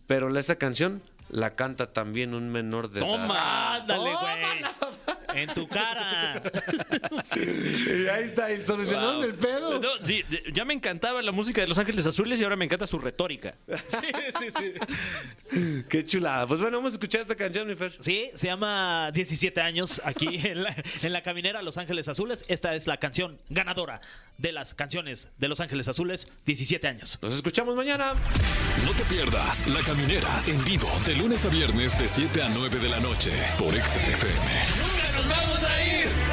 pero 0.06 0.36
esa 0.38 0.56
canción 0.56 1.02
la 1.30 1.56
canta 1.56 1.92
también 1.92 2.34
un 2.34 2.50
menor 2.50 2.90
de 2.90 3.00
edad. 3.00 3.06
Toma, 3.08 3.76
ándale, 3.76 4.02
güey. 4.02 5.15
En 5.34 5.52
tu 5.54 5.66
cara. 5.68 6.42
Y 7.36 8.08
ahí 8.08 8.24
está, 8.24 8.52
y 8.52 8.62
solucionaron 8.62 9.24
el 9.24 9.34
pedo. 9.34 9.78
No, 9.80 9.88
sí, 10.02 10.22
de- 10.28 10.44
ya 10.52 10.64
me 10.64 10.74
encantaba 10.74 11.20
la 11.22 11.32
música 11.32 11.60
de 11.60 11.66
Los 11.66 11.78
Ángeles 11.78 12.06
Azules 12.06 12.40
y 12.40 12.44
ahora 12.44 12.56
me 12.56 12.64
encanta 12.64 12.86
su 12.86 12.98
retórica. 12.98 13.54
Sí, 13.88 14.06
sí, 14.38 14.46
sí. 14.58 15.82
Qué 15.88 16.04
chulada. 16.04 16.46
Pues 16.46 16.60
bueno, 16.60 16.78
vamos 16.78 16.92
a 16.92 16.94
escuchar 16.96 17.22
esta 17.22 17.34
canción, 17.34 17.66
mi 17.66 17.74
Fer. 17.74 17.92
Sí, 18.00 18.30
se 18.34 18.46
llama 18.46 19.10
17 19.12 19.60
años 19.60 20.00
aquí 20.04 20.40
en 20.46 20.62
la, 20.64 20.74
en 21.02 21.12
la 21.12 21.22
caminera 21.22 21.62
Los 21.62 21.78
Ángeles 21.78 22.08
Azules. 22.08 22.44
Esta 22.48 22.74
es 22.74 22.86
la 22.86 22.98
canción 22.98 23.38
ganadora 23.48 24.00
de 24.38 24.52
las 24.52 24.74
canciones 24.74 25.30
de 25.38 25.48
Los 25.48 25.60
Ángeles 25.60 25.88
Azules, 25.88 26.28
17 26.44 26.86
años. 26.88 27.18
Nos 27.22 27.34
escuchamos 27.34 27.74
mañana. 27.76 28.14
No 28.84 28.92
te 28.92 29.02
pierdas 29.04 29.66
La 29.68 29.80
Caminera 29.80 30.28
en 30.46 30.62
vivo 30.64 30.88
de 31.06 31.16
lunes 31.16 31.44
a 31.44 31.48
viernes 31.48 31.98
de 31.98 32.06
7 32.08 32.42
a 32.42 32.48
9 32.50 32.78
de 32.78 32.88
la 32.88 33.00
noche 33.00 33.32
por 33.58 33.72
XFM. 33.74 34.95
Vamos 35.24 35.64
aí! 35.64 36.25